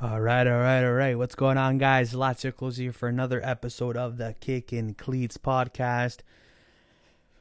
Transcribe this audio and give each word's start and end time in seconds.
All 0.00 0.20
right, 0.20 0.46
all 0.46 0.60
right, 0.60 0.84
all 0.84 0.92
right. 0.92 1.18
What's 1.18 1.34
going 1.34 1.58
on, 1.58 1.76
guys? 1.76 2.12
Lazio 2.12 2.54
Close 2.54 2.76
here 2.76 2.92
for 2.92 3.08
another 3.08 3.40
episode 3.44 3.96
of 3.96 4.16
the 4.16 4.36
Kick 4.38 4.70
and 4.70 4.96
Cleats 4.96 5.36
podcast. 5.38 6.18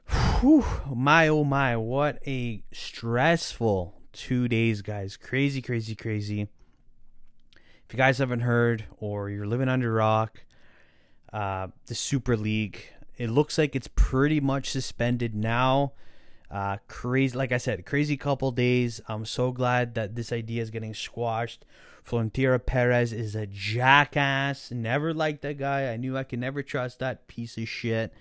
Whew, 0.10 0.66
my 0.92 1.28
oh 1.28 1.44
my, 1.44 1.78
what 1.78 2.18
a 2.26 2.64
stressful 2.72 4.02
two 4.12 4.48
days, 4.48 4.82
guys. 4.82 5.18
Crazy, 5.18 5.62
crazy, 5.62 5.94
crazy. 5.94 6.48
If 7.54 7.94
you 7.94 7.98
guys 7.98 8.18
haven't 8.18 8.40
heard 8.40 8.86
or 8.98 9.30
you're 9.30 9.46
living 9.46 9.70
under 9.70 9.94
rock, 9.94 10.44
uh, 11.32 11.68
the 11.86 11.94
Super 11.94 12.36
League, 12.36 12.88
it 13.18 13.30
looks 13.30 13.60
like 13.60 13.76
it's 13.76 13.90
pretty 13.94 14.40
much 14.40 14.72
suspended 14.72 15.36
now. 15.36 15.94
Uh, 16.50 16.78
crazy, 16.88 17.38
like 17.38 17.52
I 17.52 17.58
said, 17.58 17.86
crazy 17.86 18.16
couple 18.16 18.52
days. 18.52 19.02
I'm 19.08 19.26
so 19.26 19.52
glad 19.52 19.96
that 19.96 20.16
this 20.16 20.32
idea 20.32 20.62
is 20.62 20.70
getting 20.70 20.94
squashed. 20.94 21.66
Florentino 22.04 22.58
Perez 22.58 23.12
is 23.12 23.36
a 23.36 23.46
jackass. 23.46 24.72
Never 24.72 25.14
liked 25.14 25.42
that 25.42 25.58
guy. 25.58 25.92
I 25.92 25.98
knew 25.98 26.18
I 26.18 26.24
could 26.24 26.40
never 26.40 26.64
trust 26.64 27.00
that 27.00 27.28
piece 27.28 27.58
of 27.58 27.68
shit. 27.68 28.14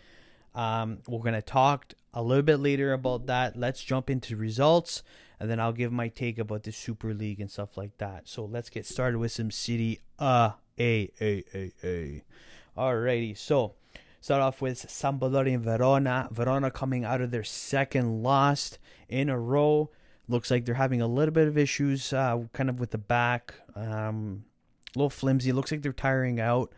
Um, 0.57 0.98
we're 1.07 1.23
gonna 1.23 1.41
talk 1.43 1.93
a 2.12 2.23
little 2.23 2.43
bit 2.43 2.57
later 2.57 2.93
about 2.93 3.27
that. 3.27 3.57
Let's 3.57 3.84
jump 3.84 4.11
into 4.11 4.34
results, 4.37 5.05
and 5.39 5.48
then 5.48 5.61
I'll 5.61 5.73
give 5.73 5.93
my 5.93 6.09
take 6.09 6.39
about 6.39 6.65
the 6.65 6.73
Super 6.73 7.15
League 7.15 7.41
and 7.41 7.51
stuff 7.51 7.77
like 7.77 7.97
that. 7.98 8.27
So 8.27 8.45
let's 8.45 8.70
get 8.70 8.87
started 8.87 9.19
with 9.19 9.31
some 9.31 9.53
Serie 9.53 10.01
uh 10.19 10.53
a 10.79 11.11
a 11.20 11.45
a 11.55 11.73
a. 11.84 12.23
Alrighty, 12.77 13.37
so 13.37 13.75
start 14.27 14.43
off 14.43 14.61
with 14.61 14.89
Sampdoria 14.89 15.55
and 15.55 15.62
Verona. 15.62 16.29
Verona 16.33 16.69
coming 16.69 17.05
out 17.05 17.21
of 17.21 17.30
their 17.30 17.45
second 17.45 18.25
loss 18.25 18.77
in 19.09 19.29
a 19.29 19.39
row. 19.39 19.89
Looks 20.27 20.51
like 20.51 20.65
they're 20.65 20.75
having 20.75 21.01
a 21.01 21.07
little 21.07 21.33
bit 21.33 21.47
of 21.47 21.57
issues, 21.57 22.12
uh, 22.12 22.41
kind 22.53 22.69
of 22.69 22.81
with 22.81 22.91
the 22.91 22.98
back, 22.98 23.55
um, 23.77 24.45
a 24.97 24.98
little 24.98 25.11
flimsy. 25.11 25.53
Looks 25.53 25.70
like 25.70 25.83
they're 25.83 25.93
tiring 25.93 26.41
out 26.41 26.73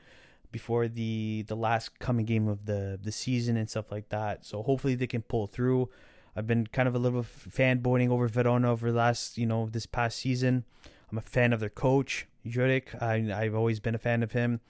before 0.53 0.89
the 0.89 1.43
the 1.49 1.57
last 1.57 1.99
coming 1.99 2.27
game 2.27 2.49
of 2.49 2.67
the 2.67 3.01
the 3.03 3.11
season 3.11 3.57
and 3.57 3.71
stuff 3.71 3.91
like 3.91 4.11
that. 4.11 4.45
So 4.45 4.63
hopefully 4.63 4.95
they 4.95 5.07
can 5.07 5.23
pull 5.23 5.47
through. 5.47 5.89
I've 6.37 6.47
been 6.47 6.67
kind 6.67 6.87
of 6.87 6.95
a 6.95 6.99
little 6.99 7.23
fanboying 7.23 8.11
over 8.11 8.29
Verona 8.29 8.71
over 8.71 8.93
the 8.93 8.99
last, 8.99 9.39
you 9.39 9.47
know, 9.47 9.71
this 9.73 9.87
past 9.87 10.19
season. 10.19 10.65
I'm 11.11 11.17
a 11.17 11.23
fan 11.23 11.55
of 11.55 11.61
their 11.61 11.71
coach, 11.71 12.27
Juric. 12.47 13.03
I, 13.03 13.33
I've 13.33 13.55
always 13.55 13.81
been 13.81 13.95
a 13.95 13.99
fan 13.99 14.23
of 14.23 14.33
him 14.33 14.61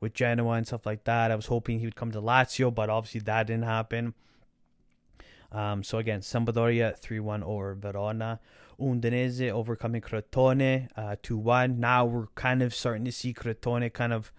with 0.00 0.14
Genoa 0.14 0.52
and 0.52 0.66
stuff 0.66 0.86
like 0.86 1.04
that. 1.04 1.30
I 1.30 1.36
was 1.36 1.46
hoping 1.46 1.78
he 1.78 1.86
would 1.86 1.96
come 1.96 2.12
to 2.12 2.20
Lazio, 2.20 2.74
but 2.74 2.90
obviously 2.90 3.20
that 3.20 3.46
didn't 3.46 3.64
happen. 3.64 4.14
Um, 5.52 5.82
so 5.82 5.98
again, 5.98 6.20
Sampdoria 6.20 7.00
3-1 7.00 7.42
over 7.42 7.74
Verona. 7.74 8.40
Udinese 8.80 9.50
overcoming 9.50 10.02
Crotone 10.02 10.88
uh, 10.96 11.16
2-1. 11.22 11.78
Now 11.78 12.04
we're 12.04 12.26
kind 12.34 12.62
of 12.62 12.74
starting 12.74 13.04
to 13.06 13.12
see 13.12 13.32
Crotone 13.32 13.90
kind 13.92 14.12
of 14.12 14.32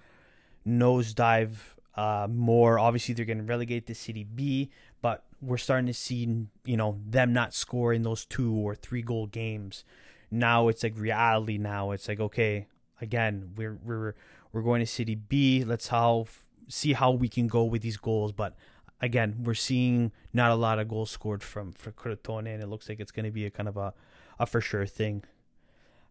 nosedive 0.68 1.56
uh, 1.96 2.28
more. 2.30 2.78
Obviously, 2.78 3.16
they're 3.16 3.26
getting 3.26 3.48
relegated 3.48 3.88
to 3.88 3.96
Serie 3.96 4.24
B, 4.24 4.70
but 5.02 5.24
we're 5.42 5.58
starting 5.58 5.88
to 5.88 5.94
see, 5.94 6.46
you 6.66 6.78
know, 6.78 7.00
them 7.06 7.34
not 7.34 7.54
scoring 7.54 8.04
those 8.04 8.26
two 8.26 8.54
or 8.54 8.76
three 8.76 9.02
goal 9.02 9.26
games. 9.26 9.84
Now 10.30 10.68
it's 10.68 10.84
like 10.84 10.94
reality. 10.98 11.58
Now 11.58 11.92
it's 11.92 12.08
like 12.08 12.20
okay, 12.20 12.68
again, 13.02 13.52
we're 13.56 13.80
we're 13.84 14.16
we're 14.58 14.64
going 14.64 14.80
to 14.80 14.88
Serie 14.88 15.14
B. 15.14 15.64
Let's 15.64 15.90
how 15.90 16.26
see 16.68 16.94
how 16.94 17.12
we 17.12 17.30
can 17.30 17.46
go 17.46 17.64
with 17.64 17.84
these 17.84 17.98
goals, 17.98 18.32
but 18.32 18.56
again, 19.00 19.36
we're 19.44 19.54
seeing 19.54 20.12
not 20.34 20.50
a 20.50 20.56
lot 20.56 20.80
of 20.80 20.88
goals 20.88 21.12
scored 21.12 21.44
from 21.44 21.72
for 21.72 21.92
Crotone, 21.92 22.52
and 22.52 22.64
it 22.64 22.68
looks 22.68 22.90
like 22.90 23.00
it's 23.00 23.12
going 23.12 23.26
to 23.26 23.32
be 23.32 23.46
a 23.46 23.52
kind 23.52 23.70
of 23.70 23.78
a, 23.78 23.94
a 24.40 24.48
for 24.48 24.60
sure 24.60 24.88
thing. 24.88 25.24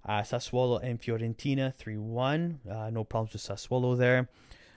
Uh, 0.05 0.21
Sassuolo 0.23 0.81
and 0.81 1.03
Fiorentina 1.03 1.75
3 1.75 1.97
1. 1.99 2.61
Uh, 2.71 2.91
no 2.91 3.03
problems 3.03 3.33
with 3.33 3.43
Sassuolo 3.43 3.99
there. 3.99 4.29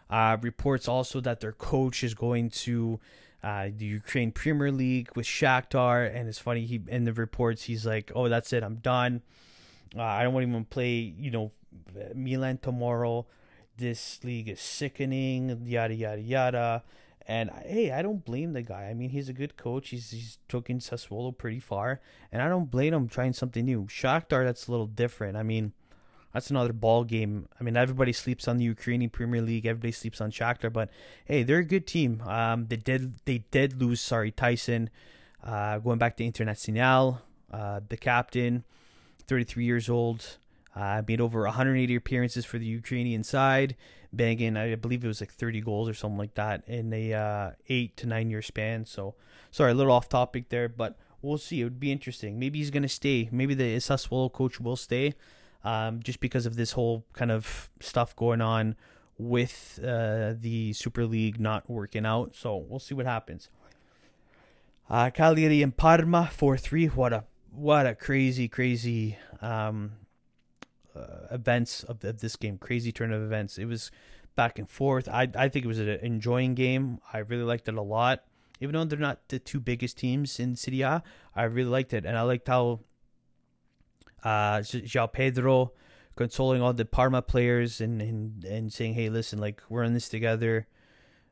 Uh, 0.10 0.38
reports 0.42 0.88
also 0.88 1.22
that 1.22 1.40
their 1.40 1.52
coach 1.52 2.04
is 2.04 2.16
going 2.16 2.50
to 2.50 3.00
uh, 3.44 3.70
the 3.78 3.86
Ukraine 3.86 4.32
Premier 4.32 4.72
League 4.72 5.12
with 5.16 5.28
Shakhtar, 5.28 6.12
and 6.12 6.28
it's 6.28 6.40
funny. 6.40 6.66
He 6.66 6.82
in 6.88 7.04
the 7.04 7.14
reports 7.14 7.66
he's 7.66 7.86
like, 7.86 8.12
"Oh, 8.16 8.30
that's 8.30 8.52
it. 8.52 8.64
I'm 8.64 8.78
done. 8.78 9.22
Uh, 9.96 10.02
I 10.02 10.24
don't 10.24 10.34
want 10.34 10.46
to 10.46 10.50
even 10.50 10.66
play. 10.66 11.14
You 11.20 11.30
know, 11.30 11.52
Milan 12.16 12.58
tomorrow. 12.58 13.28
This 13.80 14.20
league 14.24 14.50
is 14.50 14.60
sickening. 14.60 15.62
Yada 15.66 15.94
yada 15.94 16.22
yada." 16.22 16.84
And 17.26 17.52
hey, 17.64 17.92
I 17.92 18.02
don't 18.02 18.26
blame 18.26 18.54
the 18.54 18.64
guy. 18.64 18.86
I 18.86 18.94
mean, 18.96 19.12
he's 19.12 19.30
a 19.30 19.34
good 19.34 19.56
coach. 19.56 19.90
He's 19.90 20.12
he's 20.12 20.40
taken 20.48 20.80
Sassuolo 20.80 21.38
pretty 21.38 21.60
far, 21.60 22.02
and 22.32 22.42
I 22.42 22.50
don't 22.50 22.72
blame 22.72 22.94
him 22.94 23.08
trying 23.08 23.34
something 23.34 23.66
new. 23.66 23.86
Shakhtar, 23.86 24.44
that's 24.44 24.68
a 24.68 24.72
little 24.72 24.88
different. 24.88 25.38
I 25.38 25.44
mean, 25.44 25.74
that's 26.34 26.50
another 26.50 26.74
ball 26.74 27.04
game. 27.04 27.48
I 27.60 27.64
mean, 27.64 27.78
everybody 27.78 28.14
sleeps 28.14 28.48
on 28.48 28.58
the 28.58 28.66
Ukrainian 28.66 29.10
Premier 29.10 29.42
League. 29.42 29.66
Everybody 29.66 29.92
sleeps 29.92 30.22
on 30.22 30.32
Shakhtar, 30.32 30.74
but 30.74 30.90
hey, 31.26 31.44
they're 31.44 31.60
a 31.60 31.64
good 31.64 31.88
team. 31.88 32.22
Um, 32.26 32.66
they 32.68 32.78
did 32.78 33.20
they 33.26 33.44
did 33.52 33.80
lose. 33.82 34.02
Sorry, 34.02 34.32
Taison. 34.32 34.90
Uh, 35.44 35.80
going 35.80 36.00
back 36.00 36.18
to 36.18 36.24
Internacional, 36.24 37.22
uh, 37.52 37.80
the 37.88 37.96
captain, 37.96 38.64
33 39.28 39.66
years 39.66 39.90
old. 39.90 40.38
Uh, 40.76 41.02
made 41.08 41.20
over 41.20 41.42
180 41.44 41.96
appearances 41.96 42.46
for 42.46 42.58
the 42.58 42.66
Ukrainian 42.66 43.24
side, 43.24 43.76
banging, 44.14 44.56
I 44.56 44.76
believe 44.76 45.04
it 45.04 45.08
was 45.08 45.20
like 45.20 45.32
30 45.32 45.62
goals 45.62 45.90
or 45.90 45.94
something 45.94 46.18
like 46.18 46.36
that 46.36 46.64
in 46.68 46.94
a 46.94 47.14
uh, 47.14 47.52
eight 47.68 47.98
to 47.98 48.08
nine 48.08 48.30
year 48.30 48.42
span. 48.42 48.86
So, 48.86 49.16
sorry, 49.52 49.72
a 49.72 49.76
little 49.76 49.92
off 49.92 50.10
topic 50.10 50.50
there, 50.50 50.70
but 50.70 50.98
we'll 51.22 51.38
see. 51.38 51.62
It 51.62 51.64
would 51.64 51.80
be 51.80 51.92
interesting. 51.92 52.40
Maybe 52.40 52.60
he's 52.60 52.72
to 52.72 52.90
stay. 52.90 53.30
Maybe 53.32 53.54
the 53.54 53.78
Sassuolo 53.78 54.32
coach 54.32 54.60
will 54.60 54.76
stay 54.76 55.16
um, 55.64 56.02
just 56.04 56.20
because 56.20 56.46
of 56.46 56.56
this 56.56 56.74
whole 56.74 57.06
kind 57.14 57.32
of 57.32 57.70
stuff 57.80 58.16
going 58.16 58.42
on 58.42 58.76
with 59.18 59.80
uh, 59.84 60.34
the 60.40 60.72
Super 60.74 61.06
League 61.06 61.40
not 61.40 61.70
working 61.70 62.06
out. 62.06 62.36
So, 62.36 62.56
we'll 62.58 62.80
see 62.80 62.94
what 62.94 63.06
happens. 63.06 63.50
Uh, 64.90 65.10
Cagliari 65.12 65.62
and 65.62 65.76
Parma 65.76 66.30
4 66.32 66.58
3. 66.58 66.86
What 66.88 67.14
a 67.14 67.24
what 67.52 67.86
a 67.86 67.96
crazy, 67.96 68.48
crazy 68.48 69.18
um, 69.42 69.92
uh, 71.00 71.34
events 71.34 71.84
of, 71.84 72.04
of, 72.04 72.20
this 72.20 72.36
game, 72.36 72.58
crazy 72.58 72.92
turn 72.92 73.14
of 73.14 73.22
events. 73.22 73.58
It 73.58 73.66
was 73.66 73.92
back 74.36 74.60
and 74.60 74.70
forth. 74.70 75.08
I 75.08 75.30
I 75.36 75.50
think 75.50 75.66
it 75.66 75.68
was 75.68 75.80
an 75.80 75.90
enjoying 76.02 76.56
game. 76.56 77.00
I 77.14 77.20
really 77.20 77.44
liked 77.44 77.68
it 77.68 77.76
a 77.76 77.82
lot. 77.82 78.24
Even 78.62 78.74
though 78.74 78.84
they're 78.84 79.00
not 79.00 79.28
the 79.30 79.40
two 79.40 79.60
biggest 79.60 79.98
teams 79.98 80.40
in 80.40 80.56
Serie 80.56 80.82
A, 80.82 81.02
I 81.36 81.44
really 81.44 81.70
liked 81.70 81.94
it, 81.94 82.06
and 82.06 82.18
I 82.18 82.24
liked 82.24 82.48
how 82.48 82.82
uh, 84.24 84.60
João 84.60 85.12
Pedro 85.12 85.72
consoling 86.16 86.62
all 86.62 86.74
the 86.74 86.84
Parma 86.84 87.22
players 87.22 87.80
and, 87.80 88.02
and 88.02 88.44
and 88.44 88.74
saying, 88.74 88.94
"Hey, 88.94 89.10
listen, 89.10 89.40
like 89.40 89.62
we're 89.70 89.84
in 89.84 89.94
this 89.94 90.10
together." 90.10 90.68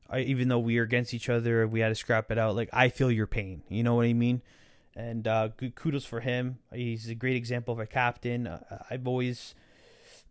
I, 0.10 0.22
even 0.22 0.48
though 0.48 0.60
we 0.60 0.78
are 0.78 0.84
against 0.84 1.14
each 1.14 1.28
other, 1.28 1.68
we 1.68 1.82
had 1.82 1.90
to 1.90 1.96
scrap 1.96 2.32
it 2.32 2.38
out. 2.38 2.56
Like 2.56 2.70
I 2.72 2.90
feel 2.90 3.12
your 3.12 3.28
pain. 3.28 3.64
You 3.68 3.84
know 3.84 3.96
what 3.96 4.06
I 4.06 4.14
mean? 4.14 4.42
And 4.98 5.28
uh, 5.28 5.50
kudos 5.76 6.06
for 6.06 6.22
him. 6.22 6.58
He's 6.74 7.08
a 7.08 7.14
great 7.14 7.36
example 7.36 7.72
of 7.72 7.80
a 7.80 7.86
captain. 7.86 8.48
Uh, 8.48 8.84
I've 8.90 9.08
always 9.08 9.54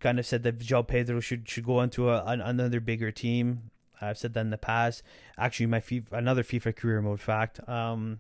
kind 0.00 0.18
of 0.18 0.26
said 0.26 0.42
that 0.42 0.58
João 0.58 0.84
Pedro 0.86 1.20
should 1.20 1.48
should 1.48 1.64
go 1.64 1.80
into 1.80 2.10
a, 2.10 2.24
an, 2.24 2.40
another 2.40 2.80
bigger 2.80 3.12
team. 3.12 3.70
I've 4.00 4.18
said 4.18 4.34
that 4.34 4.40
in 4.40 4.50
the 4.50 4.58
past. 4.58 5.04
Actually, 5.38 5.66
my 5.66 5.80
FIFA, 5.80 6.12
another 6.12 6.42
FIFA 6.42 6.74
career 6.74 7.00
mode 7.00 7.20
fact. 7.20 7.66
Um, 7.68 8.18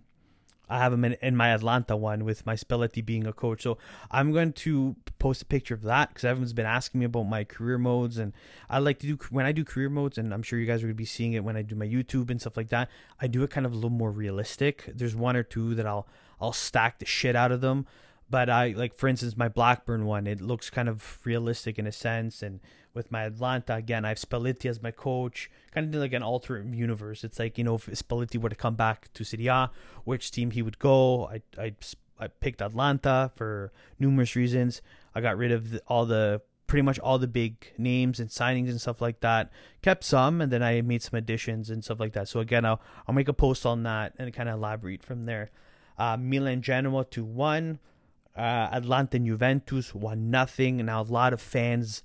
I 0.68 0.78
have 0.78 0.92
him 0.92 1.04
in, 1.04 1.16
in, 1.22 1.36
my 1.36 1.52
Atalanta 1.52 1.96
one 1.96 2.24
with 2.24 2.44
my 2.44 2.54
Spalletti 2.54 3.04
being 3.04 3.26
a 3.26 3.32
coach. 3.32 3.62
So 3.62 3.78
I'm 4.10 4.32
going 4.32 4.52
to 4.52 4.96
post 5.18 5.42
a 5.42 5.46
picture 5.46 5.74
of 5.74 5.82
that 5.82 6.08
because 6.08 6.24
everyone's 6.24 6.52
been 6.52 6.66
asking 6.66 7.00
me 7.00 7.06
about 7.06 7.24
my 7.24 7.44
career 7.44 7.78
modes, 7.78 8.18
and 8.18 8.32
I 8.70 8.78
like 8.78 8.98
to 9.00 9.06
do 9.06 9.18
when 9.30 9.46
I 9.46 9.52
do 9.52 9.64
career 9.64 9.90
modes, 9.90 10.16
and 10.16 10.32
I'm 10.32 10.42
sure 10.42 10.58
you 10.58 10.66
guys 10.66 10.80
are 10.80 10.86
going 10.86 10.94
to 10.94 10.94
be 10.94 11.04
seeing 11.04 11.34
it 11.34 11.44
when 11.44 11.56
I 11.56 11.62
do 11.62 11.74
my 11.74 11.86
YouTube 11.86 12.30
and 12.30 12.40
stuff 12.40 12.56
like 12.56 12.68
that. 12.68 12.88
I 13.20 13.26
do 13.26 13.42
it 13.42 13.50
kind 13.50 13.66
of 13.66 13.72
a 13.72 13.74
little 13.74 13.90
more 13.90 14.10
realistic. 14.10 14.90
There's 14.94 15.14
one 15.16 15.36
or 15.36 15.42
two 15.42 15.74
that 15.74 15.86
I'll 15.86 16.06
I'll 16.40 16.52
stack 16.52 16.98
the 16.98 17.06
shit 17.06 17.36
out 17.36 17.52
of 17.52 17.60
them. 17.60 17.86
But 18.28 18.50
I 18.50 18.68
like, 18.68 18.94
for 18.94 19.08
instance, 19.08 19.36
my 19.36 19.48
Blackburn 19.48 20.04
one. 20.04 20.26
It 20.26 20.40
looks 20.40 20.68
kind 20.68 20.88
of 20.88 21.20
realistic 21.24 21.78
in 21.78 21.86
a 21.86 21.92
sense, 21.92 22.42
and 22.42 22.60
with 22.92 23.12
my 23.12 23.24
Atalanta 23.24 23.74
again, 23.74 24.04
I 24.04 24.08
have 24.08 24.18
Spalletti 24.18 24.68
as 24.68 24.82
my 24.82 24.90
coach. 24.90 25.48
Kind 25.70 25.94
of 25.94 26.00
like 26.00 26.12
an 26.12 26.24
alternate 26.24 26.76
universe. 26.76 27.22
It's 27.22 27.38
like 27.38 27.56
you 27.56 27.62
know, 27.62 27.76
if 27.76 27.86
Spalletti 27.86 28.40
were 28.40 28.48
to 28.48 28.56
come 28.56 28.74
back 28.74 29.12
to 29.14 29.22
Serie 29.22 29.46
A, 29.46 29.70
which 30.04 30.32
team 30.32 30.50
he 30.50 30.62
would 30.62 30.78
go. 30.80 31.28
I 31.28 31.42
I 31.56 31.74
I 32.18 32.26
picked 32.28 32.62
Atalanta 32.62 33.30
for 33.36 33.72
numerous 33.98 34.34
reasons. 34.34 34.82
I 35.14 35.20
got 35.20 35.36
rid 35.36 35.52
of 35.52 35.70
the, 35.70 35.82
all 35.86 36.06
the 36.06 36.42
pretty 36.66 36.82
much 36.82 36.98
all 36.98 37.18
the 37.18 37.28
big 37.28 37.72
names 37.78 38.18
and 38.18 38.28
signings 38.28 38.68
and 38.68 38.80
stuff 38.80 39.00
like 39.00 39.20
that. 39.20 39.50
Kept 39.82 40.02
some, 40.02 40.40
and 40.40 40.50
then 40.50 40.62
I 40.62 40.80
made 40.80 41.02
some 41.02 41.16
additions 41.16 41.70
and 41.70 41.84
stuff 41.84 42.00
like 42.00 42.12
that. 42.14 42.28
So 42.28 42.40
again, 42.40 42.64
I'll 42.64 42.80
I'll 43.06 43.14
make 43.14 43.28
a 43.28 43.32
post 43.32 43.64
on 43.64 43.84
that 43.84 44.14
and 44.18 44.32
kind 44.34 44.48
of 44.48 44.56
elaborate 44.56 45.04
from 45.04 45.26
there. 45.26 45.50
Uh, 45.98 46.16
Milan 46.16 46.62
Genoa 46.62 47.04
to 47.06 47.24
one. 47.24 47.78
Uh, 48.36 48.68
Atalanta 48.72 49.18
Juventus 49.18 49.94
one 49.94 50.30
nothing. 50.30 50.84
Now 50.84 51.00
a 51.00 51.04
lot 51.04 51.32
of 51.32 51.40
fans, 51.40 52.02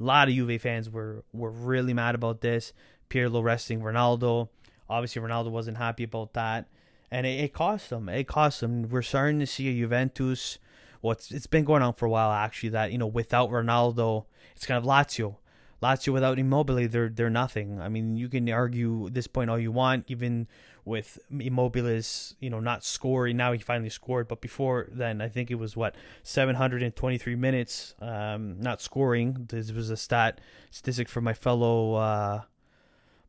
a 0.00 0.02
lot 0.02 0.28
of 0.28 0.34
Juve 0.34 0.60
fans 0.60 0.88
were 0.88 1.24
were 1.32 1.50
really 1.50 1.92
mad 1.92 2.14
about 2.14 2.40
this. 2.40 2.72
Pirlo 3.10 3.42
resting 3.42 3.80
Ronaldo. 3.80 4.48
Obviously 4.88 5.20
Ronaldo 5.20 5.50
wasn't 5.50 5.76
happy 5.76 6.04
about 6.04 6.32
that, 6.34 6.68
and 7.10 7.26
it, 7.26 7.40
it 7.40 7.52
cost 7.52 7.90
them. 7.90 8.08
It 8.08 8.26
cost 8.26 8.60
them. 8.60 8.88
We're 8.88 9.02
starting 9.02 9.40
to 9.40 9.46
see 9.46 9.68
a 9.68 9.72
Juventus. 9.74 10.58
well, 11.02 11.12
it's 11.12 11.30
it's 11.30 11.46
been 11.46 11.64
going 11.64 11.82
on 11.82 11.92
for 11.92 12.06
a 12.06 12.10
while 12.10 12.32
actually. 12.32 12.70
That 12.70 12.92
you 12.92 12.98
know, 12.98 13.06
without 13.06 13.50
Ronaldo, 13.50 14.24
it's 14.56 14.64
kind 14.64 14.78
of 14.78 14.84
Lazio. 14.84 15.36
Lazio 15.82 16.14
without 16.14 16.38
Immobile, 16.38 16.88
they're 16.88 17.10
they're 17.10 17.28
nothing. 17.28 17.78
I 17.78 17.90
mean, 17.90 18.16
you 18.16 18.30
can 18.30 18.48
argue 18.48 19.10
this 19.10 19.26
point 19.26 19.50
all 19.50 19.58
you 19.58 19.70
want, 19.70 20.06
even 20.08 20.48
with 20.84 21.18
Immobile's, 21.30 22.34
you 22.40 22.50
know, 22.50 22.60
not 22.60 22.84
scoring. 22.84 23.36
Now 23.36 23.52
he 23.52 23.58
finally 23.58 23.88
scored, 23.88 24.28
but 24.28 24.40
before 24.40 24.88
then, 24.92 25.20
I 25.20 25.28
think 25.28 25.50
it 25.50 25.56
was 25.56 25.76
what 25.76 25.94
723 26.22 27.36
minutes, 27.36 27.94
um, 28.00 28.60
not 28.60 28.80
scoring. 28.80 29.46
This 29.48 29.72
was 29.72 29.90
a 29.90 29.96
stat 29.96 30.40
statistic 30.70 31.08
for 31.08 31.20
my 31.20 31.32
fellow 31.32 31.94
uh, 31.94 32.42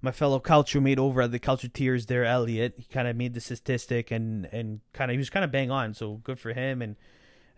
my 0.01 0.11
fellow 0.11 0.39
culture 0.39 0.81
mate 0.81 0.99
over 0.99 1.21
at 1.21 1.31
the 1.31 1.39
culture 1.39 1.67
tiers 1.67 2.07
there, 2.07 2.25
Elliot. 2.25 2.75
He 2.77 2.83
kind 2.83 3.07
of 3.07 3.15
made 3.15 3.33
the 3.33 3.41
statistic 3.41 4.11
and 4.11 4.47
and 4.51 4.81
kind 4.93 5.09
of 5.09 5.13
he 5.13 5.17
was 5.17 5.29
kind 5.29 5.45
of 5.45 5.51
bang 5.51 5.71
on. 5.71 5.93
So 5.93 6.15
good 6.23 6.39
for 6.39 6.53
him 6.53 6.81
and. 6.81 6.95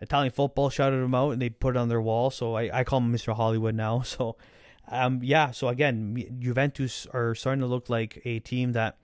Italian 0.00 0.30
football 0.30 0.70
shouted 0.70 0.94
him 0.94 1.12
out 1.12 1.30
and 1.30 1.42
they 1.42 1.48
put 1.48 1.74
it 1.74 1.76
on 1.76 1.88
their 1.88 2.00
wall. 2.00 2.30
So 2.30 2.54
I, 2.54 2.70
I 2.72 2.84
call 2.84 3.00
him 3.00 3.12
Mr. 3.12 3.34
Hollywood 3.34 3.74
now. 3.74 4.02
So 4.04 4.36
um, 4.90 5.20
yeah, 5.22 5.50
so 5.50 5.68
again, 5.68 6.38
Juventus 6.38 7.06
are 7.12 7.34
starting 7.34 7.60
to 7.60 7.66
look 7.66 7.88
like 7.88 8.22
a 8.24 8.38
team 8.38 8.72
that 8.72 8.96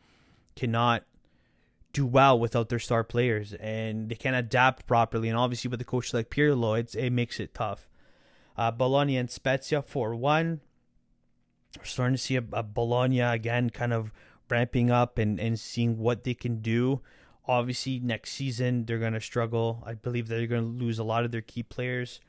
cannot 0.57 1.05
do 1.93 2.05
well 2.05 2.39
without 2.39 2.69
their 2.69 2.79
star 2.79 3.05
players, 3.05 3.55
and 3.55 4.09
they 4.09 4.17
can't 4.17 4.37
adapt 4.37 4.87
properly. 4.87 5.29
And 5.29 5.39
obviously, 5.39 5.69
with 5.69 5.81
a 5.81 5.85
coach 5.85 6.13
like 6.13 6.29
Pirlo, 6.29 6.79
it's, 6.79 6.95
it 6.95 7.11
makes 7.11 7.39
it 7.39 7.55
tough. 7.55 7.89
Uh, 8.57 8.71
Bologna 8.71 9.17
and 9.17 9.31
Spezia 9.31 9.83
four 9.83 10.15
one. 10.15 10.61
We're 11.79 11.85
starting 11.85 12.15
to 12.15 12.23
see 12.23 12.37
a, 12.37 12.45
a 12.53 12.63
Bologna 12.63 13.21
again, 13.21 13.71
kind 13.71 13.93
of 13.93 14.13
ramping 14.49 14.91
up 14.91 15.19
and, 15.19 15.41
and 15.41 15.59
seeing 15.59 15.99
what 15.99 16.25
they 16.25 16.35
can 16.35 16.61
do. 16.61 17.01
Obviously, 17.47 17.99
next 17.99 18.33
season 18.33 18.85
they're 18.85 18.99
going 18.99 19.13
to 19.13 19.21
struggle. 19.21 19.83
I 19.85 19.95
believe 19.95 20.29
they're 20.29 20.47
going 20.47 20.63
to 20.63 20.85
lose 20.85 20.99
a 20.99 21.05
lot 21.05 21.25
of 21.25 21.33
their 21.33 21.41
key 21.43 21.63
players 21.63 22.21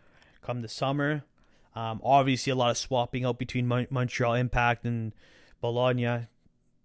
come 0.42 0.62
the 0.62 0.68
summer. 0.68 1.24
Um, 1.76 2.02
obviously, 2.04 2.52
a 2.52 2.56
lot 2.56 2.72
of 2.72 2.78
swapping 2.78 3.26
out 3.26 3.38
between 3.38 3.68
Mon- 3.68 3.88
Montreal 3.90 4.34
Impact 4.34 4.86
and 4.86 5.14
Bologna. 5.62 6.28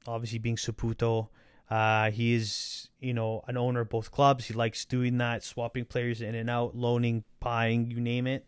Obviously, 0.06 0.38
being 0.38 0.56
Saputo, 0.56 1.28
uh, 1.70 2.10
he 2.10 2.34
is 2.34 2.88
you 3.00 3.14
know 3.14 3.42
an 3.46 3.56
owner 3.56 3.80
of 3.80 3.88
both 3.88 4.10
clubs. 4.10 4.46
He 4.46 4.54
likes 4.54 4.84
doing 4.84 5.18
that, 5.18 5.44
swapping 5.44 5.84
players 5.84 6.20
in 6.20 6.34
and 6.34 6.50
out, 6.50 6.74
loaning, 6.74 7.24
buying, 7.38 7.90
you 7.90 8.00
name 8.00 8.26
it. 8.26 8.46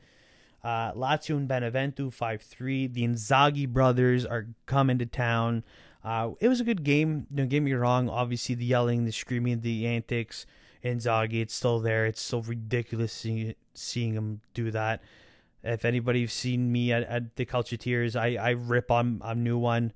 Uh, 0.65 0.93
Lazio 0.93 1.37
and 1.37 1.49
Benevento 1.49 2.11
five 2.11 2.43
three. 2.43 2.87
The 2.87 3.03
Inzaghi 3.03 3.69
brothers 3.69 4.25
are 4.25 4.47
coming 4.67 4.99
to 4.99 5.07
town. 5.07 5.65
Uh, 6.05 6.31
it 6.41 6.49
was 6.49 6.61
a 6.61 6.65
good 6.65 6.83
game. 6.83 7.27
Don't 7.33 7.49
get 7.49 7.63
me 7.63 7.73
wrong. 7.75 8.09
Obviously, 8.09 8.55
the 8.55 8.65
yelling, 8.65 9.05
the 9.05 9.13
screaming, 9.13 9.61
the 9.61 9.87
antics. 9.87 10.47
Inzaghi, 10.85 11.41
it's 11.41 11.55
still 11.55 11.79
there. 11.79 12.07
It's 12.07 12.21
so 12.21 12.41
ridiculous 12.41 13.13
seeing, 13.13 13.55
seeing 13.75 14.15
him 14.15 14.41
do 14.53 14.73
that. 14.73 15.01
If 15.63 15.85
anybody's 15.85 16.33
seen 16.33 16.73
me 16.73 16.93
at, 16.93 17.05
at 17.05 17.37
the 17.37 17.45
Culture 17.45 17.77
Tears, 17.77 18.17
I, 18.17 18.35
I 18.35 18.51
rip 18.51 18.91
on 18.91 19.21
a 19.23 19.33
new 19.33 19.59
one. 19.59 19.93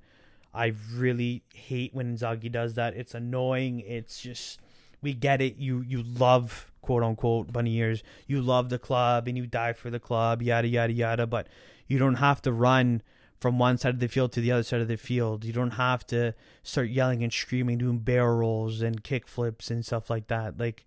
I 0.57 0.73
really 0.93 1.43
hate 1.53 1.93
when 1.93 2.15
Inzaghi 2.15 2.51
does 2.51 2.73
that. 2.73 2.95
It's 2.95 3.13
annoying. 3.13 3.81
It's 3.81 4.19
just 4.19 4.59
we 5.01 5.13
get 5.13 5.41
it. 5.41 5.57
You 5.57 5.81
you 5.81 6.03
love 6.03 6.71
quote 6.81 7.03
unquote 7.03 7.53
bunny 7.53 7.75
ears. 7.75 8.03
You 8.25 8.41
love 8.41 8.69
the 8.69 8.79
club 8.79 9.27
and 9.27 9.37
you 9.37 9.45
die 9.45 9.73
for 9.73 9.89
the 9.89 9.99
club, 9.99 10.41
yada 10.41 10.67
yada 10.67 10.93
yada. 10.93 11.27
But 11.27 11.47
you 11.87 11.99
don't 11.99 12.15
have 12.15 12.41
to 12.43 12.51
run 12.51 13.01
from 13.39 13.59
one 13.59 13.77
side 13.77 13.93
of 13.93 13.99
the 13.99 14.07
field 14.07 14.31
to 14.33 14.41
the 14.41 14.51
other 14.51 14.63
side 14.63 14.81
of 14.81 14.87
the 14.87 14.97
field. 14.97 15.45
You 15.45 15.53
don't 15.53 15.71
have 15.71 16.05
to 16.07 16.33
start 16.63 16.89
yelling 16.89 17.23
and 17.23 17.31
screaming, 17.31 17.77
doing 17.77 17.99
barrel 17.99 18.37
rolls 18.37 18.81
and 18.81 19.03
kick 19.03 19.27
flips 19.27 19.69
and 19.69 19.85
stuff 19.85 20.09
like 20.09 20.27
that. 20.27 20.57
Like, 20.57 20.85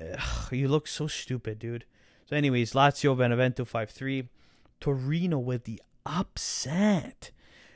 ugh, 0.00 0.52
you 0.52 0.68
look 0.68 0.86
so 0.86 1.06
stupid, 1.06 1.58
dude. 1.58 1.84
So, 2.26 2.36
anyways, 2.36 2.72
Lazio 2.72 3.16
Benevento 3.16 3.64
5 3.64 3.90
3. 3.90 4.28
Torino 4.80 5.38
with 5.38 5.64
the 5.64 5.82
upset. 6.06 7.30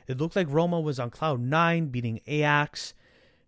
It 0.07 0.19
looked 0.19 0.35
like 0.35 0.47
Roma 0.49 0.79
was 0.79 0.99
on 0.99 1.09
cloud 1.09 1.39
nine, 1.41 1.87
beating 1.87 2.19
Ajax, 2.27 2.93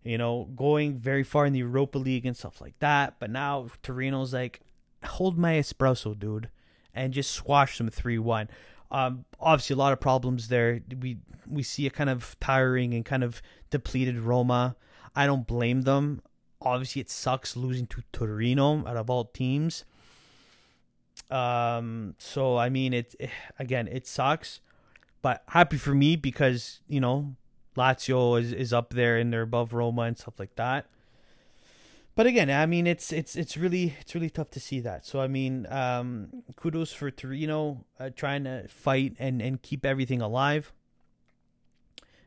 you 0.02 0.18
know, 0.18 0.48
going 0.56 0.98
very 0.98 1.22
far 1.22 1.46
in 1.46 1.52
the 1.52 1.60
Europa 1.60 1.98
League 1.98 2.26
and 2.26 2.36
stuff 2.36 2.60
like 2.60 2.78
that. 2.78 3.16
But 3.18 3.30
now 3.30 3.68
Torino's 3.82 4.32
like, 4.32 4.60
hold 5.04 5.38
my 5.38 5.54
espresso, 5.54 6.18
dude, 6.18 6.48
and 6.94 7.12
just 7.12 7.30
squash 7.32 7.78
them 7.78 7.90
3 7.90 8.18
1. 8.18 8.48
Um, 8.90 9.24
obviously, 9.40 9.74
a 9.74 9.78
lot 9.78 9.92
of 9.92 10.00
problems 10.00 10.48
there. 10.48 10.80
We 11.00 11.18
we 11.48 11.62
see 11.62 11.86
a 11.86 11.90
kind 11.90 12.10
of 12.10 12.36
tiring 12.40 12.94
and 12.94 13.04
kind 13.04 13.24
of 13.24 13.42
depleted 13.70 14.18
Roma. 14.18 14.76
I 15.14 15.26
don't 15.26 15.46
blame 15.46 15.82
them. 15.82 16.22
Obviously, 16.60 17.00
it 17.00 17.10
sucks 17.10 17.56
losing 17.56 17.86
to 17.88 18.02
Torino 18.12 18.86
out 18.86 18.96
of 18.96 19.10
all 19.10 19.24
teams. 19.24 19.84
Um, 21.30 22.14
so 22.18 22.56
I 22.56 22.68
mean, 22.68 22.92
it 22.92 23.14
again, 23.58 23.88
it 23.88 24.06
sucks, 24.06 24.60
but 25.22 25.42
happy 25.48 25.76
for 25.76 25.94
me 25.94 26.16
because 26.16 26.80
you 26.88 27.00
know 27.00 27.36
Lazio 27.76 28.40
is, 28.40 28.52
is 28.52 28.72
up 28.72 28.90
there 28.90 29.16
and 29.16 29.32
they're 29.32 29.42
above 29.42 29.72
Roma 29.72 30.02
and 30.02 30.18
stuff 30.18 30.38
like 30.38 30.56
that. 30.56 30.86
But 32.16 32.26
again, 32.26 32.50
I 32.50 32.64
mean, 32.64 32.86
it's 32.86 33.12
it's 33.12 33.36
it's 33.36 33.58
really 33.58 33.94
it's 34.00 34.14
really 34.14 34.30
tough 34.30 34.50
to 34.52 34.60
see 34.60 34.80
that. 34.80 35.04
So 35.04 35.20
I 35.20 35.28
mean, 35.28 35.66
um, 35.70 36.42
kudos 36.56 36.90
for 36.90 37.10
Torino 37.10 37.84
uh, 38.00 38.08
trying 38.08 38.44
to 38.44 38.66
fight 38.68 39.16
and, 39.18 39.42
and 39.42 39.60
keep 39.60 39.84
everything 39.84 40.22
alive. 40.22 40.72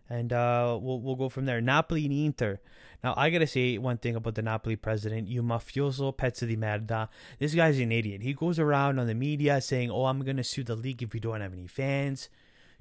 And 0.08 0.32
uh, 0.32 0.78
we'll 0.80 1.02
we'll 1.02 1.16
go 1.16 1.28
from 1.28 1.46
there. 1.46 1.60
Napoli 1.60 2.06
and 2.06 2.14
Inter. 2.14 2.60
Now, 3.04 3.16
I 3.18 3.32
gotta 3.32 3.48
say 3.48 3.80
one 3.80 3.98
thing 3.98 4.16
about 4.16 4.36
the 4.36 4.44
Napoli 4.44 4.76
president, 4.76 5.28
you 5.28 5.42
mafioso 5.42 6.16
pezzo 6.16 6.46
di 6.48 6.56
merda. 6.56 7.08
This 7.40 7.56
guy's 7.56 7.80
an 7.80 7.92
idiot. 7.92 8.22
He 8.22 8.34
goes 8.34 8.60
around 8.60 9.00
on 9.00 9.08
the 9.08 9.16
media 9.16 9.60
saying, 9.60 9.90
oh, 9.90 10.06
I'm 10.06 10.22
gonna 10.24 10.44
sue 10.44 10.64
the 10.64 10.76
league 10.76 11.02
if 11.02 11.14
we 11.14 11.20
don't 11.20 11.42
have 11.42 11.54
any 11.54 11.68
fans. 11.68 12.30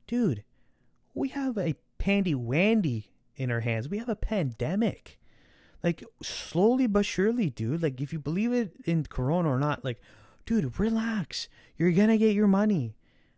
Dude, 0.09 0.43
we 1.15 1.29
have 1.29 1.57
a 1.57 1.77
pandy 1.99 2.35
wandy 2.35 3.05
in 3.37 3.53
our 3.53 3.61
hands. 3.61 3.89
We 3.89 3.99
have 3.99 4.09
a 4.09 4.17
pandemic. 4.17 5.21
Like, 5.85 6.03
slowly 6.23 6.89
but 6.89 7.07
surely, 7.07 7.51
dude. 7.51 7.83
Like, 7.83 8.01
if 8.01 8.13
you 8.13 8.19
believe 8.19 8.53
it 8.53 8.73
in 8.85 9.05
Corona 9.05 9.49
or 9.49 9.61
not, 9.61 9.85
like, 9.85 10.01
dude, 10.47 10.81
relax. 10.81 11.49
You're 11.77 11.93
gonna 11.93 12.19
get 12.19 12.35
your 12.35 12.49
money. 12.49 12.97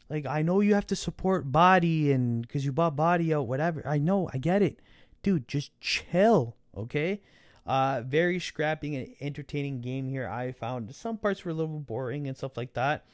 Like, 0.08 0.26
I 0.26 0.43
know 0.43 0.61
you 0.61 0.75
have 0.75 0.87
to 0.87 0.96
support 0.96 1.52
Bari 1.52 2.12
and 2.12 2.43
because 2.43 2.64
you 2.64 2.72
bought 2.72 2.96
Bari 2.96 3.34
out, 3.34 3.46
whatever. 3.46 3.87
I 3.87 3.99
know, 3.99 4.31
I 4.32 4.38
get 4.38 4.62
it. 4.62 4.81
Dude, 5.22 5.49
just 5.49 5.78
chill. 5.81 6.56
Okay. 6.76 7.20
Uh, 7.67 8.02
very 8.06 8.38
scrapping 8.38 8.96
and 8.96 9.08
entertaining 9.20 9.81
game 9.81 10.08
here. 10.08 10.28
I 10.28 10.52
found 10.52 10.94
some 10.94 11.19
parts 11.19 11.44
were 11.44 11.50
a 11.50 11.55
little 11.55 11.81
boring 11.81 12.26
and 12.26 12.37
stuff 12.37 12.56
like 12.56 12.75
that. 12.75 13.05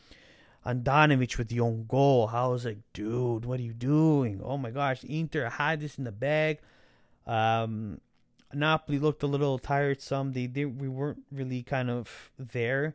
Handanovic 0.67 1.39
with 1.39 1.49
the 1.49 1.61
own 1.61 1.87
goal. 1.87 2.29
I 2.33 2.47
was 2.47 2.65
like, 2.65 2.79
dude, 2.93 3.45
what 3.45 3.61
are 3.61 3.63
you 3.63 3.73
doing? 3.73 4.41
Oh 4.43 4.59
my 4.59 4.71
gosh, 4.71 5.05
Inter 5.05 5.49
had 5.49 5.81
this 5.81 5.97
in 5.97 6.05
the 6.05 6.13
bag. 6.13 6.59
Um, 7.27 8.01
Napoli 8.53 8.99
looked 8.99 9.23
a 9.23 9.27
little 9.27 9.59
tiresome. 9.59 10.33
They, 10.33 10.47
they 10.47 10.65
we 10.65 10.89
weren't 10.89 11.23
really 11.31 11.63
kind 11.63 11.91
of 11.91 12.31
there, 12.39 12.95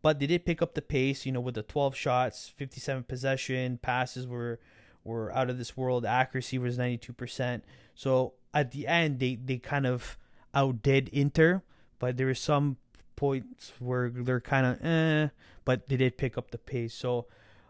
but 0.00 0.20
they 0.20 0.26
did 0.26 0.46
pick 0.46 0.62
up 0.62 0.74
the 0.74 0.82
pace. 0.82 1.26
You 1.26 1.32
know, 1.32 1.40
with 1.40 1.54
the 1.54 1.62
12 1.62 1.94
shots, 1.94 2.48
57 2.56 3.04
possession, 3.04 3.78
passes 3.78 4.26
were 4.26 4.58
were 5.04 5.34
out 5.34 5.50
of 5.50 5.58
this 5.58 5.76
world. 5.76 6.06
Accuracy 6.06 6.58
was 6.58 6.78
92 6.78 7.12
percent. 7.12 7.64
So 7.94 8.34
at 8.54 8.70
the 8.70 8.86
end 8.86 9.18
they 9.18 9.34
they 9.34 9.58
kind 9.58 9.86
of 9.86 10.16
outdid 10.54 11.08
Inter, 11.08 11.62
but 11.98 12.16
there 12.16 12.26
were 12.26 12.34
some 12.34 12.76
points 13.22 13.72
where 13.78 14.10
they're 14.10 14.40
kind 14.40 14.66
of 14.66 14.84
eh, 14.84 15.28
but 15.64 15.88
they 15.88 15.96
did 15.96 16.18
pick 16.18 16.36
up 16.36 16.50
the 16.50 16.58
pace. 16.58 16.92
So 16.92 17.26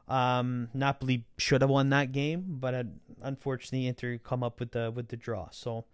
um, 0.09 0.71
Napoli 0.73 1.27
should 1.37 1.61
have 1.61 1.69
won 1.69 1.91
that 1.91 2.11
game, 2.11 2.57
but 2.59 2.73
uh, 2.75 2.85
unfortunately 3.21 3.87
Inter 3.87 4.17
come 4.17 4.43
up 4.43 4.61
with 4.61 4.71
the 4.73 4.91
with 4.91 5.09
the 5.09 5.17
draw. 5.19 5.49
So 5.51 5.85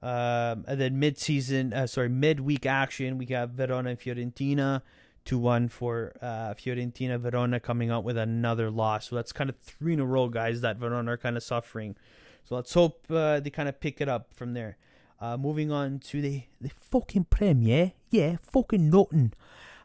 um, 0.00 0.64
and 0.68 0.80
then 0.80 1.00
mid 1.00 1.18
season, 1.18 1.72
uh, 1.72 1.88
sorry, 1.88 2.08
mid-week 2.08 2.66
action, 2.66 3.18
we 3.18 3.26
got 3.26 3.50
Verona 3.50 3.90
and 3.90 3.98
Fiorentina. 3.98 4.82
2 5.24 5.36
1 5.36 5.68
for 5.68 6.12
uh, 6.22 6.54
Fiorentina. 6.54 7.18
Verona 7.18 7.58
coming 7.58 7.90
out 7.90 8.04
with 8.04 8.16
another 8.16 8.70
loss. 8.70 9.08
So 9.08 9.16
that's 9.16 9.32
kind 9.32 9.50
of 9.50 9.56
three 9.58 9.94
in 9.94 10.00
a 10.00 10.06
row, 10.06 10.28
guys, 10.28 10.60
that 10.60 10.76
Verona 10.76 11.12
are 11.12 11.18
kind 11.18 11.36
of 11.36 11.42
suffering. 11.42 11.96
So 12.44 12.54
let's 12.54 12.72
hope 12.72 13.04
uh, 13.10 13.40
they 13.40 13.50
kind 13.50 13.68
of 13.68 13.80
pick 13.80 14.00
it 14.00 14.08
up 14.08 14.32
from 14.32 14.54
there. 14.54 14.78
Uh, 15.20 15.36
moving 15.36 15.72
on 15.72 15.98
to 15.98 16.22
the, 16.22 16.44
the 16.60 16.70
fucking 16.70 17.24
Premier. 17.24 17.92
Yeah, 18.10 18.36
fucking 18.42 18.90
nothing. 18.90 19.32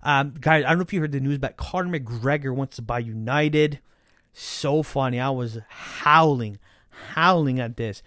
Um, 0.01 0.35
guys, 0.39 0.63
I 0.65 0.69
don't 0.69 0.79
know 0.79 0.83
if 0.83 0.93
you 0.93 1.01
heard 1.01 1.11
the 1.11 1.19
news, 1.19 1.37
but 1.37 1.57
Conor 1.57 1.99
McGregor 1.99 2.53
wants 2.53 2.75
to 2.75 2.81
buy 2.81 2.99
United. 2.99 3.79
So 4.33 4.83
funny. 4.83 5.19
I 5.19 5.29
was 5.29 5.59
howling, 5.67 6.59
howling 6.89 7.59
at 7.59 7.77
this. 7.77 8.03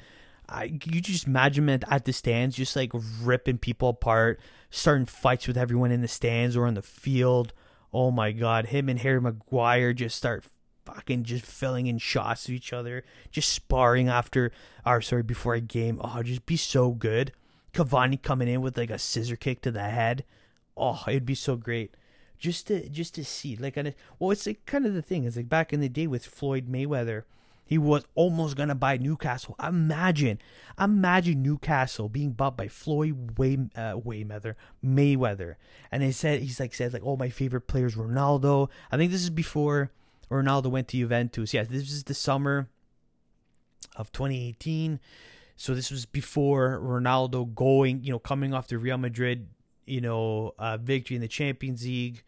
I, 0.48 0.64
you 0.64 1.00
just 1.00 1.26
imagine 1.26 1.68
him 1.68 1.80
at 1.88 2.04
the 2.04 2.12
stands, 2.12 2.56
just 2.56 2.76
like 2.76 2.92
ripping 3.22 3.58
people 3.58 3.88
apart, 3.88 4.40
starting 4.70 5.06
fights 5.06 5.48
with 5.48 5.56
everyone 5.56 5.90
in 5.90 6.02
the 6.02 6.08
stands 6.08 6.56
or 6.56 6.66
on 6.66 6.74
the 6.74 6.82
field. 6.82 7.52
Oh 7.92 8.10
my 8.10 8.32
God, 8.32 8.66
him 8.66 8.88
and 8.88 8.98
Harry 9.00 9.20
Maguire 9.20 9.92
just 9.92 10.16
start 10.16 10.44
fucking 10.84 11.24
just 11.24 11.44
filling 11.44 11.86
in 11.86 11.98
shots 11.98 12.44
to 12.44 12.54
each 12.54 12.72
other, 12.72 13.04
just 13.30 13.52
sparring 13.52 14.08
after, 14.08 14.52
or 14.84 15.00
sorry, 15.00 15.22
before 15.22 15.54
a 15.54 15.60
game. 15.60 16.00
Oh, 16.02 16.22
just 16.22 16.46
be 16.46 16.56
so 16.56 16.92
good. 16.92 17.32
Cavani 17.76 18.20
coming 18.20 18.48
in 18.48 18.60
with 18.62 18.76
like 18.76 18.90
a 18.90 18.98
scissor 18.98 19.36
kick 19.36 19.60
to 19.62 19.70
the 19.70 19.84
head. 19.84 20.24
Oh, 20.76 21.02
it'd 21.06 21.26
be 21.26 21.34
so 21.34 21.56
great. 21.56 21.94
just 22.38 22.66
to 22.68 22.88
just 22.88 23.14
to 23.14 23.24
see 23.24 23.56
like 23.56 23.76
well 24.18 24.30
it's 24.30 24.46
like 24.46 24.64
kind 24.66 24.86
of 24.86 24.94
the 24.94 25.02
thing 25.02 25.24
it's 25.24 25.36
like 25.36 25.48
back 25.48 25.72
in 25.72 25.80
the 25.80 25.88
day 25.88 26.06
with 26.06 26.26
Floyd 26.26 26.68
Mayweather 26.68 27.22
he 27.66 27.78
was 27.78 28.04
almost 28.14 28.56
gonna 28.56 28.76
buy 28.76 28.96
Newcastle. 28.96 29.56
Imagine, 29.60 30.38
imagine 30.78 31.42
Newcastle 31.42 32.08
being 32.08 32.30
bought 32.30 32.56
by 32.56 32.68
Floyd 32.68 33.36
Way, 33.38 33.58
uh, 33.74 33.96
Mayweather, 33.96 34.54
Mayweather, 34.84 35.56
and 35.90 36.04
he 36.04 36.12
said 36.12 36.40
he's 36.40 36.60
like 36.60 36.74
said 36.74 36.92
like, 36.92 37.02
oh 37.04 37.16
my 37.16 37.28
favorite 37.28 37.66
player 37.66 37.86
is 37.86 37.96
Ronaldo. 37.96 38.68
I 38.92 38.96
think 38.96 39.10
this 39.10 39.22
is 39.22 39.30
before 39.30 39.90
Ronaldo 40.30 40.66
went 40.70 40.86
to 40.88 40.96
Juventus. 40.96 41.52
Yeah, 41.52 41.64
this 41.64 41.90
is 41.90 42.04
the 42.04 42.14
summer 42.14 42.68
of 43.96 44.12
2018. 44.12 45.00
So 45.56 45.74
this 45.74 45.90
was 45.90 46.06
before 46.06 46.80
Ronaldo 46.82 47.54
going, 47.54 48.02
you 48.02 48.12
know, 48.12 48.18
coming 48.18 48.52
off 48.52 48.68
the 48.68 48.78
Real 48.78 48.98
Madrid, 48.98 49.48
you 49.86 50.00
know, 50.00 50.54
uh, 50.58 50.76
victory 50.76 51.16
in 51.16 51.22
the 51.22 51.28
Champions 51.28 51.84
League. 51.84 52.22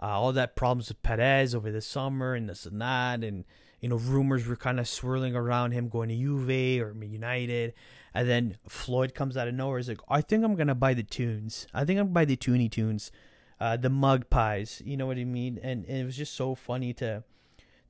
Uh, 0.00 0.06
all 0.06 0.32
that 0.32 0.54
problems 0.54 0.88
with 0.88 1.02
Perez 1.02 1.54
over 1.54 1.72
the 1.72 1.80
summer 1.80 2.34
and 2.34 2.48
this 2.48 2.66
and 2.66 2.80
that, 2.80 3.24
and 3.24 3.44
you 3.80 3.88
know, 3.88 3.96
rumors 3.96 4.46
were 4.46 4.56
kind 4.56 4.80
of 4.80 4.88
swirling 4.88 5.34
around 5.34 5.72
him 5.72 5.88
going 5.88 6.08
to 6.08 6.16
Juve 6.16 6.82
or 6.82 6.94
United. 7.04 7.74
And 8.14 8.28
then 8.28 8.56
Floyd 8.68 9.14
comes 9.14 9.36
out 9.36 9.48
of 9.48 9.54
nowhere. 9.54 9.78
He's 9.78 9.88
like, 9.88 10.00
I 10.08 10.20
think 10.20 10.44
I'm 10.44 10.56
to 10.56 10.74
buy 10.74 10.94
the 10.94 11.02
tunes. 11.02 11.66
I 11.72 11.84
think 11.84 12.00
I'm 12.00 12.08
to 12.08 12.12
buy 12.12 12.24
the 12.24 12.36
Toonie 12.36 12.68
Tunes, 12.68 13.12
uh, 13.60 13.76
the 13.76 13.90
Magpies. 13.90 14.82
You 14.84 14.96
know 14.96 15.06
what 15.06 15.18
I 15.18 15.24
mean? 15.24 15.58
And, 15.62 15.84
and 15.86 15.98
it 15.98 16.04
was 16.04 16.16
just 16.16 16.34
so 16.34 16.54
funny 16.54 16.92
to 16.94 17.22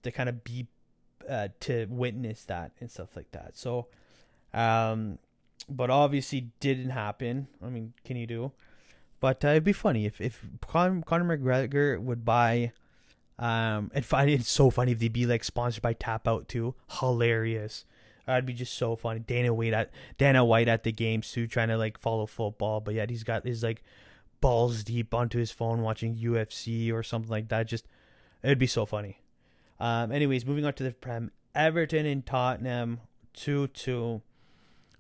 to 0.03 0.13
kind 0.13 0.29
of 0.29 0.45
be, 0.45 0.69
uh, 1.29 1.49
to 1.61 1.87
witness 1.91 2.45
that 2.45 2.73
and 2.81 2.91
stuff 2.91 3.17
like 3.17 3.33
that. 3.33 3.57
So, 3.57 3.89
um, 4.55 5.19
but 5.69 5.91
obviously 5.91 6.51
didn't 6.61 6.91
happen. 6.91 7.49
I 7.65 7.69
mean, 7.69 7.93
can 8.05 8.17
you 8.17 8.27
do? 8.27 8.53
But 9.21 9.45
uh, 9.45 9.49
it'd 9.49 9.65
be 9.65 9.73
funny 9.73 10.07
if, 10.07 10.21
if 10.21 10.47
Con- 10.67 11.03
Conor 11.03 11.37
McGregor 11.37 12.01
would 12.01 12.25
buy 12.25 12.73
um, 13.39 13.91
and 13.95 14.05
find 14.05 14.31
it's 14.31 14.51
so 14.51 14.71
funny 14.71 14.93
if 14.93 14.99
they'd 14.99 15.13
be 15.13 15.27
like 15.27 15.45
sponsored 15.45 15.83
by 15.83 15.93
Tap 15.93 16.27
Out 16.29 16.49
too. 16.49 16.75
Hilarious. 17.01 17.85
That'd 18.27 18.47
be 18.47 18.53
just 18.53 18.75
so 18.75 18.95
funny. 18.95 19.21
Dana 19.21 19.55
White 19.55 19.73
at 19.73 19.91
Dana 20.19 20.45
White 20.45 20.69
at 20.69 20.83
the 20.83 20.93
games 20.93 21.33
too, 21.33 21.47
trying 21.47 21.69
to 21.69 21.79
like 21.79 21.99
follow 21.99 22.27
football, 22.27 22.81
but 22.81 22.95
yet 22.95 23.09
he's 23.09 23.25
got 23.25 23.47
his 23.47 23.63
like 23.63 23.83
balls 24.41 24.85
deep 24.85 25.15
onto 25.15 25.39
his 25.39 25.51
phone 25.51 25.81
watching 25.81 26.15
UFC 26.15 26.93
or 26.93 27.03
something 27.03 27.31
like 27.31 27.49
that. 27.49 27.67
Just 27.67 27.87
it'd 28.43 28.59
be 28.59 28.67
so 28.67 28.85
funny. 28.85 29.19
Um, 29.81 30.13
anyways, 30.13 30.45
moving 30.45 30.67
on 30.67 30.75
to 30.75 30.83
the 30.83 30.91
Prem, 30.91 31.31
Everton 31.55 32.05
and 32.05 32.25
Tottenham 32.25 33.01
two 33.33 33.69
two. 33.69 34.21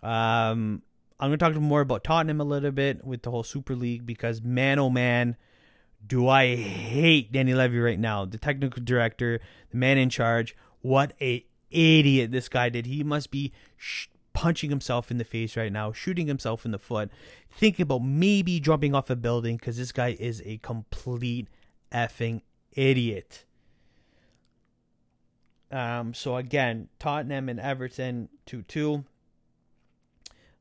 Um, 0.03 0.83
I'm 1.21 1.31
gonna 1.31 1.39
talk 1.39 1.55
more 1.55 1.81
about 1.81 2.05
Tottenham 2.05 2.41
a 2.41 2.45
little 2.45 2.71
bit 2.71 3.05
with 3.05 3.23
the 3.23 3.31
whole 3.31 3.43
Super 3.43 3.75
League 3.75 4.07
because 4.07 4.41
man 4.43 4.79
oh 4.79 4.91
man 4.91 5.37
do 6.07 6.29
I 6.29 6.55
hate 6.57 7.33
Danny 7.33 7.55
Levy 7.55 7.79
right 7.79 7.99
now, 7.99 8.25
the 8.25 8.39
technical 8.39 8.83
director, 8.83 9.41
the 9.71 9.77
man 9.77 9.99
in 9.99 10.11
charge. 10.11 10.57
What 10.81 11.13
a 11.21 11.45
idiot 11.71 12.31
this 12.31 12.49
guy 12.49 12.69
did. 12.69 12.87
He 12.87 13.03
must 13.03 13.31
be 13.31 13.53
sh- 13.77 14.07
punching 14.33 14.71
himself 14.71 15.11
in 15.11 15.19
the 15.19 15.25
face 15.25 15.57
right 15.57 15.73
now, 15.73 15.93
shooting 15.93 16.29
himself 16.29 16.65
in 16.65 16.71
the 16.71 16.79
foot, 16.79 17.11
thinking 17.51 17.83
about 17.83 18.05
maybe 18.05 18.61
jumping 18.61 18.95
off 18.95 19.11
a 19.11 19.17
building 19.17 19.57
because 19.57 19.77
this 19.77 19.93
guy 19.93 20.17
is 20.19 20.43
a 20.45 20.59
complete 20.59 21.49
effing 21.93 22.43
idiot. 22.73 23.45
Um, 25.71 26.15
so 26.15 26.37
again, 26.37 26.89
Tottenham 26.99 27.49
and 27.49 27.61
Everton 27.61 28.29
2 28.47 28.63
2. 28.63 29.05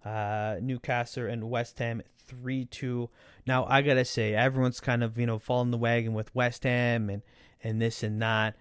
Uh, 0.08 0.60
Newcastle 0.62 1.26
and 1.26 1.50
West 1.50 1.80
Ham 1.80 2.02
3 2.28 2.66
2. 2.66 3.10
Now, 3.46 3.66
I 3.66 3.82
got 3.82 3.96
to 3.96 4.06
say, 4.06 4.34
everyone's 4.34 4.80
kind 4.80 5.04
of, 5.04 5.18
you 5.18 5.26
know, 5.26 5.38
falling 5.38 5.72
the 5.72 5.78
wagon 5.78 6.14
with 6.14 6.34
West 6.34 6.64
Ham 6.64 7.10
and, 7.10 7.22
and 7.64 7.82
this 7.82 8.04
and 8.04 8.22
that. 8.22 8.56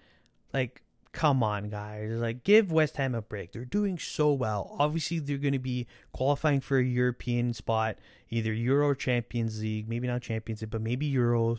Like, 0.53 0.83
come 1.13 1.43
on, 1.43 1.71
guys. 1.71 2.11
Like, 2.13 2.43
give 2.43 2.73
West 2.73 2.97
Ham 2.97 3.15
a 3.15 3.23
break. 3.23 3.53
They're 3.53 3.65
doing 3.65 3.97
so 3.99 4.33
well. 4.33 4.75
Obviously, 4.79 5.21
they're 5.21 5.39
going 5.39 5.53
to 5.53 5.59
be 5.61 5.87
qualifying 6.13 6.61
for 6.61 6.79
a 6.79 6.85
European 6.85 7.53
spot, 7.53 7.97
either 8.29 8.53
Euro 8.53 8.95
Champions 8.95 9.61
League. 9.61 9.89
Maybe 9.89 10.09
not 10.09 10.23
Champions 10.23 10.63
League, 10.63 10.71
but 10.71 10.83
maybe 10.83 11.07
Euro, 11.07 11.59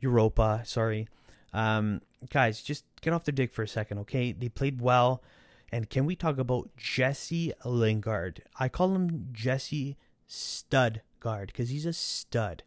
Europa. 0.00 0.62
Sorry. 0.64 1.06
Um, 1.52 2.00
guys, 2.30 2.60
just 2.60 2.84
get 3.02 3.12
off 3.12 3.24
their 3.24 3.32
dick 3.32 3.52
for 3.52 3.62
a 3.62 3.68
second, 3.68 3.98
okay? 4.00 4.32
They 4.32 4.48
played 4.48 4.80
well. 4.80 5.22
And 5.70 5.90
can 5.90 6.06
we 6.06 6.16
talk 6.16 6.38
about 6.38 6.70
Jesse 6.76 7.52
Lingard? 7.64 8.42
I 8.58 8.68
call 8.68 8.94
him 8.94 9.28
Jesse 9.32 9.96
Stud 10.26 11.02
guard 11.20 11.48
because 11.48 11.68
he's 11.68 11.86
a 11.86 11.92
stud. 11.92 12.62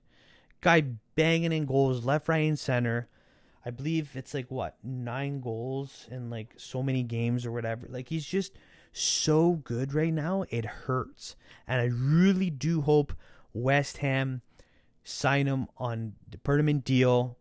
Guy 0.62 0.84
banging 1.15 1.51
in 1.51 1.65
goals 1.65 2.05
left, 2.05 2.27
right, 2.27 2.48
and 2.48 2.60
center. 2.60 3.08
I 3.65 3.70
believe 3.70 4.12
it's 4.15 4.34
like 4.34 4.50
what 4.50 4.77
nine 4.84 5.39
goals 5.39 6.08
in 6.10 6.29
like 6.29 6.53
so 6.58 6.81
many 6.81 7.03
games 7.03 7.46
or 7.46 7.51
whatever. 7.51 7.88
Like 7.89 8.10
he's 8.10 8.25
just 8.25 8.53
so 8.91 9.53
good 9.63 9.93
right 9.93 10.13
now. 10.13 10.46
It 10.50 10.65
hurts, 10.65 11.36
and 11.67 11.81
I 11.81 11.86
really 11.86 12.50
do 12.50 12.81
hope 12.81 13.13
West 13.53 13.98
Ham 13.98 14.41
sign 15.03 15.48
him 15.48 15.67
on 15.77 16.13
the 16.29 16.38
permanent 16.38 16.84
deal. 16.84 17.38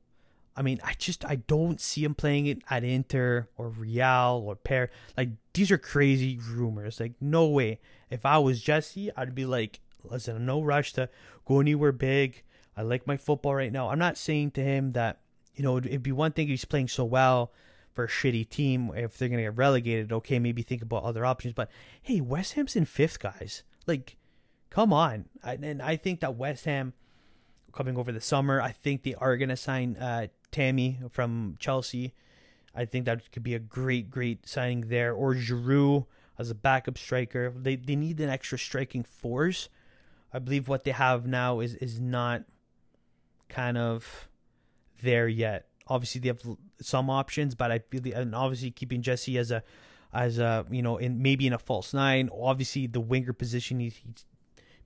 I 0.60 0.62
mean, 0.62 0.78
I 0.84 0.92
just 0.98 1.24
I 1.24 1.36
don't 1.36 1.80
see 1.80 2.04
him 2.04 2.14
playing 2.14 2.44
it 2.44 2.58
at 2.68 2.84
Inter 2.84 3.48
or 3.56 3.70
Real 3.70 4.44
or 4.44 4.56
Pair. 4.56 4.90
Like 5.16 5.30
these 5.54 5.70
are 5.70 5.78
crazy 5.78 6.38
rumors. 6.50 7.00
Like 7.00 7.14
no 7.18 7.46
way. 7.46 7.80
If 8.10 8.26
I 8.26 8.36
was 8.36 8.60
Jesse, 8.60 9.10
I'd 9.16 9.34
be 9.34 9.46
like, 9.46 9.80
listen, 10.04 10.44
no 10.44 10.60
rush 10.60 10.92
to 10.92 11.08
go 11.46 11.60
anywhere 11.60 11.92
big. 11.92 12.42
I 12.76 12.82
like 12.82 13.06
my 13.06 13.16
football 13.16 13.54
right 13.54 13.72
now. 13.72 13.88
I'm 13.88 13.98
not 13.98 14.18
saying 14.18 14.50
to 14.50 14.62
him 14.62 14.92
that, 14.92 15.20
you 15.54 15.64
know, 15.64 15.78
it'd 15.78 16.02
be 16.02 16.12
one 16.12 16.32
thing 16.32 16.48
he's 16.48 16.66
playing 16.66 16.88
so 16.88 17.06
well 17.06 17.52
for 17.94 18.04
a 18.04 18.08
shitty 18.08 18.46
team. 18.50 18.92
If 18.94 19.16
they're 19.16 19.30
to 19.30 19.36
get 19.36 19.56
relegated, 19.56 20.12
okay, 20.12 20.38
maybe 20.38 20.60
think 20.60 20.82
about 20.82 21.04
other 21.04 21.24
options. 21.24 21.54
But 21.54 21.70
hey, 22.02 22.20
West 22.20 22.52
Ham's 22.52 22.76
in 22.76 22.84
fifth, 22.84 23.18
guys. 23.18 23.62
Like, 23.86 24.18
come 24.68 24.92
on. 24.92 25.24
And 25.42 25.80
I 25.80 25.96
think 25.96 26.20
that 26.20 26.36
West 26.36 26.66
Ham 26.66 26.92
coming 27.72 27.96
over 27.96 28.12
the 28.12 28.20
summer, 28.20 28.60
I 28.60 28.72
think 28.72 29.02
they 29.02 29.14
are 29.14 29.36
going 29.36 29.48
to 29.48 29.56
sign 29.56 29.96
uh, 29.96 30.28
Tammy 30.50 31.00
from 31.10 31.56
Chelsea. 31.58 32.14
I 32.74 32.84
think 32.84 33.06
that 33.06 33.32
could 33.32 33.42
be 33.42 33.54
a 33.54 33.58
great, 33.58 34.10
great 34.10 34.48
signing 34.48 34.82
there. 34.88 35.12
Or 35.12 35.34
Giroud 35.34 36.06
as 36.40 36.50
a 36.50 36.54
backup 36.54 36.96
striker. 36.96 37.52
They 37.54 37.76
they 37.76 37.94
need 37.94 38.18
an 38.18 38.30
extra 38.30 38.58
striking 38.58 39.04
force. 39.04 39.68
I 40.32 40.38
believe 40.38 40.68
what 40.68 40.84
they 40.84 40.92
have 40.92 41.26
now 41.26 41.60
is 41.60 41.74
is 41.74 42.00
not 42.00 42.44
kind 43.48 43.76
of 43.76 44.28
there 45.02 45.28
yet. 45.28 45.66
Obviously, 45.86 46.20
they 46.20 46.28
have 46.28 46.42
some 46.80 47.10
options, 47.10 47.54
but 47.54 47.70
I 47.70 47.78
believe, 47.78 48.14
and 48.14 48.34
obviously 48.34 48.70
keeping 48.70 49.02
Jesse 49.02 49.36
as 49.36 49.50
a 49.50 49.62
as 50.14 50.38
a 50.38 50.64
you 50.70 50.82
know 50.82 50.96
in 50.96 51.20
maybe 51.20 51.46
in 51.46 51.52
a 51.52 51.58
false 51.58 51.92
nine. 51.92 52.30
Obviously, 52.32 52.86
the 52.86 53.00
winger 53.00 53.34
position 53.34 53.78
he, 53.78 53.90
he 53.90 54.14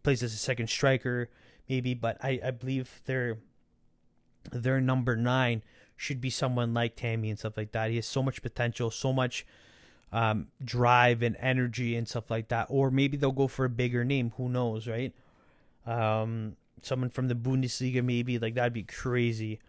plays 0.02 0.24
as 0.24 0.34
a 0.34 0.38
second 0.38 0.68
striker, 0.68 1.30
maybe. 1.68 1.94
But 1.94 2.18
I 2.22 2.40
I 2.44 2.50
believe 2.50 3.00
their 3.06 3.38
their 4.52 4.80
number 4.80 5.16
nine 5.16 5.62
should 5.96 6.20
be 6.20 6.30
someone 6.30 6.74
like 6.74 6.96
Tammy 6.96 7.30
and 7.30 7.38
stuff 7.38 7.56
like 7.56 7.72
that. 7.72 7.90
He 7.90 7.96
has 7.96 8.06
so 8.06 8.22
much 8.22 8.42
potential, 8.42 8.90
so 8.90 9.12
much 9.12 9.46
um, 10.12 10.48
drive 10.64 11.22
and 11.22 11.36
energy 11.38 11.96
and 11.96 12.08
stuff 12.08 12.30
like 12.30 12.48
that. 12.48 12.66
Or 12.68 12.90
maybe 12.90 13.16
they'll 13.16 13.32
go 13.32 13.48
for 13.48 13.64
a 13.64 13.70
bigger 13.70 14.04
name. 14.04 14.32
Who 14.36 14.48
knows, 14.48 14.86
right? 14.86 15.12
Um, 15.86 16.56
someone 16.82 17.10
from 17.10 17.28
the 17.28 17.34
Bundesliga 17.34 18.04
maybe 18.04 18.38
like 18.38 18.54
that'd 18.54 18.72
be 18.72 18.82
crazy. 18.82 19.60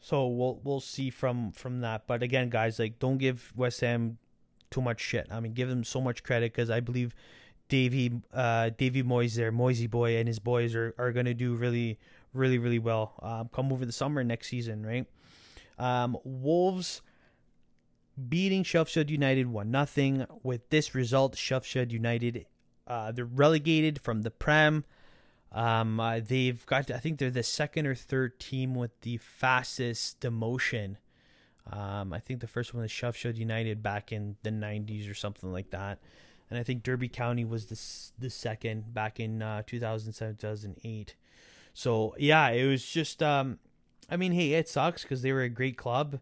So 0.00 0.28
we'll 0.28 0.60
we'll 0.62 0.80
see 0.80 1.10
from 1.10 1.50
from 1.50 1.80
that. 1.80 2.06
But 2.06 2.22
again, 2.22 2.48
guys, 2.48 2.78
like 2.78 2.98
don't 2.98 3.18
give 3.18 3.52
West 3.56 3.80
Ham 3.80 4.18
too 4.70 4.80
much 4.80 5.00
shit. 5.00 5.26
I 5.32 5.40
mean, 5.40 5.52
give 5.52 5.68
them 5.68 5.82
so 5.82 6.00
much 6.00 6.22
credit 6.22 6.52
because 6.52 6.70
I 6.70 6.78
believe 6.78 7.14
Davy 7.68 8.20
uh 8.32 8.70
Davy 8.76 9.02
Moyes 9.02 9.34
there, 9.34 9.52
Moisey 9.52 9.86
boy 9.86 10.16
and 10.16 10.28
his 10.28 10.38
boys 10.38 10.74
are 10.74 10.94
are 10.98 11.12
gonna 11.12 11.34
do 11.34 11.54
really 11.54 11.98
really 12.32 12.58
really 12.58 12.78
well. 12.78 13.14
Um, 13.22 13.48
come 13.52 13.72
over 13.72 13.84
the 13.84 13.92
summer 13.92 14.22
next 14.22 14.48
season, 14.48 14.84
right? 14.84 15.06
Um, 15.78 16.16
Wolves 16.24 17.02
beating 18.28 18.62
Sheffield 18.62 19.10
United 19.10 19.46
one 19.46 19.70
nothing. 19.70 20.26
With 20.42 20.68
this 20.70 20.94
result, 20.94 21.36
Sheffield 21.36 21.92
United 21.92 22.46
uh, 22.86 23.12
they're 23.12 23.24
relegated 23.24 24.00
from 24.00 24.22
the 24.22 24.30
Prem. 24.30 24.84
Um, 25.52 25.98
uh, 25.98 26.20
they've 26.20 26.64
got, 26.66 26.90
I 26.90 26.98
think 26.98 27.18
they're 27.18 27.30
the 27.30 27.42
second 27.42 27.86
or 27.86 27.94
third 27.94 28.38
team 28.38 28.74
with 28.74 29.00
the 29.00 29.16
fastest 29.16 30.20
demotion. 30.20 30.96
Um, 31.70 32.12
I 32.12 32.20
think 32.20 32.40
the 32.40 32.46
first 32.46 32.74
one 32.74 32.82
was 32.82 32.90
Sheffield 32.90 33.36
United 33.36 33.82
back 33.82 34.12
in 34.12 34.36
the 34.42 34.50
90s 34.50 35.10
or 35.10 35.14
something 35.14 35.52
like 35.52 35.70
that. 35.70 35.98
And 36.50 36.58
I 36.58 36.62
think 36.62 36.82
Derby 36.82 37.08
County 37.08 37.44
was 37.44 37.66
the, 37.66 38.24
the 38.24 38.30
second 38.30 38.94
back 38.94 39.18
in 39.18 39.42
uh, 39.42 39.62
2007, 39.66 40.36
2008. 40.36 41.14
So, 41.74 42.14
yeah, 42.18 42.48
it 42.50 42.66
was 42.66 42.86
just, 42.86 43.22
um, 43.22 43.58
I 44.08 44.16
mean, 44.16 44.32
hey, 44.32 44.52
it 44.52 44.68
sucks 44.68 45.02
because 45.02 45.22
they 45.22 45.32
were 45.32 45.42
a 45.42 45.48
great 45.48 45.76
club. 45.76 46.20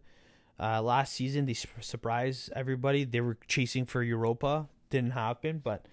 Uh, 0.59 0.81
last 0.81 1.13
season, 1.13 1.45
they 1.45 1.53
surprised 1.53 2.51
everybody. 2.55 3.03
They 3.03 3.21
were 3.21 3.37
chasing 3.47 3.85
for 3.85 4.01
Europa. 4.01 4.67
Didn't 4.89 5.11
happen, 5.11 5.61
but. 5.63 5.85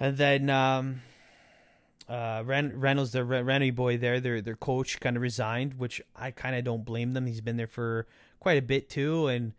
And 0.00 0.16
then, 0.16 0.50
um, 0.50 1.02
uh, 2.08 2.42
Ren- 2.44 2.78
Reynolds, 2.78 3.12
the 3.12 3.24
Rennie 3.24 3.70
boy 3.70 3.98
there, 3.98 4.18
their 4.18 4.40
their 4.40 4.56
coach 4.56 4.98
kind 4.98 5.16
of 5.16 5.22
resigned, 5.22 5.74
which 5.74 6.00
I 6.16 6.30
kind 6.30 6.56
of 6.56 6.64
don't 6.64 6.84
blame 6.84 7.12
them. 7.12 7.26
He's 7.26 7.40
been 7.40 7.56
there 7.56 7.66
for 7.66 8.06
quite 8.40 8.56
a 8.58 8.62
bit 8.62 8.88
too, 8.88 9.26
and 9.26 9.52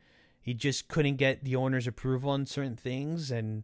he 0.50 0.56
just 0.56 0.88
couldn't 0.88 1.18
get 1.18 1.44
the 1.44 1.56
owner's 1.56 1.86
approval 1.86 2.32
on 2.32 2.44
certain 2.44 2.76
things, 2.76 3.30
and 3.30 3.64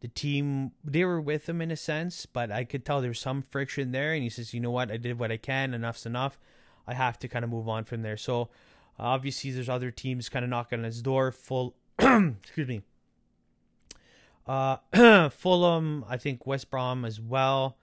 the 0.00 0.08
team 0.08 0.72
they 0.84 1.02
were 1.02 1.18
with 1.18 1.48
him 1.48 1.62
in 1.62 1.70
a 1.70 1.76
sense, 1.78 2.26
but 2.26 2.52
I 2.52 2.62
could 2.64 2.84
tell 2.84 3.00
there 3.00 3.08
was 3.08 3.18
some 3.18 3.40
friction 3.40 3.90
there, 3.90 4.12
and 4.12 4.22
he 4.22 4.28
says, 4.28 4.52
you 4.52 4.60
know 4.60 4.70
what, 4.70 4.92
I 4.92 4.98
did 4.98 5.18
what 5.18 5.32
I 5.32 5.38
can, 5.38 5.72
enough's 5.72 6.04
enough. 6.04 6.38
I 6.86 6.92
have 6.92 7.18
to 7.20 7.28
kind 7.28 7.42
of 7.42 7.50
move 7.50 7.70
on 7.70 7.84
from 7.84 8.02
there. 8.02 8.18
So 8.18 8.50
obviously, 8.98 9.50
there's 9.50 9.70
other 9.70 9.90
teams 9.90 10.28
kind 10.28 10.44
of 10.44 10.50
knocking 10.50 10.80
on 10.80 10.84
his 10.84 11.00
door. 11.00 11.32
Full, 11.32 11.74
excuse 11.98 12.68
me. 12.68 12.82
Uh, 14.46 14.76
Fulham, 15.30 16.04
I 16.06 16.18
think 16.18 16.46
West 16.46 16.70
Brom 16.70 17.06
as 17.06 17.18
well. 17.18 17.78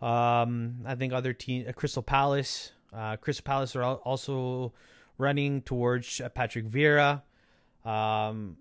Um, 0.00 0.76
I 0.86 0.94
think 0.94 1.12
other 1.12 1.34
team, 1.34 1.66
uh, 1.68 1.72
Crystal 1.72 2.02
Palace. 2.02 2.72
Uh, 2.94 3.16
Crystal 3.16 3.44
Palace 3.44 3.76
are 3.76 3.84
also 3.84 4.72
running 5.18 5.60
towards 5.60 6.22
uh, 6.22 6.30
Patrick 6.30 6.66
Vieira. 6.66 7.24
Um, 7.88 8.58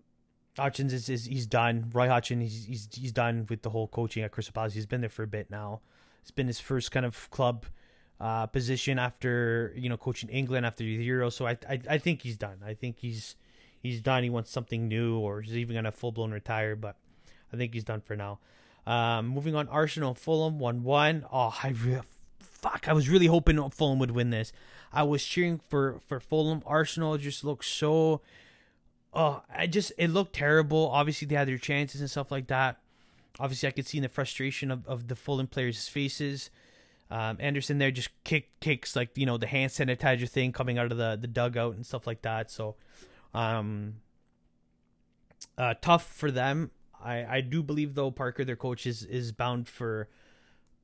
Hutchins 0.58 0.94
is, 0.94 1.10
is 1.10 1.26
he's 1.26 1.46
done. 1.46 1.90
Roy 1.94 2.08
Hutchins 2.08 2.42
he's, 2.44 2.66
he's 2.66 2.90
he's 2.96 3.12
done 3.12 3.46
with 3.50 3.62
the 3.62 3.70
whole 3.70 3.88
coaching 3.88 4.24
at 4.24 4.32
Crystal 4.32 4.54
Palace. 4.54 4.74
He's 4.74 4.86
been 4.86 5.02
there 5.02 5.10
for 5.10 5.24
a 5.24 5.28
bit 5.28 5.52
now. 5.52 5.82
It's 6.22 6.32
been 6.32 6.48
his 6.48 6.60
first 6.60 6.92
kind 6.92 7.06
of 7.06 7.30
club 7.30 7.66
uh, 8.20 8.48
position 8.48 8.98
after 8.98 9.74
you 9.76 9.90
know 9.90 9.98
coaching 9.98 10.30
England 10.30 10.66
after 10.66 10.84
the 10.84 10.90
Euro. 10.90 11.30
So 11.30 11.46
I, 11.46 11.58
I 11.70 11.80
I 11.90 11.98
think 11.98 12.22
he's 12.22 12.38
done. 12.38 12.58
I 12.66 12.74
think 12.74 13.00
he's 13.00 13.36
he's 13.82 14.02
done. 14.02 14.24
He 14.24 14.30
wants 14.30 14.50
something 14.52 14.88
new, 14.88 15.18
or 15.20 15.42
he's 15.42 15.58
even 15.58 15.76
gonna 15.76 15.92
full 15.92 16.12
blown 16.12 16.32
retire. 16.32 16.76
But 16.76 16.96
I 17.54 17.58
think 17.58 17.74
he's 17.74 17.84
done 17.84 18.02
for 18.02 18.16
now. 18.16 18.40
Um, 18.88 19.28
moving 19.28 19.54
on, 19.56 19.68
Arsenal 19.68 20.16
Fulham 20.16 20.58
one 20.60 20.84
one. 20.84 21.26
Oh, 21.32 21.54
I 21.62 21.70
re- 21.70 22.02
fuck. 22.40 22.88
I 22.88 22.94
was 22.94 23.10
really 23.10 23.28
hoping 23.28 23.70
Fulham 23.70 24.00
would 24.00 24.12
win 24.12 24.30
this. 24.30 24.52
I 24.92 25.04
was 25.04 25.24
cheering 25.24 25.60
for 25.68 26.00
for 26.08 26.20
Fulham. 26.20 26.64
Arsenal 26.66 27.18
just 27.18 27.44
looks 27.44 27.68
so. 27.68 28.22
Oh, 29.18 29.42
I 29.52 29.66
just 29.66 29.92
it 29.98 30.10
looked 30.10 30.34
terrible. 30.34 30.92
Obviously, 30.94 31.28
they 31.28 31.34
had 31.34 31.48
their 31.48 31.58
chances 31.58 32.02
and 32.02 32.10
stuff 32.10 32.32
like 32.32 32.46
that. 32.48 32.78
Obviously, 33.40 33.68
I 33.68 33.72
could 33.72 33.88
see 33.88 33.98
in 33.98 34.04
the 34.04 34.10
frustration 34.10 34.70
of, 34.70 34.88
of 34.88 35.08
the 35.08 35.16
Fulham 35.16 35.48
players' 35.48 35.88
faces. 35.88 36.52
Um, 37.10 37.38
Anderson 37.40 37.80
there 37.80 37.90
just 37.90 38.10
kick 38.24 38.60
kicks 38.60 38.96
like 38.96 39.18
you 39.18 39.26
know 39.26 39.38
the 39.38 39.48
hand 39.48 39.72
sanitizer 39.72 40.30
thing 40.30 40.52
coming 40.52 40.78
out 40.78 40.92
of 40.92 41.00
the 41.00 41.18
the 41.20 41.26
dugout 41.28 41.74
and 41.76 41.84
stuff 41.84 42.06
like 42.06 42.22
that. 42.22 42.52
So, 42.52 42.76
um, 43.34 43.96
uh, 45.58 45.74
tough 45.82 46.14
for 46.14 46.30
them. 46.30 46.70
I 47.04 47.38
I 47.38 47.42
do 47.42 47.64
believe 47.64 47.96
though 47.96 48.12
Parker, 48.12 48.46
their 48.46 48.56
coach, 48.56 48.86
is 48.86 49.04
is 49.04 49.32
bound 49.32 49.68
for 49.68 50.10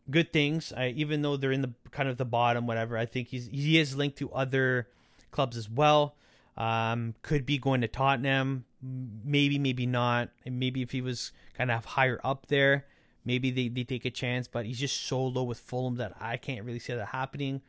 good 0.10 0.34
things. 0.34 0.74
I 0.76 0.88
even 0.88 1.22
though 1.22 1.38
they're 1.38 1.52
in 1.52 1.62
the 1.62 1.74
kind 1.92 2.10
of 2.10 2.18
the 2.18 2.26
bottom, 2.26 2.66
whatever. 2.66 2.98
I 2.98 3.06
think 3.06 3.28
he's 3.28 3.46
he 3.46 3.78
is 3.78 3.96
linked 3.96 4.18
to 4.18 4.32
other 4.32 4.88
clubs 5.30 5.56
as 5.56 5.70
well. 5.70 6.16
Um, 6.56 7.16
could 7.24 7.46
be 7.46 7.58
going 7.58 7.82
to 7.82 7.88
Tottenham, 7.88 8.66
maybe 8.82 9.58
maybe 9.58 9.86
not. 9.86 10.30
Maybe 10.46 10.82
if 10.82 10.92
he 10.92 11.02
was 11.02 11.32
kind 11.58 11.72
of 11.72 11.84
higher 11.84 12.20
up 12.24 12.46
there, 12.48 12.86
maybe 13.26 13.50
they, 13.50 13.70
they 13.70 13.84
take 13.84 14.06
a 14.06 14.12
chance, 14.12 14.48
but 14.48 14.66
he's 14.66 14.80
just 14.80 15.06
so 15.06 15.24
low 15.24 15.44
with 15.44 15.60
Fulham 15.60 15.96
that 15.96 16.14
I 16.20 16.38
can't 16.38 16.64
really 16.64 16.80
see 16.80 16.94
that 16.94 17.08
happening. 17.08 17.62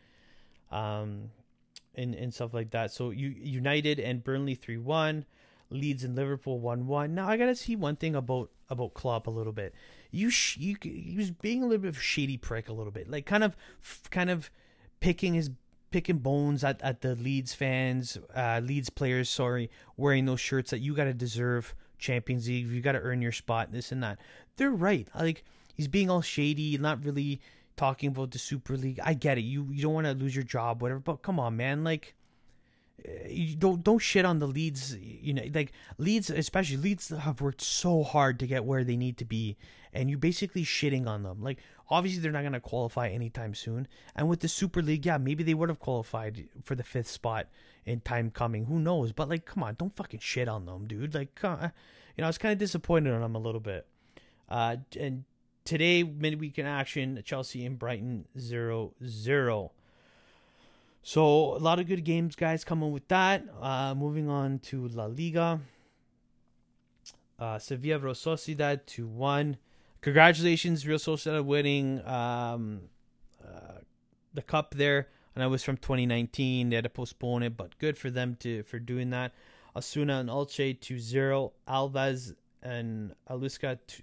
Um, 0.71 1.31
and, 1.95 2.15
and 2.15 2.35
stuff 2.35 2.53
like 2.53 2.71
that. 2.73 2.91
So 2.91 3.11
you 3.11 3.29
United 3.29 4.01
and 4.01 4.23
Burnley 4.25 4.55
three 4.55 4.79
one, 4.79 5.25
Leeds 5.71 6.05
and 6.05 6.17
Liverpool 6.17 6.59
one 6.59 6.87
one. 6.87 7.15
Now 7.15 7.29
I 7.29 7.37
gotta 7.37 7.55
see 7.55 7.77
one 7.77 7.97
thing 7.97 8.15
about 8.15 8.51
about 8.69 8.95
Klopp 8.95 9.27
a 9.27 9.31
little 9.31 9.53
bit. 9.53 9.75
You 10.11 10.31
sh- 10.31 10.59
you 10.59 10.77
he 10.83 11.15
was 11.17 11.31
being 11.31 11.63
a 11.63 11.67
little 11.67 11.83
bit 11.83 11.89
of 11.89 12.03
shady 12.03 12.37
prick 12.37 12.69
a 12.69 12.73
little 12.73 12.93
bit, 12.93 13.09
like 13.09 13.27
kind 13.27 13.45
of 13.45 13.57
kind 14.11 14.31
of 14.31 14.51
picking 15.01 15.35
his 15.35 15.51
picking 15.95 16.19
bones 16.19 16.65
at, 16.65 16.83
at 16.83 17.03
the 17.03 17.15
Leeds 17.15 17.55
fans, 17.55 18.19
uh, 18.35 18.61
Leeds 18.61 18.91
players. 18.91 19.31
Sorry, 19.31 19.71
wearing 19.97 20.25
those 20.25 20.41
shirts 20.41 20.73
that 20.73 20.81
you 20.81 20.93
gotta 20.93 21.15
deserve 21.15 21.73
Champions 21.99 22.49
League. 22.49 22.67
You 22.67 22.81
gotta 22.81 22.99
earn 22.99 23.23
your 23.23 23.31
spot. 23.31 23.71
This 23.71 23.93
and 23.93 24.03
that 24.03 24.19
they're 24.57 24.73
right. 24.73 25.07
Like 25.15 25.45
he's 25.73 25.87
being 25.87 26.11
all 26.11 26.21
shady, 26.21 26.77
not 26.79 27.05
really 27.05 27.41
talking 27.77 28.09
about 28.09 28.33
the 28.33 28.41
Super 28.41 28.77
League. 28.77 28.99
I 29.05 29.15
get 29.15 29.39
it. 29.39 29.43
You 29.43 29.69
you 29.71 29.83
don't 29.83 29.95
want 29.95 30.09
to 30.09 30.15
lose 30.15 30.35
your 30.35 30.43
job, 30.43 30.83
whatever. 30.83 30.99
But 30.99 31.23
come 31.23 31.39
on, 31.39 31.57
man. 31.57 31.85
Like 31.85 32.17
eh, 33.05 33.29
you 33.29 33.55
don't 33.55 33.85
don't 33.85 34.01
shit 34.01 34.25
on 34.25 34.41
the 34.41 34.49
Leeds. 34.49 34.97
You 34.97 35.35
know, 35.35 35.45
like 35.55 35.71
Leeds, 35.97 36.29
especially 36.29 36.79
Leeds, 36.79 37.11
have 37.11 37.41
worked 37.41 37.63
so 37.63 38.03
hard 38.03 38.41
to 38.41 38.49
get 38.49 38.65
where 38.65 38.83
they 38.83 38.97
need 38.97 39.17
to 39.19 39.25
be, 39.25 39.57
and 39.93 40.11
you're 40.11 40.19
basically 40.19 40.65
shitting 40.65 41.07
on 41.07 41.23
them. 41.23 41.41
Like 41.41 41.61
obviously 41.91 42.21
they're 42.21 42.33
not 42.33 42.43
going 42.43 42.53
to 42.53 42.61
qualify 42.61 43.09
anytime 43.09 43.55
soon. 43.55 43.87
And 44.15 44.29
with 44.29 44.41
the 44.41 44.49
Super 44.49 44.83
League, 44.83 45.07
yeah, 45.07 45.19
maybe 45.19 45.45
they 45.45 45.55
would 45.55 45.69
have 45.69 45.79
qualified 45.79 46.49
for 46.63 46.75
the 46.75 46.83
fifth 46.83 47.09
spot 47.09 47.49
in 47.85 48.01
time 48.01 48.31
coming. 48.31 48.67
Who 48.67 48.79
knows? 48.79 49.13
But 49.13 49.29
like, 49.29 49.45
come 49.45 49.63
on, 49.63 49.75
don't 49.79 49.95
fucking 49.95 50.21
shit 50.21 50.49
on 50.49 50.67
them, 50.67 50.87
dude. 50.87 51.15
Like, 51.15 51.39
uh, 51.43 51.69
you 52.17 52.23
know, 52.23 52.25
I 52.25 52.29
was 52.29 52.39
kind 52.39 52.53
of 52.53 52.59
disappointed 52.59 53.13
on 53.13 53.21
them 53.21 53.35
a 53.35 53.39
little 53.39 53.61
bit. 53.61 53.87
Uh, 54.49 54.77
and 54.99 55.25
today, 55.65 56.03
midweek 56.03 56.59
in 56.59 56.67
action, 56.67 57.21
Chelsea 57.25 57.65
and 57.65 57.79
Brighton 57.79 58.27
0 58.39 58.93
0. 59.05 59.73
So, 61.03 61.55
a 61.55 61.59
lot 61.59 61.79
of 61.79 61.87
good 61.87 62.05
games, 62.05 62.35
guys, 62.35 62.65
coming 62.65 62.91
with 62.91 63.07
that. 63.09 63.45
Uh, 63.61 63.95
moving 63.95 64.31
on 64.31 64.59
to 64.61 64.89
La 64.89 65.05
Liga. 65.05 65.61
Uh, 67.39 67.59
Sevilla 67.59 67.99
Real 67.99 68.15
Sociedad 68.15 68.87
2 68.87 69.07
1. 69.07 69.59
Congratulations, 70.05 70.87
Real 70.87 70.99
Sociedad 70.99 71.47
winning 71.47 72.07
um, 72.07 72.83
uh, 73.43 73.79
the 74.35 74.43
cup 74.43 74.75
there. 74.75 75.09
And 75.35 75.43
I 75.43 75.47
was 75.47 75.65
from 75.65 75.79
2019. 75.79 76.69
They 76.69 76.77
had 76.77 76.85
to 76.85 76.91
postpone 76.91 77.43
it, 77.43 77.57
but 77.57 77.79
good 77.79 77.97
for 77.97 78.11
them 78.11 78.37
to 78.41 78.65
for 78.65 78.79
doing 78.79 79.09
that. 79.11 79.33
Osasuna 79.75 80.21
and 80.21 80.29
Elche 80.29 80.79
2 80.79 80.99
0. 80.99 81.53
Alves 81.67 82.35
and 82.63 83.15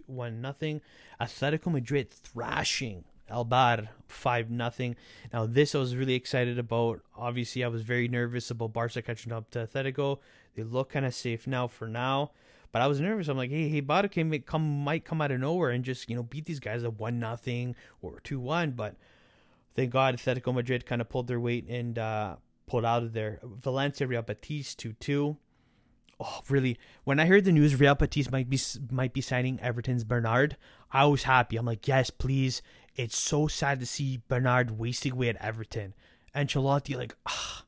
one 0.07 0.41
nothing. 0.41 0.81
Atletico 1.21 1.71
Madrid 1.71 2.09
thrashing 2.09 3.03
Eibar 3.29 3.89
five 4.07 4.49
nothing. 4.49 4.95
Now 5.31 5.45
this 5.45 5.75
I 5.75 5.77
was 5.77 5.95
really 5.95 6.15
excited 6.15 6.57
about. 6.57 7.01
Obviously, 7.15 7.63
I 7.63 7.67
was 7.67 7.83
very 7.83 8.07
nervous 8.07 8.49
about 8.49 8.73
Barca 8.73 9.03
catching 9.03 9.31
up 9.31 9.51
to 9.51 9.67
Atletico. 9.67 10.17
They 10.55 10.63
look 10.63 10.93
kind 10.93 11.05
of 11.05 11.13
safe 11.13 11.45
now 11.45 11.67
for 11.67 11.87
now, 11.87 12.31
but 12.71 12.81
I 12.81 12.87
was 12.87 13.01
nervous. 13.01 13.27
I'm 13.27 13.37
like, 13.37 13.49
hey, 13.49 13.67
hey, 13.67 13.81
Barca 13.81 14.09
can 14.09 14.41
come 14.41 14.83
might 14.83 15.05
come 15.05 15.21
out 15.21 15.31
of 15.31 15.39
nowhere 15.39 15.71
and 15.71 15.83
just 15.83 16.09
you 16.09 16.15
know 16.15 16.23
beat 16.23 16.45
these 16.45 16.59
guys 16.59 16.83
at 16.83 16.99
one 16.99 17.19
nothing 17.19 17.75
or 18.01 18.19
two 18.21 18.39
one. 18.39 18.71
But 18.71 18.95
thank 19.75 19.91
God 19.91 20.15
Atletico 20.15 20.53
Madrid 20.53 20.85
kind 20.85 21.01
of 21.01 21.09
pulled 21.09 21.27
their 21.27 21.39
weight 21.39 21.67
and 21.67 21.97
uh, 21.97 22.35
pulled 22.67 22.85
out 22.85 23.03
of 23.03 23.13
there. 23.13 23.39
Valencia 23.43 24.07
Real 24.07 24.21
Betis 24.21 24.75
two 24.75 24.93
two. 24.93 25.37
Oh, 26.19 26.41
really, 26.49 26.77
when 27.03 27.19
I 27.19 27.25
heard 27.25 27.45
the 27.45 27.51
news 27.51 27.79
Real 27.79 27.95
Betis 27.95 28.31
might 28.31 28.49
be 28.49 28.59
might 28.91 29.13
be 29.13 29.21
signing 29.21 29.59
Everton's 29.59 30.03
Bernard, 30.03 30.55
I 30.91 31.05
was 31.05 31.23
happy. 31.23 31.57
I'm 31.57 31.65
like, 31.65 31.87
yes, 31.87 32.09
please. 32.09 32.61
It's 32.95 33.17
so 33.17 33.47
sad 33.47 33.79
to 33.79 33.85
see 33.85 34.21
Bernard 34.27 34.77
wasting 34.77 35.13
away 35.13 35.29
at 35.29 35.37
Everton. 35.37 35.93
Ancelotti, 36.35 36.95
like, 36.95 37.15
ah, 37.25 37.63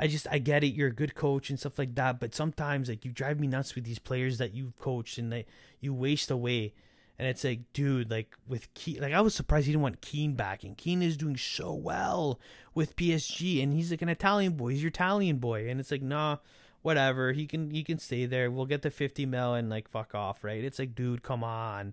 I 0.00 0.06
just 0.06 0.26
I 0.30 0.38
get 0.38 0.64
it. 0.64 0.74
You're 0.74 0.88
a 0.88 0.92
good 0.92 1.14
coach 1.14 1.50
and 1.50 1.60
stuff 1.60 1.78
like 1.78 1.94
that, 1.96 2.18
but 2.18 2.34
sometimes 2.34 2.88
like 2.88 3.04
you 3.04 3.12
drive 3.12 3.38
me 3.38 3.46
nuts 3.46 3.74
with 3.74 3.84
these 3.84 3.98
players 3.98 4.38
that 4.38 4.54
you've 4.54 4.78
coached 4.78 5.18
and 5.18 5.30
they 5.30 5.44
you 5.80 5.92
waste 5.92 6.30
away. 6.30 6.72
And 7.18 7.28
it's 7.28 7.44
like, 7.44 7.70
dude, 7.74 8.10
like 8.10 8.34
with 8.48 8.72
Kean, 8.72 9.02
like 9.02 9.12
I 9.12 9.20
was 9.20 9.34
surprised 9.34 9.66
he 9.66 9.72
didn't 9.72 9.82
want 9.82 10.00
Kean 10.00 10.34
back, 10.34 10.64
and 10.64 10.74
Kean 10.74 11.02
is 11.02 11.18
doing 11.18 11.36
so 11.36 11.74
well 11.74 12.40
with 12.74 12.96
PSG, 12.96 13.62
and 13.62 13.74
he's 13.74 13.90
like 13.90 14.00
an 14.00 14.08
Italian 14.08 14.54
boy. 14.54 14.70
He's 14.70 14.82
your 14.82 14.88
Italian 14.88 15.36
boy, 15.36 15.68
and 15.68 15.78
it's 15.78 15.90
like, 15.90 16.00
nah, 16.00 16.38
whatever. 16.80 17.32
He 17.32 17.46
can 17.46 17.70
he 17.70 17.84
can 17.84 17.98
stay 17.98 18.24
there. 18.24 18.50
We'll 18.50 18.64
get 18.64 18.80
the 18.80 18.90
fifty 18.90 19.26
mil 19.26 19.52
and 19.52 19.68
like 19.68 19.86
fuck 19.86 20.14
off, 20.14 20.42
right? 20.42 20.64
It's 20.64 20.78
like, 20.78 20.94
dude, 20.94 21.22
come 21.22 21.44
on. 21.44 21.92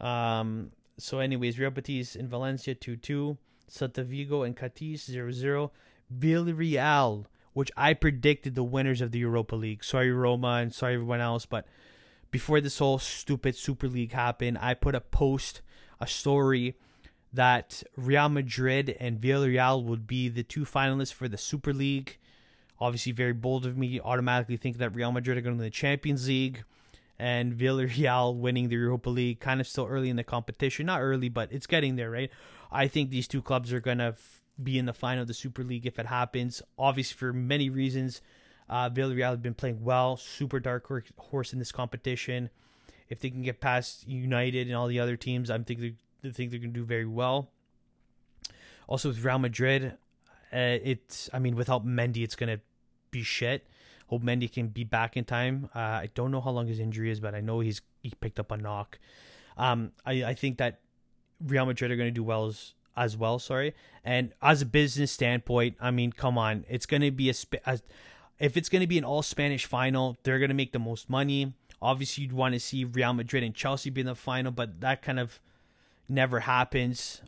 Um. 0.00 0.72
So, 0.98 1.18
anyways, 1.18 1.58
Real 1.58 1.70
Betis 1.70 2.14
in 2.14 2.28
Valencia 2.28 2.74
two 2.74 2.96
two. 2.96 3.38
Celta 3.72 4.04
Vigo 4.04 4.42
and 4.42 4.54
Cadiz 4.54 5.08
0-0. 5.08 5.70
Villarreal, 6.18 7.26
which 7.52 7.70
I 7.76 7.94
predicted 7.94 8.54
the 8.54 8.62
winners 8.62 9.00
of 9.00 9.12
the 9.12 9.18
Europa 9.18 9.56
League. 9.56 9.84
Sorry, 9.84 10.10
Roma, 10.10 10.58
and 10.62 10.72
sorry 10.74 10.94
everyone 10.94 11.20
else, 11.20 11.46
but 11.46 11.66
before 12.30 12.60
this 12.60 12.78
whole 12.78 12.98
stupid 12.98 13.54
Super 13.56 13.88
League 13.88 14.12
happened, 14.12 14.58
I 14.60 14.74
put 14.74 14.94
a 14.94 15.00
post, 15.00 15.60
a 16.00 16.06
story 16.06 16.76
that 17.32 17.82
Real 17.96 18.28
Madrid 18.28 18.96
and 18.98 19.20
Villarreal 19.20 19.84
would 19.84 20.06
be 20.06 20.28
the 20.28 20.42
two 20.42 20.64
finalists 20.64 21.12
for 21.12 21.28
the 21.28 21.38
Super 21.38 21.72
League. 21.72 22.18
Obviously, 22.80 23.12
very 23.12 23.32
bold 23.32 23.64
of 23.64 23.78
me. 23.78 24.00
Automatically 24.00 24.56
think 24.56 24.78
that 24.78 24.94
Real 24.94 25.12
Madrid 25.12 25.38
are 25.38 25.40
going 25.40 25.56
to 25.56 25.62
the 25.62 25.70
Champions 25.70 26.26
League 26.26 26.64
and 27.18 27.54
Villarreal 27.54 28.36
winning 28.36 28.68
the 28.68 28.76
Europa 28.76 29.08
League. 29.08 29.40
Kind 29.40 29.60
of 29.60 29.68
still 29.68 29.86
early 29.86 30.10
in 30.10 30.16
the 30.16 30.24
competition. 30.24 30.86
Not 30.86 31.00
early, 31.00 31.28
but 31.28 31.52
it's 31.52 31.66
getting 31.66 31.96
there, 31.96 32.10
right? 32.10 32.30
I 32.70 32.88
think 32.88 33.10
these 33.10 33.28
two 33.28 33.40
clubs 33.40 33.72
are 33.72 33.80
going 33.80 33.98
to 33.98 34.04
f- 34.04 34.41
be 34.60 34.78
in 34.78 34.86
the 34.86 34.92
final 34.92 35.22
of 35.22 35.28
the 35.28 35.34
Super 35.34 35.62
League 35.62 35.86
if 35.86 35.98
it 35.98 36.06
happens. 36.06 36.62
Obviously, 36.78 37.16
for 37.16 37.32
many 37.32 37.70
reasons. 37.70 38.20
Uh, 38.68 38.88
Villarreal 38.88 39.30
have 39.30 39.42
been 39.42 39.54
playing 39.54 39.84
well. 39.84 40.16
Super 40.16 40.58
dark 40.58 40.90
horse 41.18 41.52
in 41.52 41.58
this 41.58 41.72
competition. 41.72 42.48
If 43.08 43.20
they 43.20 43.28
can 43.28 43.42
get 43.42 43.60
past 43.60 44.08
United 44.08 44.66
and 44.66 44.76
all 44.76 44.86
the 44.86 45.00
other 45.00 45.16
teams, 45.16 45.50
I'm 45.50 45.64
thinking 45.64 45.96
think 46.30 46.50
they're 46.50 46.60
going 46.60 46.72
to 46.72 46.80
do 46.80 46.84
very 46.84 47.06
well. 47.06 47.50
Also 48.86 49.08
with 49.08 49.24
Real 49.24 49.38
Madrid, 49.38 49.96
uh, 50.52 50.78
it's 50.82 51.28
I 51.32 51.38
mean 51.38 51.56
without 51.56 51.86
Mendy, 51.86 52.22
it's 52.22 52.36
going 52.36 52.56
to 52.56 52.62
be 53.10 53.22
shit. 53.22 53.66
Hope 54.06 54.22
Mendy 54.22 54.52
can 54.52 54.68
be 54.68 54.84
back 54.84 55.16
in 55.16 55.24
time. 55.24 55.70
Uh, 55.74 55.78
I 55.78 56.10
don't 56.14 56.30
know 56.30 56.40
how 56.40 56.50
long 56.50 56.66
his 56.66 56.78
injury 56.78 57.10
is, 57.10 57.20
but 57.20 57.34
I 57.34 57.40
know 57.40 57.60
he's 57.60 57.80
he 58.02 58.12
picked 58.20 58.38
up 58.38 58.50
a 58.50 58.56
knock. 58.56 58.98
Um, 59.56 59.92
I 60.04 60.24
I 60.24 60.34
think 60.34 60.58
that 60.58 60.80
Real 61.44 61.66
Madrid 61.66 61.90
are 61.90 61.96
going 61.96 62.08
to 62.08 62.14
do 62.14 62.24
well 62.24 62.46
as 62.46 62.74
as 62.96 63.16
well. 63.16 63.38
Sorry, 63.38 63.74
and 64.04 64.32
as 64.42 64.62
a 64.62 64.66
business 64.66 65.12
standpoint, 65.12 65.76
I 65.80 65.90
mean, 65.90 66.12
come 66.12 66.38
on, 66.38 66.64
it's 66.68 66.86
going 66.86 67.02
to 67.02 67.10
be 67.10 67.30
a, 67.30 67.34
a 67.66 67.80
if 68.38 68.56
it's 68.56 68.68
going 68.68 68.80
to 68.80 68.86
be 68.86 68.98
an 68.98 69.04
all 69.04 69.22
Spanish 69.22 69.66
final, 69.66 70.16
they're 70.22 70.38
going 70.38 70.50
to 70.50 70.54
make 70.54 70.72
the 70.72 70.78
most 70.78 71.08
money. 71.08 71.52
Obviously, 71.80 72.22
you'd 72.22 72.32
want 72.32 72.54
to 72.54 72.60
see 72.60 72.84
Real 72.84 73.12
Madrid 73.12 73.42
and 73.42 73.54
Chelsea 73.54 73.90
be 73.90 74.00
in 74.00 74.06
the 74.06 74.14
final, 74.14 74.52
but 74.52 74.80
that 74.80 75.02
kind 75.02 75.18
of 75.18 75.40
never 76.08 76.40
happens. 76.40 77.22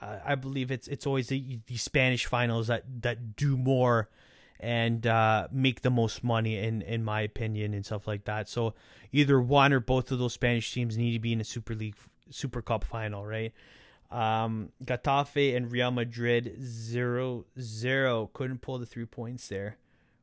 Uh, 0.00 0.18
I 0.24 0.34
believe 0.34 0.70
it's 0.70 0.88
it's 0.88 1.06
always 1.06 1.28
the, 1.28 1.60
the, 1.66 1.76
Spanish 1.76 2.26
finals 2.26 2.66
that, 2.66 2.84
that 3.02 3.36
do 3.36 3.56
more 3.56 4.08
and 4.60 5.06
uh, 5.06 5.48
make 5.52 5.82
the 5.82 5.90
most 5.90 6.24
money 6.24 6.58
in 6.58 6.82
in 6.82 7.04
my 7.04 7.20
opinion 7.20 7.74
and 7.74 7.86
stuff 7.86 8.06
like 8.06 8.24
that. 8.24 8.48
So 8.48 8.74
either 9.12 9.40
one 9.40 9.72
or 9.72 9.80
both 9.80 10.10
of 10.10 10.18
those 10.18 10.32
Spanish 10.32 10.72
teams 10.72 10.98
need 10.98 11.12
to 11.12 11.18
be 11.18 11.32
in 11.32 11.40
a 11.40 11.44
Super 11.44 11.74
League 11.74 11.96
Super 12.30 12.60
Cup 12.60 12.84
final, 12.84 13.24
right? 13.24 13.52
Um, 14.10 14.70
Getafe 14.84 15.56
and 15.56 15.72
Real 15.72 15.90
Madrid 15.90 16.56
0-0 16.60 18.32
couldn't 18.32 18.60
pull 18.60 18.78
the 18.78 18.86
three 18.86 19.06
points 19.06 19.48
there. 19.48 19.78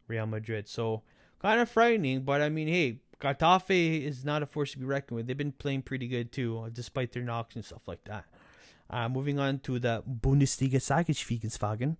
Real 0.07 0.25
Madrid, 0.25 0.67
so 0.67 1.03
kind 1.41 1.59
of 1.59 1.69
frightening. 1.69 2.21
But 2.21 2.41
I 2.41 2.49
mean, 2.49 2.67
hey, 2.67 2.99
Getafe 3.19 4.05
is 4.05 4.23
not 4.23 4.43
a 4.43 4.45
force 4.45 4.71
to 4.73 4.79
be 4.79 4.85
reckoned 4.85 5.15
with. 5.15 5.27
They've 5.27 5.37
been 5.37 5.51
playing 5.51 5.83
pretty 5.83 6.07
good 6.07 6.31
too, 6.31 6.59
uh, 6.59 6.69
despite 6.69 7.11
their 7.11 7.23
knocks 7.23 7.55
and 7.55 7.65
stuff 7.65 7.87
like 7.87 8.03
that. 8.05 8.25
Uh, 8.89 9.07
moving 9.07 9.39
on 9.39 9.59
to 9.59 9.79
the 9.79 10.03
Bundesliga 10.09 10.75
Sagesfigenswagen. 10.75 11.97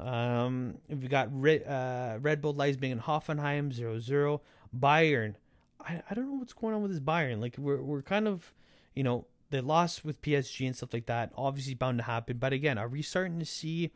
Um, 0.00 0.78
we 0.88 1.08
got 1.08 1.28
Red, 1.32 1.64
uh, 1.64 2.18
Red 2.20 2.40
Bull 2.40 2.54
Leipzig 2.54 2.84
and 2.84 3.00
Hoffenheim 3.00 3.74
0-0. 3.74 4.40
Bayern. 4.76 5.34
I, 5.80 6.02
I 6.08 6.14
don't 6.14 6.28
know 6.28 6.34
what's 6.34 6.52
going 6.52 6.74
on 6.74 6.82
with 6.82 6.92
this 6.92 7.00
Bayern. 7.00 7.40
Like 7.40 7.56
we're 7.58 7.82
we're 7.82 8.02
kind 8.02 8.28
of, 8.28 8.52
you 8.94 9.02
know, 9.02 9.26
they 9.50 9.60
lost 9.60 10.04
with 10.04 10.22
PSG 10.22 10.66
and 10.66 10.76
stuff 10.76 10.92
like 10.92 11.06
that. 11.06 11.32
Obviously 11.36 11.74
bound 11.74 11.98
to 11.98 12.04
happen. 12.04 12.38
But 12.38 12.52
again, 12.52 12.78
are 12.78 12.88
we 12.88 13.02
starting 13.02 13.38
to 13.38 13.46
see 13.46 13.90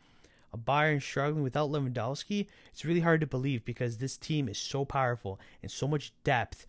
a 0.52 0.58
Bayern 0.58 1.00
struggling 1.00 1.42
without 1.42 1.70
Lewandowski, 1.70 2.46
it's 2.72 2.84
really 2.84 3.00
hard 3.00 3.20
to 3.20 3.26
believe 3.26 3.64
because 3.64 3.96
this 3.96 4.16
team 4.16 4.48
is 4.48 4.58
so 4.58 4.84
powerful 4.84 5.40
and 5.62 5.70
so 5.70 5.88
much 5.88 6.12
depth 6.24 6.66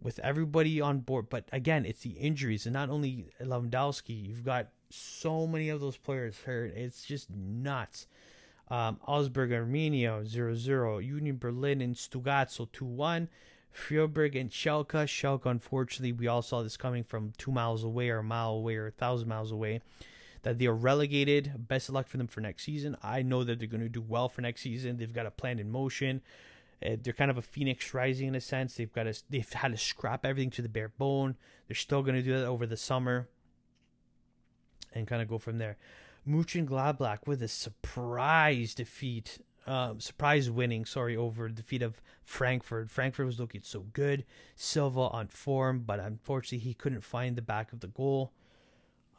with 0.00 0.18
everybody 0.18 0.80
on 0.80 1.00
board. 1.00 1.30
But 1.30 1.48
again, 1.52 1.86
it's 1.86 2.02
the 2.02 2.10
injuries, 2.10 2.66
and 2.66 2.74
not 2.74 2.90
only 2.90 3.26
Lewandowski, 3.40 4.28
you've 4.28 4.44
got 4.44 4.68
so 4.90 5.46
many 5.46 5.70
of 5.70 5.80
those 5.80 5.96
players 5.96 6.40
hurt. 6.44 6.74
It's 6.76 7.04
just 7.04 7.30
nuts. 7.30 8.06
Um, 8.68 8.98
Augsburg, 9.06 9.50
Arminia 9.50 10.26
0 10.26 10.54
0. 10.54 10.98
Union 10.98 11.38
Berlin 11.38 11.80
and 11.80 11.96
Stuttgart, 11.96 12.50
so 12.50 12.68
2 12.72 12.84
1. 12.84 13.28
Freiburg 13.72 14.36
and 14.36 14.50
Schalke. 14.50 15.06
Schalke, 15.06 15.46
unfortunately, 15.46 16.12
we 16.12 16.26
all 16.26 16.42
saw 16.42 16.62
this 16.62 16.76
coming 16.76 17.04
from 17.04 17.32
two 17.38 17.50
miles 17.50 17.82
away, 17.84 18.10
or 18.10 18.18
a 18.18 18.24
mile 18.24 18.52
away, 18.52 18.76
or 18.76 18.86
a 18.86 18.92
thousand 18.92 19.28
miles 19.28 19.50
away 19.50 19.80
that 20.42 20.58
they 20.58 20.66
are 20.66 20.74
relegated. 20.74 21.52
Best 21.68 21.88
of 21.88 21.94
luck 21.94 22.08
for 22.08 22.16
them 22.16 22.26
for 22.26 22.40
next 22.40 22.64
season. 22.64 22.96
I 23.02 23.22
know 23.22 23.44
that 23.44 23.58
they're 23.58 23.68
going 23.68 23.82
to 23.82 23.88
do 23.88 24.02
well 24.02 24.28
for 24.28 24.42
next 24.42 24.62
season. 24.62 24.96
They've 24.96 25.12
got 25.12 25.26
a 25.26 25.30
plan 25.30 25.58
in 25.58 25.70
motion. 25.70 26.20
Uh, 26.84 26.96
they're 27.00 27.12
kind 27.12 27.30
of 27.30 27.38
a 27.38 27.42
phoenix 27.42 27.94
rising 27.94 28.28
in 28.28 28.34
a 28.34 28.40
sense. 28.40 28.74
They've 28.74 28.92
got 28.92 29.04
to, 29.04 29.14
they've 29.30 29.52
had 29.52 29.72
to 29.72 29.78
scrap 29.78 30.26
everything 30.26 30.50
to 30.50 30.62
the 30.62 30.68
bare 30.68 30.88
bone. 30.88 31.36
They're 31.68 31.74
still 31.76 32.02
going 32.02 32.16
to 32.16 32.22
do 32.22 32.32
that 32.32 32.46
over 32.46 32.66
the 32.66 32.76
summer 32.76 33.28
and 34.92 35.06
kind 35.06 35.22
of 35.22 35.28
go 35.28 35.38
from 35.38 35.58
there. 35.58 35.76
Muchen 36.26 36.66
Gladbach 36.66 37.26
with 37.26 37.42
a 37.42 37.48
surprise 37.48 38.74
defeat, 38.74 39.38
uh, 39.66 39.94
surprise 39.98 40.50
winning, 40.50 40.84
sorry, 40.84 41.16
over 41.16 41.48
defeat 41.48 41.82
of 41.82 42.00
Frankfurt. 42.24 42.90
Frankfurt 42.90 43.26
was 43.26 43.40
looking 43.40 43.62
so 43.62 43.86
good. 43.92 44.24
Silva 44.56 45.00
on 45.00 45.28
form, 45.28 45.84
but 45.86 46.00
unfortunately 46.00 46.58
he 46.58 46.74
couldn't 46.74 47.02
find 47.02 47.36
the 47.36 47.42
back 47.42 47.72
of 47.72 47.80
the 47.80 47.88
goal. 47.88 48.32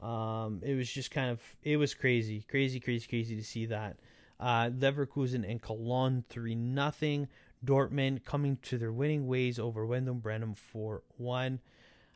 Um, 0.02 0.62
it 0.64 0.76
was 0.76 0.92
just 0.92 1.12
kind 1.12 1.30
of 1.32 1.42
it 1.64 1.78
was 1.78 1.94
crazy, 1.94 2.46
crazy, 2.50 2.80
crazy, 2.80 3.08
crazy 3.08 3.36
to 3.36 3.44
see 3.44 3.66
that. 3.68 3.98
Uh, 4.40 4.70
Leverkusen 4.70 5.50
and 5.50 5.62
Cologne 5.62 6.26
three 6.28 6.56
nothing. 6.56 7.30
Dortmund 7.66 8.26
coming 8.26 8.58
to 8.64 8.78
their 8.78 8.92
winning 8.92 9.26
ways 9.26 9.58
over 9.58 9.86
Werder 9.86 10.14
Bremen 10.14 10.56
four 10.56 11.04
one. 11.16 11.62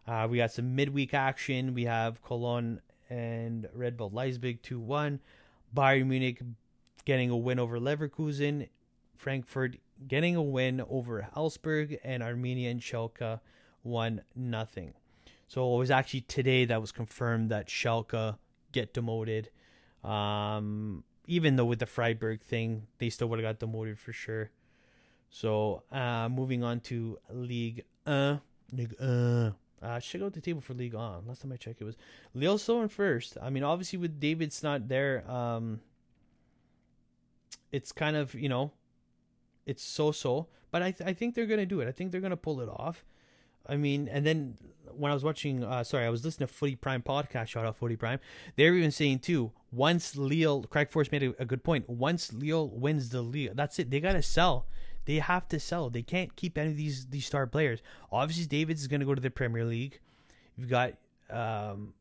Uh, 0.06 0.28
we 0.30 0.38
got 0.38 0.52
some 0.52 0.76
midweek 0.76 1.14
action. 1.14 1.74
We 1.74 1.86
have 1.86 2.22
Cologne 2.22 2.82
and 3.10 3.70
Red 3.74 3.96
Bull 3.96 4.10
Leipzig 4.10 4.62
two 4.62 4.80
one. 4.80 5.22
Bayern 5.74 6.08
Munich 6.08 6.42
getting 7.08 7.30
a 7.30 7.38
win 7.38 7.58
over 7.58 7.80
Leverkusen. 7.80 8.68
Frankfurt 9.16 9.78
getting 10.10 10.36
a 10.36 10.42
win 10.42 10.84
over 10.90 11.30
Augsburg 11.34 11.98
and 12.04 12.22
Arminia 12.22 12.70
and 12.70 12.82
Schalke 12.82 13.40
won 13.82 14.22
nothing. 14.36 14.94
So 15.48 15.74
it 15.74 15.78
was 15.80 15.90
actually 15.90 16.22
today 16.22 16.66
that 16.66 16.82
was 16.82 16.92
confirmed 16.92 17.50
that 17.50 17.70
Schalke 17.70 18.38
get 18.74 18.94
demoted. 18.94 19.50
Um, 20.04 21.06
even 21.28 21.56
though 21.56 21.64
with 21.64 21.80
the 21.80 21.86
Freiburg 21.86 22.42
thing, 22.42 22.88
they 22.98 23.10
still 23.10 23.30
would 23.30 23.40
have 23.40 23.48
got 23.48 23.60
demoted 23.66 23.98
for 23.98 24.12
sure. 24.12 24.52
So 25.30 25.84
uh, 25.94 26.28
moving 26.28 26.62
on 26.62 26.82
to 26.82 27.20
League 27.32 27.86
Uh, 28.06 28.40
League 28.74 28.96
Uh. 29.00 29.52
Uh, 29.82 30.00
check 30.02 30.22
out 30.22 30.34
the 30.34 30.42
table 30.42 30.60
for 30.60 30.74
League 30.74 30.96
On. 30.96 31.24
Last 31.26 31.44
time 31.44 31.54
I 31.54 31.56
checked, 31.56 31.82
it 31.82 31.86
was 31.86 31.96
Lille 32.34 32.58
still 32.58 32.82
in 32.82 32.90
first. 32.90 33.38
I 33.42 33.50
mean, 33.50 33.64
obviously 33.64 33.98
with 33.98 34.20
David's 34.20 34.62
not 34.62 34.90
there, 34.90 35.24
um, 35.32 35.80
it's 37.72 37.92
kind 37.92 38.16
of 38.16 38.34
you 38.34 38.50
know, 38.50 38.72
it's 39.66 39.84
so 39.84 40.12
so. 40.12 40.48
But 40.72 40.84
I 40.84 40.92
th- 40.92 41.08
I 41.10 41.14
think 41.14 41.36
they're 41.36 41.46
gonna 41.46 41.66
do 41.66 41.80
it. 41.82 41.88
I 41.88 41.92
think 41.92 42.12
they're 42.12 42.22
gonna 42.22 42.38
pull 42.38 42.62
it 42.62 42.70
off. 42.70 43.06
I 43.68 43.76
mean, 43.76 44.08
and 44.08 44.26
then 44.26 44.58
when 44.96 45.12
I 45.12 45.14
was 45.14 45.24
watching, 45.24 45.64
uh, 45.64 45.84
sorry, 45.84 46.06
I 46.06 46.10
was 46.10 46.24
listening 46.24 46.48
to 46.48 46.54
Footy 46.54 46.76
Prime 46.76 47.02
podcast. 47.02 47.48
Shout 47.48 47.66
out 47.66 47.76
Footy 47.76 47.96
Prime. 47.96 48.20
They 48.56 48.70
were 48.70 48.78
even 48.78 48.92
saying 48.92 49.20
too. 49.20 49.52
Once 49.72 50.16
Lille, 50.16 50.64
Craig 50.64 50.90
Force 50.90 51.12
made 51.12 51.24
a, 51.24 51.34
a 51.42 51.46
good 51.46 51.64
point. 51.64 51.90
Once 51.90 52.32
Lille 52.32 52.70
wins 52.70 53.10
the 53.10 53.22
league, 53.22 53.52
that's 53.56 53.80
it. 53.80 53.90
They 53.90 54.00
gotta 54.00 54.22
sell. 54.22 54.68
They 55.06 55.20
have 55.20 55.48
to 55.50 55.60
sell. 55.60 55.90
They 55.90 56.02
can't 56.02 56.36
keep 56.36 56.58
any 56.58 56.72
of 56.72 56.78
these 56.78 57.08
these 57.08 57.26
star 57.26 57.48
players. 57.48 57.82
Obviously, 58.12 58.46
Davids 58.46 58.82
is 58.82 58.88
gonna 58.88 59.06
go 59.06 59.16
to 59.16 59.22
the 59.22 59.30
Premier 59.30 59.66
League. 59.66 60.00
You've 60.58 60.70
got 60.70 60.94
um, 61.30 61.94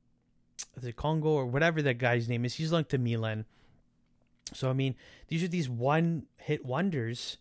the 0.77 0.93
Congo 0.93 1.29
or 1.31 1.47
whatever 1.47 1.83
that 1.83 1.99
guy's 1.99 2.29
name 2.29 2.45
is. 2.45 2.55
He's 2.55 2.73
linked 2.73 2.91
to 2.91 2.99
Milan. 2.99 3.45
So 4.53 4.71
I 4.71 4.73
mean, 4.73 4.95
these 5.29 5.43
are 5.43 5.49
these 5.49 5.69
one 5.69 6.27
hit 6.39 6.65
wonders. 6.65 7.39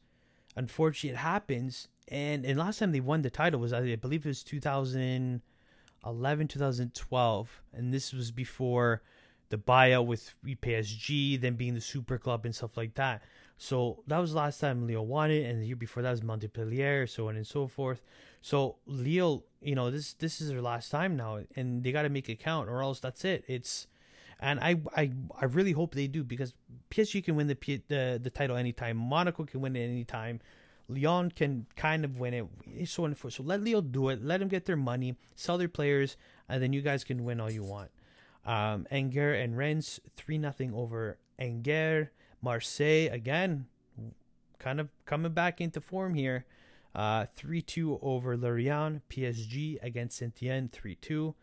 Unfortunately, 0.56 1.12
it 1.12 1.18
happens. 1.18 1.88
And 2.08 2.46
and 2.46 2.60
last 2.60 2.80
time 2.80 2.92
they 2.92 3.00
won 3.00 3.22
the 3.22 3.30
title 3.30 3.60
was 3.60 3.72
I 3.74 3.96
believe 3.96 4.26
it 4.26 4.30
was 4.30 4.42
2011 4.44 6.48
2012 6.48 7.62
and 7.74 7.94
this 7.94 8.14
was 8.14 8.32
before 8.32 9.02
the 9.50 9.58
buyout 9.58 10.06
with 10.06 10.36
PSG 10.46 11.42
then 11.42 11.56
being 11.56 11.74
the 11.74 11.82
super 11.82 12.20
club 12.20 12.46
and 12.46 12.56
stuff 12.56 12.78
like 12.78 12.94
that. 12.96 13.22
So 13.58 14.04
that 14.08 14.20
was 14.20 14.36
last 14.36 14.60
time 14.60 14.86
Lille 14.86 15.06
won 15.06 15.32
it 15.32 15.50
and 15.50 15.62
the 15.62 15.68
year 15.68 15.76
before 15.76 16.04
that 16.04 16.12
was 16.12 16.22
Montpellier 16.22 17.08
so 17.08 17.30
on 17.30 17.38
and 17.38 17.48
so 17.48 17.66
forth. 17.68 18.04
So 18.42 18.76
Lille 18.86 19.44
you 19.62 19.74
know 19.74 19.90
this 19.90 20.14
this 20.14 20.42
is 20.42 20.50
their 20.50 20.62
last 20.62 20.92
time 20.92 21.16
now 21.16 21.40
and 21.56 21.84
they 21.84 21.92
got 21.92 22.04
to 22.04 22.10
make 22.10 22.30
it 22.30 22.40
count 22.40 22.70
or 22.70 22.84
else 22.84 23.00
that's 23.00 23.26
it. 23.26 23.44
It's 23.48 23.88
and 24.40 24.60
I, 24.60 24.82
I 24.96 25.12
I 25.40 25.46
really 25.46 25.72
hope 25.72 25.94
they 25.96 26.08
do 26.08 26.24
because 26.24 26.54
PSG 26.92 27.24
can 27.24 27.36
win 27.36 27.48
the 27.48 27.58
the 27.88 28.20
the 28.22 28.30
title 28.30 28.56
anytime 28.56 28.98
Monaco 28.98 29.44
can 29.46 29.62
win 29.62 29.76
it 29.76 29.86
anytime 29.86 30.40
Lyon 30.88 31.32
can 31.32 31.66
kind 31.76 32.06
of 32.06 32.20
win 32.20 32.34
it, 32.34 32.88
so 32.88 33.04
on 33.04 33.12
and 33.12 33.18
forth. 33.18 33.34
So 33.34 33.44
let 33.44 33.64
Lyon 33.64 33.92
do 33.92 34.10
it. 34.10 34.24
Let 34.24 34.40
them 34.40 34.50
get 34.50 34.66
their 34.66 34.76
money, 34.76 35.16
sell 35.36 35.58
their 35.58 35.68
players, 35.70 36.16
and 36.48 36.62
then 36.62 36.74
you 36.74 36.82
guys 36.82 37.04
can 37.04 37.24
win 37.24 37.40
all 37.40 37.50
you 37.50 37.64
want. 37.64 37.90
Um, 38.46 38.86
Angers 38.92 39.44
and 39.44 39.58
Rennes 39.58 40.00
three 40.16 40.38
nothing 40.38 40.74
over 40.74 41.18
Angers. 41.40 42.08
Marseille 42.42 43.10
again, 43.12 43.66
kind 44.60 44.80
of 44.80 44.90
coming 45.06 45.34
back 45.34 45.60
into 45.60 45.82
form 45.82 46.14
here. 46.14 46.46
Uh, 46.94 47.26
3-2 47.38 48.00
over 48.02 48.38
Lorient. 48.38 49.02
PSG 49.10 49.78
against 49.84 50.18
Saint-Étienne 50.18 50.72
3-2. 50.72 51.34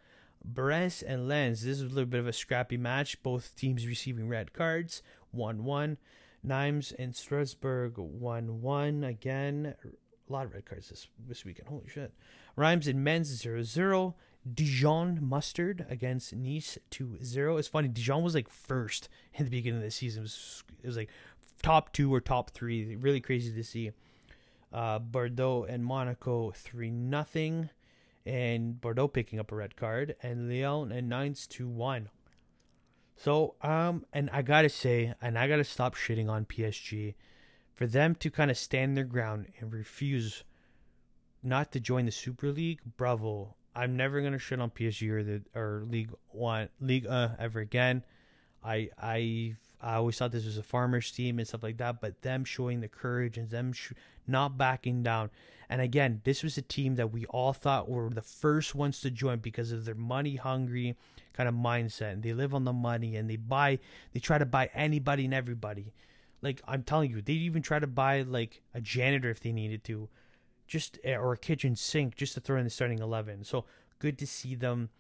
Brest 0.44 1.02
and 1.02 1.28
Lens. 1.28 1.62
This 1.62 1.78
is 1.78 1.82
a 1.82 1.94
little 1.94 2.06
bit 2.06 2.20
of 2.20 2.26
a 2.26 2.32
scrappy 2.32 2.76
match. 2.76 3.22
Both 3.22 3.56
teams 3.56 3.86
receiving 3.86 4.28
red 4.28 4.52
cards. 4.52 5.02
1-1. 5.34 5.96
Nimes 6.42 6.92
and 6.98 7.14
Strasbourg 7.14 7.96
1 7.96 8.60
1 8.60 9.04
again. 9.04 9.74
A 9.84 10.32
lot 10.32 10.46
of 10.46 10.54
red 10.54 10.64
cards 10.64 10.88
this, 10.88 11.08
this 11.28 11.44
weekend. 11.44 11.68
Holy 11.68 11.88
shit. 11.88 12.12
Reims 12.56 12.88
and 12.88 13.04
Metz 13.04 13.28
0 13.28 13.62
0. 13.62 14.16
Dijon 14.52 15.20
Mustard 15.22 15.86
against 15.88 16.34
Nice 16.34 16.76
2 16.90 17.18
0. 17.22 17.56
It's 17.58 17.68
funny, 17.68 17.88
Dijon 17.88 18.24
was 18.24 18.34
like 18.34 18.48
first 18.48 19.08
in 19.34 19.44
the 19.44 19.50
beginning 19.50 19.78
of 19.78 19.84
the 19.84 19.90
season. 19.90 20.20
It 20.20 20.24
was, 20.24 20.64
it 20.82 20.86
was 20.86 20.96
like 20.96 21.10
top 21.62 21.92
two 21.92 22.12
or 22.12 22.20
top 22.20 22.50
three. 22.50 22.96
Really 22.96 23.20
crazy 23.20 23.52
to 23.52 23.62
see. 23.62 23.92
Uh, 24.72 24.98
Bordeaux 24.98 25.64
and 25.68 25.84
Monaco 25.84 26.50
3 26.50 26.90
0. 26.90 27.68
And 28.24 28.80
Bordeaux 28.80 29.08
picking 29.08 29.38
up 29.38 29.52
a 29.52 29.56
red 29.56 29.76
card, 29.76 30.16
and 30.22 30.48
Lyon 30.48 30.92
and 30.92 31.08
Nantes 31.08 31.46
to 31.48 31.68
1. 31.68 32.08
So, 33.16 33.54
um, 33.62 34.04
and 34.12 34.30
I 34.32 34.42
gotta 34.42 34.68
say, 34.68 35.14
and 35.20 35.38
I 35.38 35.46
gotta 35.48 35.64
stop 35.64 35.94
shitting 35.94 36.28
on 36.28 36.44
PSG 36.44 37.14
for 37.72 37.86
them 37.86 38.14
to 38.16 38.30
kind 38.30 38.50
of 38.50 38.56
stand 38.58 38.96
their 38.96 39.04
ground 39.04 39.46
and 39.58 39.72
refuse 39.72 40.44
not 41.42 41.72
to 41.72 41.80
join 41.80 42.06
the 42.06 42.12
Super 42.12 42.50
League. 42.50 42.80
Bravo! 42.96 43.56
I'm 43.74 43.96
never 43.96 44.20
gonna 44.20 44.38
shit 44.38 44.60
on 44.60 44.70
PSG 44.70 45.08
or 45.10 45.22
the 45.22 45.42
or 45.54 45.84
League 45.88 46.10
One 46.28 46.68
League 46.80 47.06
uh, 47.06 47.30
ever 47.38 47.60
again. 47.60 48.04
I 48.64 48.90
I 49.00 49.56
I 49.80 49.94
always 49.94 50.16
thought 50.16 50.32
this 50.32 50.44
was 50.44 50.58
a 50.58 50.62
farmers 50.62 51.10
team 51.10 51.38
and 51.38 51.48
stuff 51.48 51.62
like 51.62 51.78
that, 51.78 52.00
but 52.00 52.22
them 52.22 52.44
showing 52.44 52.80
the 52.80 52.88
courage 52.88 53.36
and 53.38 53.50
them 53.50 53.72
sh- 53.72 53.92
not 54.26 54.58
backing 54.58 55.02
down. 55.02 55.30
And 55.68 55.80
again, 55.80 56.20
this 56.24 56.42
was 56.42 56.58
a 56.58 56.62
team 56.62 56.96
that 56.96 57.12
we 57.12 57.24
all 57.26 57.52
thought 57.52 57.88
were 57.88 58.10
the 58.10 58.20
first 58.22 58.74
ones 58.74 59.00
to 59.00 59.10
join 59.10 59.38
because 59.38 59.72
of 59.72 59.84
their 59.84 59.94
money 59.94 60.36
hungry 60.36 60.96
kind 61.32 61.48
of 61.48 61.54
mindset. 61.54 62.12
And 62.12 62.22
they 62.22 62.34
live 62.34 62.54
on 62.54 62.64
the 62.64 62.72
money 62.72 63.16
and 63.16 63.28
they 63.30 63.36
buy, 63.36 63.78
they 64.12 64.20
try 64.20 64.38
to 64.38 64.44
buy 64.44 64.68
anybody 64.74 65.24
and 65.24 65.32
everybody. 65.32 65.94
Like 66.42 66.60
I'm 66.66 66.82
telling 66.82 67.10
you, 67.10 67.22
they 67.22 67.32
even 67.32 67.62
try 67.62 67.78
to 67.78 67.86
buy 67.86 68.22
like 68.22 68.60
a 68.74 68.80
janitor 68.80 69.30
if 69.30 69.40
they 69.40 69.52
needed 69.52 69.84
to, 69.84 70.08
just 70.66 70.98
eh, 71.04 71.16
or 71.16 71.32
a 71.32 71.38
kitchen 71.38 71.76
sink 71.76 72.16
just 72.16 72.34
to 72.34 72.40
throw 72.40 72.58
in 72.58 72.64
the 72.64 72.70
starting 72.70 72.98
eleven. 72.98 73.44
So 73.44 73.64
good 73.98 74.18
to 74.18 74.26
see 74.26 74.54
them 74.54 74.90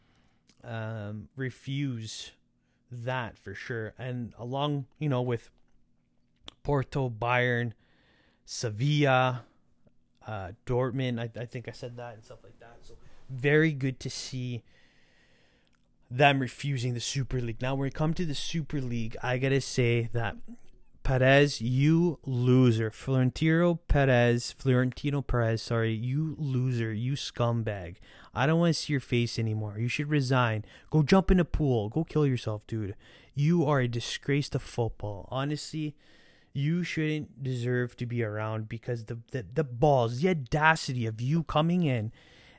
um, 0.64 1.28
refuse 1.36 2.32
that 2.90 3.38
for 3.38 3.54
sure. 3.54 3.94
And 3.98 4.32
along, 4.38 4.86
you 4.98 5.08
know, 5.08 5.22
with 5.22 5.50
Porto, 6.62 7.10
Bayern, 7.10 7.72
Sevilla, 8.52 9.44
uh, 10.26 10.50
Dortmund, 10.66 11.18
I, 11.18 11.40
I 11.40 11.46
think 11.46 11.68
I 11.68 11.72
said 11.72 11.96
that 11.96 12.12
and 12.12 12.22
stuff 12.22 12.40
like 12.44 12.60
that. 12.60 12.76
So 12.82 12.94
very 13.30 13.72
good 13.72 13.98
to 14.00 14.10
see 14.10 14.62
them 16.10 16.38
refusing 16.38 16.92
the 16.92 17.00
Super 17.00 17.40
League. 17.40 17.62
Now, 17.62 17.74
when 17.74 17.88
it 17.88 17.94
comes 17.94 18.16
to 18.16 18.26
the 18.26 18.34
Super 18.34 18.78
League, 18.78 19.16
I 19.22 19.38
gotta 19.38 19.62
say 19.62 20.10
that 20.12 20.36
Perez, 21.02 21.62
you 21.62 22.18
loser. 22.26 22.90
Florentino 22.90 23.76
Perez, 23.88 24.52
Florentino 24.52 25.22
Perez, 25.22 25.62
sorry, 25.62 25.94
you 25.94 26.36
loser, 26.38 26.92
you 26.92 27.14
scumbag. 27.14 27.96
I 28.34 28.44
don't 28.44 28.60
want 28.60 28.74
to 28.74 28.80
see 28.82 28.92
your 28.92 29.00
face 29.00 29.38
anymore. 29.38 29.78
You 29.78 29.88
should 29.88 30.10
resign. 30.10 30.66
Go 30.90 31.02
jump 31.02 31.30
in 31.30 31.40
a 31.40 31.46
pool. 31.46 31.88
Go 31.88 32.04
kill 32.04 32.26
yourself, 32.26 32.66
dude. 32.66 32.96
You 33.34 33.64
are 33.64 33.80
a 33.80 33.88
disgrace 33.88 34.50
to 34.50 34.58
football. 34.58 35.26
Honestly, 35.30 35.96
you 36.52 36.82
shouldn't 36.82 37.42
deserve 37.42 37.96
to 37.96 38.06
be 38.06 38.22
around 38.22 38.68
because 38.68 39.06
the 39.06 39.18
the, 39.30 39.44
the 39.54 39.64
balls, 39.64 40.20
the 40.20 40.28
audacity 40.30 41.06
of 41.06 41.20
you 41.20 41.44
coming 41.44 41.82
in 41.82 42.12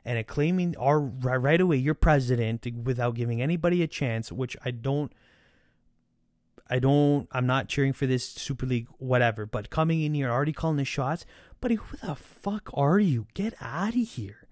and 0.05 0.17
acclaiming 0.17 0.75
our 0.77 0.99
right 0.99 1.61
away 1.61 1.77
your 1.77 1.93
president 1.93 2.65
without 2.83 3.15
giving 3.15 3.41
anybody 3.41 3.81
a 3.83 3.87
chance, 3.87 4.31
which 4.31 4.57
I 4.65 4.71
don't 4.71 5.11
I 6.69 6.79
don't 6.79 7.27
I'm 7.31 7.45
not 7.45 7.67
cheering 7.67 7.93
for 7.93 8.05
this 8.05 8.25
Super 8.25 8.65
League 8.65 8.87
whatever, 8.97 9.45
but 9.45 9.69
coming 9.69 10.01
in 10.01 10.13
here 10.13 10.29
already 10.29 10.53
calling 10.53 10.77
the 10.77 10.85
shots, 10.85 11.25
buddy, 11.61 11.75
who 11.75 11.97
the 11.97 12.15
fuck 12.15 12.69
are 12.73 12.99
you? 12.99 13.27
Get 13.33 13.53
out 13.61 13.89
of 13.89 13.95
here. 13.95 14.42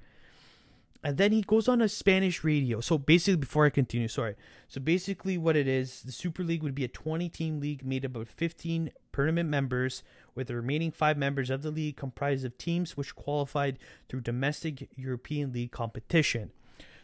And 1.03 1.17
then 1.17 1.31
he 1.31 1.41
goes 1.41 1.67
on 1.67 1.81
a 1.81 1.89
Spanish 1.89 2.43
radio. 2.43 2.79
So 2.79 2.97
basically, 2.97 3.37
before 3.37 3.65
I 3.65 3.71
continue, 3.71 4.07
sorry. 4.07 4.35
So 4.67 4.79
basically, 4.79 5.37
what 5.37 5.55
it 5.55 5.67
is, 5.67 6.03
the 6.03 6.11
Super 6.11 6.43
League 6.43 6.61
would 6.61 6.75
be 6.75 6.83
a 6.83 6.87
20 6.87 7.27
team 7.29 7.59
league 7.59 7.83
made 7.83 8.05
up 8.05 8.15
of 8.15 8.29
15 8.29 8.91
permanent 9.11 9.49
members, 9.49 10.03
with 10.35 10.47
the 10.47 10.55
remaining 10.55 10.91
five 10.91 11.17
members 11.17 11.49
of 11.49 11.63
the 11.63 11.71
league 11.71 11.97
comprised 11.97 12.45
of 12.45 12.57
teams 12.57 12.95
which 12.95 13.15
qualified 13.15 13.79
through 14.07 14.21
domestic 14.21 14.89
European 14.95 15.51
League 15.51 15.71
competition. 15.71 16.51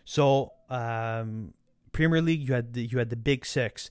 So, 0.06 0.54
um, 0.70 1.54
Premier 1.92 2.22
League, 2.22 2.48
you 2.48 2.54
had 2.54 2.74
the, 2.74 2.86
you 2.86 3.00
had 3.00 3.10
the 3.10 3.16
big 3.16 3.46
six. 3.46 3.90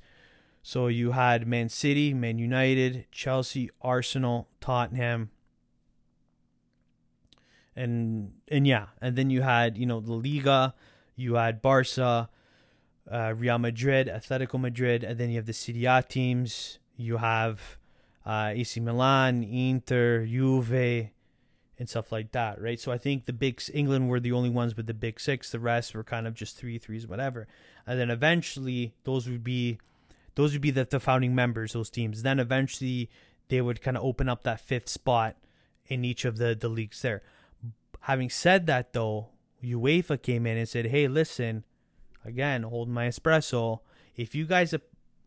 So 0.63 0.87
you 0.89 1.13
had 1.13 1.47
Man 1.47 1.69
City, 1.69 2.15
Man 2.15 2.39
United, 2.39 3.07
Chelsea, 3.13 3.71
Arsenal, 3.83 4.49
Tottenham, 4.61 5.31
and 7.77 8.33
and 8.49 8.67
yeah, 8.67 8.87
and 9.01 9.15
then 9.17 9.31
you 9.31 9.43
had 9.43 9.77
you 9.77 9.87
know 9.87 10.01
the 10.01 10.15
Liga, 10.15 10.75
you 11.15 11.35
had 11.35 11.61
Barca, 11.61 12.29
uh, 13.11 13.35
Real 13.37 13.59
Madrid, 13.59 14.09
Atletico 14.09 14.59
Madrid, 14.59 15.05
and 15.05 15.19
then 15.19 15.31
you 15.31 15.37
have 15.37 15.47
the 15.47 15.53
Serie 15.53 15.85
A 15.85 16.03
teams. 16.03 16.79
You 16.97 17.19
have 17.19 17.77
uh, 18.25 18.53
AC 18.55 18.81
Milan, 18.81 19.45
Inter, 19.45 20.25
Juve, 20.25 21.11
and 21.79 21.89
stuff 21.89 22.11
like 22.11 22.33
that, 22.33 22.61
right? 22.61 22.81
So 22.81 22.91
I 22.91 22.99
think 22.99 23.27
the 23.27 23.33
big 23.33 23.61
England 23.73 24.09
were 24.09 24.21
the 24.21 24.33
only 24.33 24.51
ones 24.51 24.77
with 24.77 24.87
the 24.87 24.95
big 24.95 25.21
six. 25.21 25.51
The 25.51 25.61
rest 25.61 25.95
were 25.95 26.03
kind 26.03 26.27
of 26.27 26.35
just 26.35 26.57
three 26.57 26.79
threes, 26.79 27.07
whatever. 27.07 27.47
And 27.87 28.01
then 28.01 28.11
eventually 28.11 28.95
those 29.05 29.29
would 29.29 29.45
be 29.45 29.79
those 30.35 30.53
would 30.53 30.63
be 30.63 30.71
the, 30.71 30.85
the 30.85 31.01
founding 31.01 31.35
members, 31.35 31.75
those 31.75 31.91
teams. 31.91 32.23
Then 32.23 32.41
eventually 32.41 33.11
they 33.49 33.61
would 33.61 33.83
kind 33.83 33.97
of 33.97 34.03
open 34.03 34.29
up 34.29 34.43
that 34.43 34.61
fifth 34.61 34.89
spot 34.89 35.37
in 35.87 36.05
each 36.05 36.25
of 36.25 36.39
the 36.39 36.57
the 36.59 36.69
leagues 36.69 37.03
there. 37.03 37.23
Having 38.07 38.31
said 38.31 38.67
that, 38.67 38.93
though, 38.93 39.31
UEFA 39.65 40.23
came 40.23 40.47
in 40.47 40.57
and 40.57 40.69
said, 40.69 40.87
"Hey, 40.87 41.09
listen, 41.09 41.65
again, 42.25 42.63
hold 42.63 42.89
my 42.89 43.09
espresso. 43.09 43.81
If 44.15 44.33
you 44.33 44.47
guys 44.47 44.73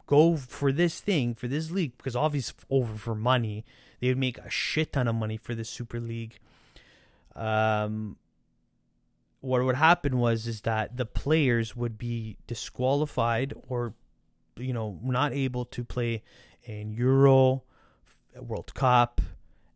go 0.07 0.37
for 0.37 0.71
this 0.71 1.01
thing 1.01 1.35
for 1.35 1.49
this 1.49 1.71
league, 1.71 1.97
because 1.97 2.15
obviously 2.15 2.55
over 2.69 2.95
for 2.95 3.15
money, 3.15 3.65
they 3.99 4.07
would 4.07 4.17
make 4.17 4.37
a 4.37 4.49
shit 4.49 4.93
ton 4.93 5.09
of 5.09 5.15
money 5.15 5.35
for 5.35 5.53
the 5.53 5.65
Super 5.65 5.99
League. 5.99 6.39
Um, 7.35 8.15
what 9.41 9.61
would 9.61 9.75
happen 9.75 10.17
was 10.17 10.47
is 10.47 10.61
that 10.61 10.95
the 10.95 11.05
players 11.05 11.75
would 11.75 11.97
be 11.97 12.37
disqualified 12.47 13.53
or, 13.67 13.93
you 14.55 14.71
know, 14.71 14.99
not 15.03 15.33
able 15.33 15.65
to 15.65 15.83
play 15.83 16.23
in 16.63 16.93
Euro, 16.93 17.63
World 18.39 18.73
Cup, 18.73 19.19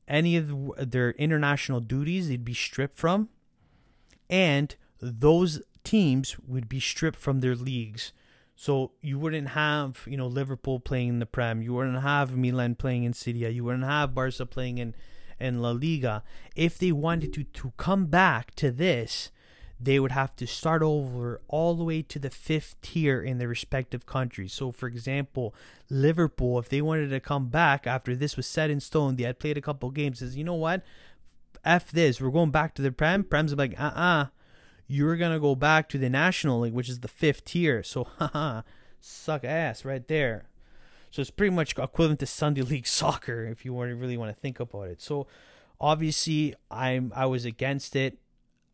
any 0.08 0.36
of 0.36 0.52
their 0.78 1.12
international 1.12 1.80
duties 1.80 2.28
they'd 2.28 2.46
be 2.46 2.54
stripped 2.54 2.98
from 2.98 3.30
and 4.30 4.76
those 5.00 5.62
teams 5.84 6.38
would 6.48 6.70
be 6.70 6.80
stripped 6.80 7.20
from 7.20 7.42
their 7.42 7.56
leagues. 7.56 8.14
So 8.56 8.92
you 9.02 9.20
wouldn't 9.20 9.50
have 9.50 10.04
you 10.08 10.18
know 10.18 10.28
liverpool 10.28 10.80
playing 10.80 11.10
in 11.10 11.20
the 11.20 11.26
prem. 11.26 11.62
You 11.62 11.74
wouldn't 11.74 12.02
have 12.02 12.38
milan 12.38 12.76
playing 12.76 13.04
in 13.04 13.14
Serie 13.14 13.50
you 13.50 13.64
wouldn't 13.64 13.84
have 13.84 14.16
barca 14.16 14.46
playing 14.46 14.78
in 14.78 14.96
in 15.40 15.62
la 15.62 15.72
liga. 15.72 16.24
If 16.56 16.78
they 16.78 16.92
wanted 16.92 17.34
to 17.34 17.44
to 17.44 17.74
come 17.78 18.06
back 18.06 18.56
to 18.56 18.72
this 18.72 19.32
they 19.84 20.00
would 20.00 20.12
have 20.12 20.36
to 20.38 20.48
start 20.48 20.82
over 20.82 21.42
all 21.48 21.76
the 21.76 21.84
way 21.84 22.02
to 22.02 22.20
the 22.20 22.30
fifth 22.30 22.80
tier 22.82 23.22
in 23.22 23.38
their 23.38 23.48
respective 23.48 24.06
countries. 24.06 24.54
So, 24.54 24.72
for 24.72 24.88
example, 24.88 25.54
Liverpool, 25.90 26.60
if 26.60 26.70
they 26.70 26.82
wanted 26.82 27.10
to 27.10 27.20
come 27.20 27.48
back 27.48 27.86
after 27.86 28.16
this 28.16 28.38
was 28.38 28.48
set 28.48 28.70
in 28.70 28.80
stone, 28.80 29.16
they 29.16 29.24
had 29.24 29.40
played 29.40 29.58
a 29.58 29.62
couple 29.62 29.90
games, 29.92 30.20
says, 30.20 30.38
you 30.38 30.44
know 30.44 30.54
what? 30.54 30.84
F 31.66 31.92
this, 31.92 32.22
we're 32.22 32.30
going 32.30 32.52
back 32.52 32.76
to 32.76 32.82
the 32.82 32.92
Prem. 32.92 33.24
Prem's 33.24 33.54
like, 33.56 33.80
uh 33.80 33.86
uh-uh. 33.86 34.24
uh, 34.24 34.26
you're 34.88 35.18
going 35.18 35.34
to 35.34 35.40
go 35.40 35.56
back 35.56 35.90
to 35.90 35.98
the 35.98 36.10
National 36.10 36.62
League, 36.62 36.74
which 36.74 36.90
is 36.90 37.00
the 37.00 37.08
fifth 37.08 37.46
tier. 37.46 37.84
So, 37.84 38.04
haha, 38.20 38.62
suck 39.02 39.44
ass 39.44 39.84
right 39.84 40.08
there. 40.08 40.50
So, 41.12 41.22
it's 41.22 41.32
pretty 41.32 41.56
much 41.56 41.78
equivalent 41.78 42.20
to 42.22 42.26
Sunday 42.26 42.62
League 42.62 42.88
soccer 42.88 43.46
if 43.46 43.66
you 43.66 43.78
really 43.80 44.18
want 44.18 44.34
to 44.34 44.40
think 44.40 44.60
about 44.60 44.88
it. 44.90 45.02
So, 45.02 45.28
obviously, 45.80 46.56
I'm 46.72 47.12
I 47.16 47.26
was 47.26 47.44
against 47.46 47.96
it 47.96 48.18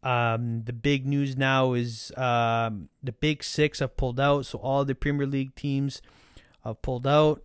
um, 0.04 0.64
the 0.64 0.74
big 0.74 1.06
news 1.06 1.36
now 1.36 1.74
is 1.74 2.12
um, 2.16 2.90
the 3.04 3.12
big 3.12 3.44
six 3.44 3.80
have 3.80 3.98
pulled 3.98 4.20
out, 4.20 4.46
so 4.46 4.58
all 4.60 4.86
the 4.86 4.96
Premier 4.96 5.28
League 5.28 5.56
teams 5.56 6.02
have 6.64 6.82
pulled 6.82 7.06
out. 7.06 7.44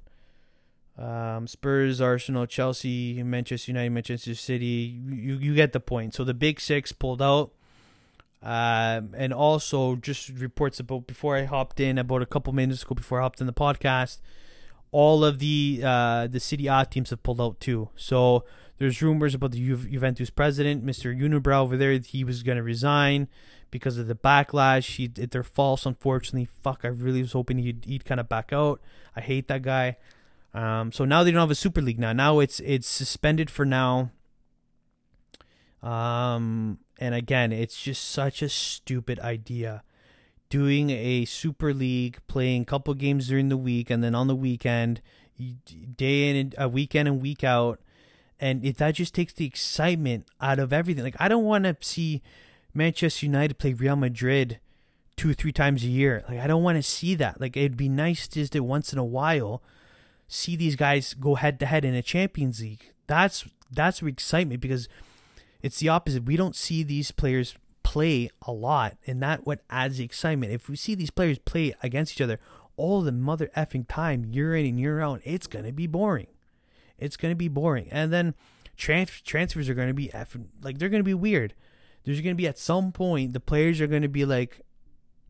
Um, 0.97 1.49
Spurs, 1.49 2.01
Arsenal, 2.01 2.47
Chelsea, 2.47 3.21
Manchester 3.23 3.73
United, 3.73 3.90
Manchester 3.90 4.35
City. 4.35 5.01
You 5.09 5.37
you 5.38 5.55
get 5.55 5.73
the 5.73 5.81
point. 5.81 6.14
So 6.14 6.23
the 6.23 6.35
big 6.35 6.61
six 6.61 6.93
pulled 6.93 7.21
out. 7.21 7.53
Um, 8.40 9.14
and 9.17 9.33
also 9.33 9.97
just 9.97 10.29
reports 10.29 10.79
about 10.79 11.07
before 11.07 11.35
I 11.35 11.45
hopped 11.45 11.81
in 11.81 11.97
about 11.97 12.21
a 12.21 12.27
couple 12.27 12.53
minutes 12.53 12.83
ago 12.83 12.95
before 12.95 13.19
I 13.19 13.23
hopped 13.23 13.40
in 13.40 13.47
the 13.47 13.55
podcast, 13.55 14.19
all 14.94 15.24
of 15.24 15.40
the 15.40 15.80
uh, 15.85 16.28
the 16.28 16.38
Serie 16.38 16.68
A 16.68 16.87
teams 16.88 17.11
have 17.11 17.20
pulled 17.24 17.40
out 17.40 17.59
too. 17.59 17.88
So 17.96 18.44
there's 18.78 19.02
rumors 19.02 19.35
about 19.35 19.50
the 19.50 19.59
Ju- 19.59 19.88
Juventus 19.88 20.30
president, 20.30 20.87
Mr. 20.87 21.12
Unibrow 21.12 21.62
over 21.62 21.76
there. 21.76 21.98
He 21.98 22.22
was 22.22 22.44
going 22.44 22.59
to 22.59 22.62
resign 22.62 23.26
because 23.72 23.98
of 23.98 24.07
the 24.07 24.14
backlash. 24.14 24.94
He, 24.94 25.09
they're 25.09 25.42
false, 25.42 25.85
unfortunately. 25.85 26.48
Fuck, 26.62 26.83
I 26.85 26.88
really 26.88 27.22
was 27.22 27.33
hoping 27.33 27.59
he'd, 27.59 27.85
he'd 27.85 28.04
kind 28.04 28.20
of 28.20 28.28
back 28.28 28.52
out. 28.52 28.80
I 29.16 29.20
hate 29.20 29.48
that 29.48 29.62
guy. 29.62 29.96
Um, 30.54 30.92
so 30.92 31.04
now 31.04 31.24
they 31.24 31.33
don't 31.33 31.40
have 31.40 31.50
a 31.50 31.57
Super 31.57 31.83
League 31.83 31.98
now. 31.98 32.12
Now 32.12 32.38
it's 32.38 32.61
it's 32.61 32.87
suspended 32.87 33.50
for 33.50 33.64
now. 33.66 34.12
Um, 35.83 36.78
and 37.00 37.16
again, 37.16 37.50
it's 37.50 37.83
just 37.83 38.09
such 38.09 38.42
a 38.42 38.48
stupid 38.48 39.18
idea. 39.18 39.83
Doing 40.55 40.90
a 40.90 41.25
Super 41.25 41.75
League, 41.75 42.19
playing 42.29 42.62
a 42.62 42.64
couple 42.64 42.95
games 42.95 43.27
during 43.27 43.49
the 43.49 43.57
week, 43.57 43.90
and 43.90 44.05
then 44.05 44.14
on 44.14 44.29
the 44.29 44.37
weekend, 44.37 45.03
day 45.97 46.31
in 46.31 46.55
a 46.57 46.67
uh, 46.67 46.69
weekend 46.69 47.09
and 47.09 47.21
week 47.21 47.43
out, 47.43 47.81
and 48.38 48.64
it, 48.64 48.77
that 48.77 48.95
just 48.95 49.17
takes 49.17 49.33
the 49.33 49.47
excitement 49.47 50.29
out 50.40 50.61
of 50.61 50.73
everything. 50.73 51.03
Like 51.03 51.17
I 51.19 51.27
don't 51.27 51.43
want 51.43 51.64
to 51.64 51.77
see 51.81 52.23
Manchester 52.73 53.27
United 53.27 53.59
play 53.59 53.73
Real 53.73 53.97
Madrid 53.97 54.61
two 55.17 55.31
or 55.31 55.35
three 55.35 55.51
times 55.51 55.83
a 55.83 55.88
year. 55.88 56.23
Like 56.29 56.38
I 56.38 56.47
don't 56.47 56.62
want 56.62 56.77
to 56.77 56.85
see 56.85 57.17
that. 57.17 57.40
Like 57.40 57.57
it'd 57.57 57.77
be 57.77 57.88
nice 57.88 58.29
just 58.29 58.53
to 58.53 58.61
once 58.61 58.93
in 58.93 58.99
a 59.01 59.05
while 59.05 59.61
see 60.29 60.55
these 60.55 60.77
guys 60.77 61.14
go 61.14 61.35
head 61.35 61.59
to 61.61 61.67
head 61.67 61.85
in 61.85 61.95
a 61.95 62.03
Champions 62.03 62.61
League. 62.61 62.93
That's 63.09 63.45
that's 63.73 64.03
excitement 64.03 64.61
because 64.61 64.88
it's 65.62 65.81
the 65.81 65.88
opposite. 65.88 66.27
We 66.27 66.37
don't 66.37 66.55
see 66.55 66.85
these 66.85 67.11
players 67.11 67.57
play 67.94 68.28
a 68.42 68.50
lot, 68.50 68.96
and 69.07 69.22
that 69.22 69.46
what 69.46 69.61
adds 69.70 69.98
the 69.98 70.04
excitement. 70.04 70.52
If 70.52 70.68
we 70.68 70.74
see 70.74 70.96
these 70.96 71.12
players 71.12 71.38
play 71.38 71.76
against 71.80 72.14
each 72.14 72.20
other 72.20 72.40
all 72.76 73.02
the 73.02 73.12
mother 73.12 73.52
effing 73.57 73.87
time, 73.87 74.24
year 74.24 74.57
in 74.57 74.66
and 74.66 74.80
year 74.80 75.00
out, 75.00 75.20
it's 75.22 75.46
gonna 75.46 75.70
be 75.70 75.87
boring. 75.87 76.26
It's 76.98 77.16
gonna 77.16 77.37
be 77.37 77.46
boring, 77.46 77.87
and 77.92 78.12
then 78.12 78.35
trans- 78.76 79.20
transfers 79.20 79.68
are 79.68 79.74
gonna 79.74 79.94
be 79.94 80.09
effing, 80.09 80.46
like 80.61 80.78
they're 80.78 80.88
gonna 80.88 81.04
be 81.04 81.14
weird. 81.14 81.54
There's 82.02 82.20
gonna 82.20 82.35
be 82.35 82.48
at 82.48 82.59
some 82.59 82.90
point 82.90 83.33
the 83.33 83.38
players 83.38 83.80
are 83.80 83.87
gonna 83.87 84.09
be 84.09 84.24
like, 84.24 84.62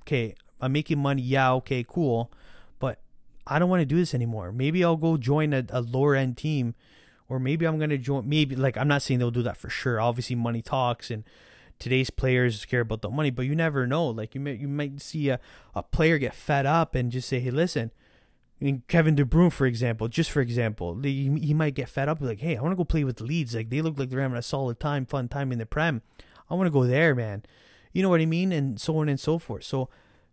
okay, 0.00 0.34
I'm 0.58 0.72
making 0.72 1.00
money. 1.00 1.20
Yeah, 1.20 1.52
okay, 1.56 1.84
cool, 1.86 2.32
but 2.78 2.98
I 3.46 3.58
don't 3.58 3.68
want 3.68 3.82
to 3.82 3.86
do 3.86 3.96
this 3.96 4.14
anymore. 4.14 4.52
Maybe 4.52 4.82
I'll 4.82 4.96
go 4.96 5.18
join 5.18 5.52
a, 5.52 5.66
a 5.68 5.82
lower 5.82 6.14
end 6.14 6.38
team, 6.38 6.74
or 7.28 7.38
maybe 7.38 7.66
I'm 7.66 7.78
gonna 7.78 7.98
join. 7.98 8.26
Maybe 8.26 8.56
like 8.56 8.78
I'm 8.78 8.88
not 8.88 9.02
saying 9.02 9.20
they'll 9.20 9.30
do 9.30 9.42
that 9.42 9.58
for 9.58 9.68
sure. 9.68 10.00
Obviously, 10.00 10.34
money 10.34 10.62
talks 10.62 11.10
and 11.10 11.24
today's 11.78 12.10
players 12.10 12.64
care 12.64 12.80
about 12.80 13.02
the 13.02 13.10
money, 13.10 13.30
but 13.30 13.46
you 13.46 13.54
never 13.54 13.86
know. 13.86 14.06
Like 14.06 14.34
you 14.34 14.40
may 14.40 14.54
you 14.54 14.68
might 14.68 15.00
see 15.00 15.28
a, 15.28 15.40
a 15.74 15.82
player 15.82 16.18
get 16.18 16.34
fed 16.34 16.66
up 16.66 16.94
and 16.94 17.12
just 17.12 17.28
say, 17.28 17.40
"Hey, 17.40 17.50
listen." 17.50 17.90
I 18.62 18.80
Kevin 18.88 19.14
De 19.14 19.24
Bruyne, 19.24 19.52
for 19.52 19.66
example, 19.66 20.08
just 20.08 20.30
for 20.30 20.40
example, 20.40 20.98
he, 21.02 21.28
he 21.40 21.52
might 21.52 21.74
get 21.74 21.88
fed 21.88 22.08
up. 22.08 22.20
Like, 22.20 22.40
hey, 22.40 22.56
I 22.56 22.62
want 22.62 22.72
to 22.72 22.76
go 22.76 22.84
play 22.84 23.04
with 23.04 23.20
Leeds. 23.20 23.54
Like, 23.54 23.68
they 23.68 23.82
look 23.82 23.98
like 23.98 24.08
they're 24.08 24.20
having 24.20 24.38
a 24.38 24.42
solid 24.42 24.80
time, 24.80 25.04
fun 25.06 25.28
time 25.28 25.52
in 25.52 25.58
the 25.58 25.66
Prem. 25.66 26.02
I 26.48 26.54
want 26.54 26.66
to 26.66 26.70
go 26.70 26.84
there, 26.84 27.14
man. 27.14 27.42
You 27.92 28.02
know 28.02 28.08
what 28.08 28.20
I 28.20 28.26
mean? 28.26 28.52
And 28.52 28.80
so 28.80 28.96
on 28.98 29.08
and 29.08 29.18
so 29.20 29.38
forth. 29.38 29.64
So, 29.64 29.88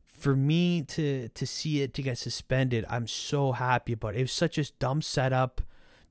for 0.05 0.35
me 0.35 0.83
to 0.83 1.29
to 1.29 1.47
see 1.47 1.81
it 1.81 1.93
to 1.95 2.01
get 2.01 2.17
suspended, 2.17 2.85
I'm 2.89 3.07
so 3.07 3.53
happy 3.53 3.93
about 3.93 4.15
it. 4.15 4.19
It 4.19 4.23
was 4.23 4.31
such 4.31 4.57
a 4.57 4.71
dumb 4.73 5.01
setup, 5.01 5.61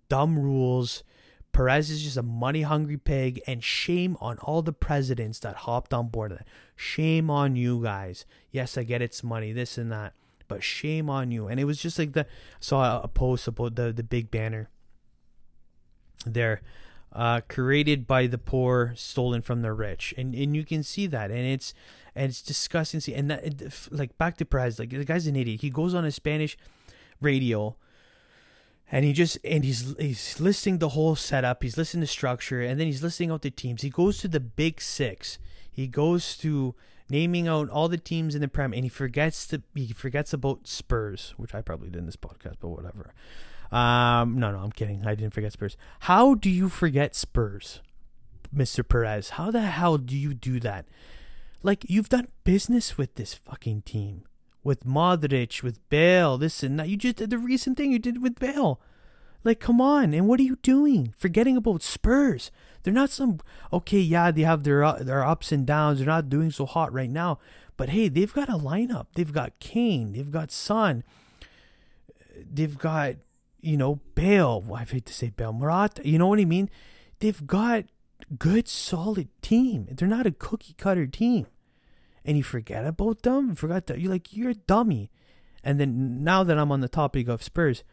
dumb 0.08 0.38
rules. 0.38 1.04
Perez 1.52 1.90
is 1.90 2.02
just 2.02 2.16
a 2.16 2.22
money 2.22 2.62
hungry 2.62 2.96
pig, 2.96 3.40
and 3.46 3.62
shame 3.62 4.16
on 4.20 4.38
all 4.38 4.62
the 4.62 4.72
presidents 4.72 5.38
that 5.40 5.56
hopped 5.56 5.92
on 5.92 6.08
board 6.08 6.32
that. 6.32 6.46
Shame 6.76 7.30
on 7.30 7.56
you 7.56 7.82
guys. 7.82 8.24
Yes, 8.50 8.78
I 8.78 8.84
get 8.84 9.02
it's 9.02 9.24
money, 9.24 9.52
this 9.52 9.76
and 9.76 9.90
that, 9.90 10.14
but 10.48 10.62
shame 10.62 11.10
on 11.10 11.30
you. 11.30 11.48
And 11.48 11.58
it 11.58 11.64
was 11.64 11.80
just 11.80 11.98
like 11.98 12.12
the 12.12 12.22
I 12.22 12.26
saw 12.60 13.02
a 13.02 13.08
post 13.08 13.48
about 13.48 13.74
the 13.74 13.92
the 13.92 14.02
big 14.02 14.30
banner 14.30 14.70
there, 16.24 16.62
uh, 17.12 17.40
created 17.48 18.06
by 18.06 18.26
the 18.26 18.38
poor, 18.38 18.92
stolen 18.96 19.42
from 19.42 19.62
the 19.62 19.72
rich, 19.72 20.14
and 20.16 20.34
and 20.34 20.54
you 20.54 20.64
can 20.64 20.82
see 20.82 21.06
that, 21.08 21.30
and 21.30 21.40
it's 21.40 21.74
and 22.14 22.30
it's 22.30 22.42
disgusting. 22.42 23.00
See, 23.00 23.14
and 23.14 23.30
that 23.30 23.88
like 23.90 24.16
back 24.18 24.36
to 24.38 24.44
Perez, 24.44 24.78
like 24.78 24.90
the 24.90 25.04
guy's 25.04 25.26
an 25.26 25.36
idiot. 25.36 25.62
He 25.62 25.70
goes 25.70 25.94
on 25.94 26.04
a 26.04 26.10
Spanish 26.12 26.56
radio 27.20 27.76
and 28.90 29.04
he 29.04 29.12
just 29.12 29.38
and 29.44 29.64
he's 29.64 29.94
he's 29.98 30.40
listing 30.40 30.78
the 30.78 30.90
whole 30.90 31.14
setup 31.14 31.62
he's 31.62 31.76
listing 31.78 32.00
the 32.00 32.06
structure 32.06 32.60
and 32.60 32.78
then 32.78 32.86
he's 32.86 33.02
listing 33.02 33.30
out 33.30 33.42
the 33.42 33.50
teams. 33.50 33.82
He 33.82 33.90
goes 33.90 34.18
to 34.18 34.28
the 34.28 34.40
big 34.40 34.80
six. 34.80 35.38
He 35.70 35.86
goes 35.86 36.36
to 36.38 36.74
naming 37.08 37.48
out 37.48 37.68
all 37.70 37.88
the 37.88 37.98
teams 37.98 38.34
in 38.34 38.40
the 38.40 38.48
prem 38.48 38.72
and 38.72 38.84
he 38.84 38.88
forgets 38.88 39.46
to 39.48 39.62
he 39.74 39.92
forgets 39.92 40.32
about 40.32 40.66
spurs 40.66 41.34
which 41.36 41.54
i 41.54 41.60
probably 41.60 41.90
did 41.90 41.98
in 41.98 42.06
this 42.06 42.16
podcast 42.16 42.56
but 42.60 42.68
whatever. 42.68 43.14
Um 43.72 44.38
no 44.38 44.50
no 44.50 44.58
i'm 44.58 44.72
kidding. 44.72 45.06
I 45.06 45.14
didn't 45.14 45.34
forget 45.34 45.52
spurs. 45.52 45.76
How 46.00 46.34
do 46.34 46.50
you 46.50 46.68
forget 46.68 47.14
spurs 47.14 47.80
mr 48.54 48.86
perez? 48.86 49.30
How 49.30 49.50
the 49.50 49.62
hell 49.62 49.98
do 49.98 50.16
you 50.16 50.34
do 50.34 50.58
that? 50.60 50.86
Like 51.62 51.84
you've 51.88 52.08
done 52.08 52.28
business 52.42 52.98
with 52.98 53.14
this 53.14 53.34
fucking 53.34 53.82
team 53.82 54.24
with 54.62 54.84
Modric, 54.84 55.62
with 55.62 55.88
Bale, 55.88 56.38
this 56.38 56.62
and 56.62 56.78
that. 56.78 56.88
You 56.88 56.96
just 56.96 57.16
did 57.16 57.30
the 57.30 57.38
recent 57.38 57.76
thing 57.76 57.92
you 57.92 57.98
did 57.98 58.22
with 58.22 58.38
Bale. 58.38 58.80
Like, 59.42 59.60
come 59.60 59.80
on. 59.80 60.12
And 60.12 60.28
what 60.28 60.40
are 60.40 60.44
you 60.44 60.56
doing? 60.62 61.14
Forgetting 61.16 61.56
about 61.56 61.82
Spurs. 61.82 62.50
They're 62.82 62.92
not 62.92 63.10
some, 63.10 63.40
okay, 63.72 63.98
yeah, 63.98 64.30
they 64.30 64.42
have 64.42 64.64
their, 64.64 64.84
uh, 64.84 64.98
their 65.00 65.24
ups 65.24 65.52
and 65.52 65.66
downs. 65.66 65.98
They're 65.98 66.06
not 66.06 66.28
doing 66.28 66.50
so 66.50 66.66
hot 66.66 66.92
right 66.92 67.10
now. 67.10 67.38
But 67.76 67.90
hey, 67.90 68.08
they've 68.08 68.32
got 68.32 68.48
a 68.48 68.58
lineup. 68.58 69.06
They've 69.14 69.32
got 69.32 69.58
Kane. 69.60 70.12
They've 70.12 70.30
got 70.30 70.50
Son. 70.50 71.04
They've 72.36 72.76
got, 72.76 73.16
you 73.60 73.76
know, 73.76 74.00
Bale. 74.14 74.64
I 74.74 74.84
hate 74.84 75.06
to 75.06 75.14
say 75.14 75.30
Bale. 75.30 75.52
Morata. 75.52 76.06
You 76.06 76.18
know 76.18 76.26
what 76.26 76.40
I 76.40 76.44
mean? 76.44 76.68
They've 77.20 77.46
got 77.46 77.84
good, 78.38 78.68
solid 78.68 79.28
team. 79.40 79.88
They're 79.90 80.08
not 80.08 80.26
a 80.26 80.30
cookie 80.30 80.74
cutter 80.74 81.06
team 81.06 81.46
and 82.24 82.36
you 82.36 82.42
forget 82.42 82.86
about 82.86 83.22
them. 83.22 83.54
Forgot 83.54 83.86
that 83.86 84.00
you're 84.00 84.10
like 84.10 84.36
you're 84.36 84.50
a 84.50 84.54
dummy. 84.54 85.10
And 85.62 85.78
then 85.78 86.24
now 86.24 86.42
that 86.44 86.58
I'm 86.58 86.72
on 86.72 86.80
the 86.80 86.88
topic 86.88 87.28
of 87.28 87.42
Spurs, 87.42 87.84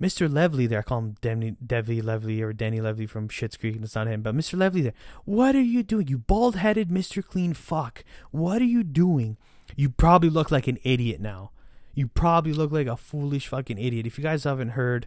Mr. 0.00 0.32
Levy 0.32 0.66
there, 0.66 0.78
I 0.78 0.82
call 0.82 0.98
him 1.00 1.16
Devy 1.20 2.02
Levy 2.02 2.42
or 2.42 2.52
Danny 2.52 2.80
Levy 2.80 3.06
from 3.06 3.28
Schitt's 3.28 3.56
Creek, 3.56 3.74
and 3.74 3.84
it's 3.84 3.94
not 3.94 4.06
him, 4.06 4.22
but 4.22 4.34
Mr. 4.34 4.58
Levy 4.58 4.80
there. 4.80 4.94
What 5.24 5.54
are 5.54 5.60
you 5.60 5.82
doing? 5.82 6.08
You 6.08 6.18
bald 6.18 6.56
headed 6.56 6.88
Mr. 6.88 7.24
Clean 7.24 7.52
fuck. 7.52 8.02
What 8.30 8.62
are 8.62 8.66
you 8.66 8.82
doing? 8.82 9.36
You 9.76 9.90
probably 9.90 10.30
look 10.30 10.50
like 10.50 10.66
an 10.68 10.78
idiot 10.84 11.20
now. 11.20 11.50
You 11.94 12.06
probably 12.06 12.52
look 12.52 12.72
like 12.72 12.86
a 12.86 12.96
foolish 12.96 13.48
fucking 13.48 13.78
idiot. 13.78 14.06
If 14.06 14.16
you 14.16 14.24
guys 14.24 14.44
haven't 14.44 14.70
heard, 14.70 15.06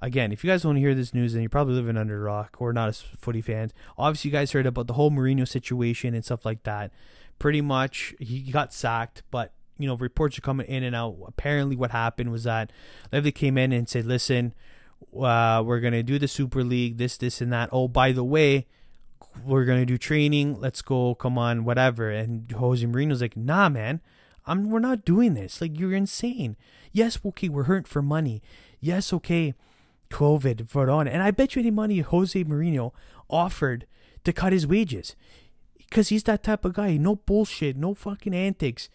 again, 0.00 0.30
if 0.30 0.44
you 0.44 0.50
guys 0.50 0.64
want 0.64 0.76
to 0.76 0.80
hear 0.80 0.94
this 0.94 1.12
news, 1.12 1.32
then 1.32 1.42
you're 1.42 1.48
probably 1.48 1.74
living 1.74 1.96
under 1.96 2.16
a 2.16 2.20
rock 2.20 2.56
or 2.60 2.72
not 2.72 2.88
as 2.88 3.00
footy 3.00 3.40
fans. 3.40 3.72
Obviously, 3.96 4.30
you 4.30 4.36
guys 4.36 4.52
heard 4.52 4.66
about 4.66 4.86
the 4.86 4.92
whole 4.92 5.10
Mourinho 5.10 5.48
situation 5.48 6.14
and 6.14 6.24
stuff 6.24 6.44
like 6.44 6.62
that 6.62 6.92
pretty 7.38 7.60
much 7.60 8.14
he 8.18 8.50
got 8.50 8.72
sacked, 8.72 9.22
but 9.30 9.52
you 9.78 9.86
know 9.86 9.96
reports 9.96 10.38
are 10.38 10.42
coming 10.42 10.66
in 10.66 10.82
and 10.82 10.94
out. 10.94 11.16
Apparently, 11.26 11.76
what 11.76 11.90
happened 11.90 12.30
was 12.30 12.44
that 12.44 12.72
Levy 13.12 13.32
came 13.32 13.58
in 13.58 13.72
and 13.72 13.88
said, 13.88 14.06
"Listen, 14.06 14.54
uh, 15.16 15.62
we're 15.64 15.80
gonna 15.80 16.02
do 16.02 16.18
the 16.18 16.28
Super 16.28 16.64
League, 16.64 16.98
this, 16.98 17.16
this, 17.16 17.40
and 17.40 17.52
that. 17.52 17.68
Oh, 17.72 17.88
by 17.88 18.12
the 18.12 18.24
way." 18.24 18.66
We're 19.44 19.66
gonna 19.66 19.86
do 19.86 19.98
training. 19.98 20.60
Let's 20.60 20.82
go. 20.82 21.14
Come 21.14 21.38
on, 21.38 21.64
whatever. 21.64 22.10
And 22.10 22.50
Jose 22.50 22.84
Mourinho's 22.84 23.20
like, 23.20 23.36
"Nah, 23.36 23.68
man, 23.68 24.00
I'm. 24.46 24.68
We're 24.68 24.80
not 24.80 25.04
doing 25.04 25.34
this. 25.34 25.60
Like, 25.60 25.78
you're 25.78 25.94
insane. 25.94 26.56
Yes, 26.92 27.20
okay, 27.24 27.48
we're 27.48 27.64
hurt 27.64 27.86
for 27.86 28.02
money. 28.02 28.42
Yes, 28.80 29.12
okay, 29.12 29.54
COVID, 30.10 30.88
on. 30.88 31.06
And 31.08 31.22
I 31.22 31.30
bet 31.30 31.54
you 31.54 31.60
any 31.60 31.70
money 31.70 32.00
Jose 32.00 32.42
Mourinho 32.44 32.92
offered 33.28 33.86
to 34.24 34.32
cut 34.32 34.52
his 34.52 34.66
wages 34.66 35.14
because 35.88 36.08
he's 36.08 36.24
that 36.24 36.42
type 36.42 36.64
of 36.64 36.74
guy. 36.74 36.96
No 36.96 37.16
bullshit, 37.16 37.76
no 37.76 37.94
fucking 37.94 38.34
antics, 38.34 38.88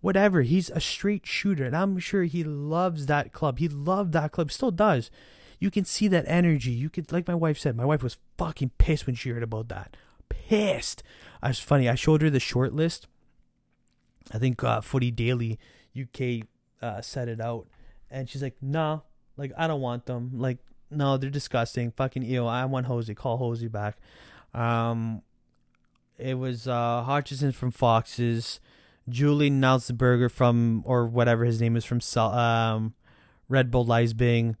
whatever. 0.00 0.42
He's 0.42 0.70
a 0.70 0.80
straight 0.80 1.26
shooter, 1.26 1.64
and 1.64 1.76
I'm 1.76 1.98
sure 1.98 2.24
he 2.24 2.44
loves 2.44 3.06
that 3.06 3.32
club. 3.32 3.58
He 3.58 3.68
loved 3.68 4.12
that 4.12 4.32
club, 4.32 4.50
still 4.50 4.70
does. 4.70 5.10
You 5.58 5.70
can 5.70 5.84
see 5.84 6.08
that 6.08 6.24
energy. 6.26 6.72
You 6.72 6.90
could, 6.90 7.12
like 7.12 7.28
my 7.28 7.34
wife 7.34 7.58
said, 7.58 7.76
my 7.76 7.84
wife 7.84 8.02
was 8.02 8.16
fucking 8.36 8.72
pissed 8.78 9.06
when 9.06 9.14
she 9.14 9.30
heard 9.30 9.44
about 9.44 9.68
that. 9.68 9.96
Pissed. 10.28 11.02
I 11.40 11.48
was 11.48 11.60
funny. 11.60 11.88
I 11.88 11.94
showed 11.94 12.22
her 12.22 12.30
the 12.30 12.40
short 12.40 12.72
list. 12.72 13.06
I 14.32 14.38
think 14.38 14.62
uh, 14.64 14.80
Footy 14.80 15.10
Daily 15.10 15.58
UK 16.00 16.46
uh, 16.80 17.00
set 17.00 17.28
it 17.28 17.40
out, 17.40 17.68
and 18.10 18.28
she's 18.28 18.42
like, 18.42 18.56
"Nah, 18.60 19.00
like 19.36 19.52
I 19.56 19.66
don't 19.66 19.80
want 19.80 20.06
them. 20.06 20.30
Like, 20.34 20.58
no, 20.90 21.16
they're 21.16 21.30
disgusting. 21.30 21.90
Fucking 21.92 22.22
ew. 22.22 22.46
I 22.46 22.64
want 22.64 22.86
Hosey. 22.86 23.14
Call 23.14 23.36
Hosey 23.36 23.68
back." 23.68 23.98
Um, 24.54 25.22
it 26.22 26.34
was 26.34 26.68
uh, 26.68 27.02
from 27.52 27.70
Foxes, 27.70 28.60
Julie 29.08 29.50
Nalsberger 29.50 30.30
from 30.30 30.82
or 30.86 31.06
whatever 31.06 31.44
his 31.44 31.60
name 31.60 31.76
is 31.76 31.84
from 31.84 32.00
um, 32.16 32.94
Red 33.48 33.70
Bull 33.70 33.84
Leipzig. 33.84 34.56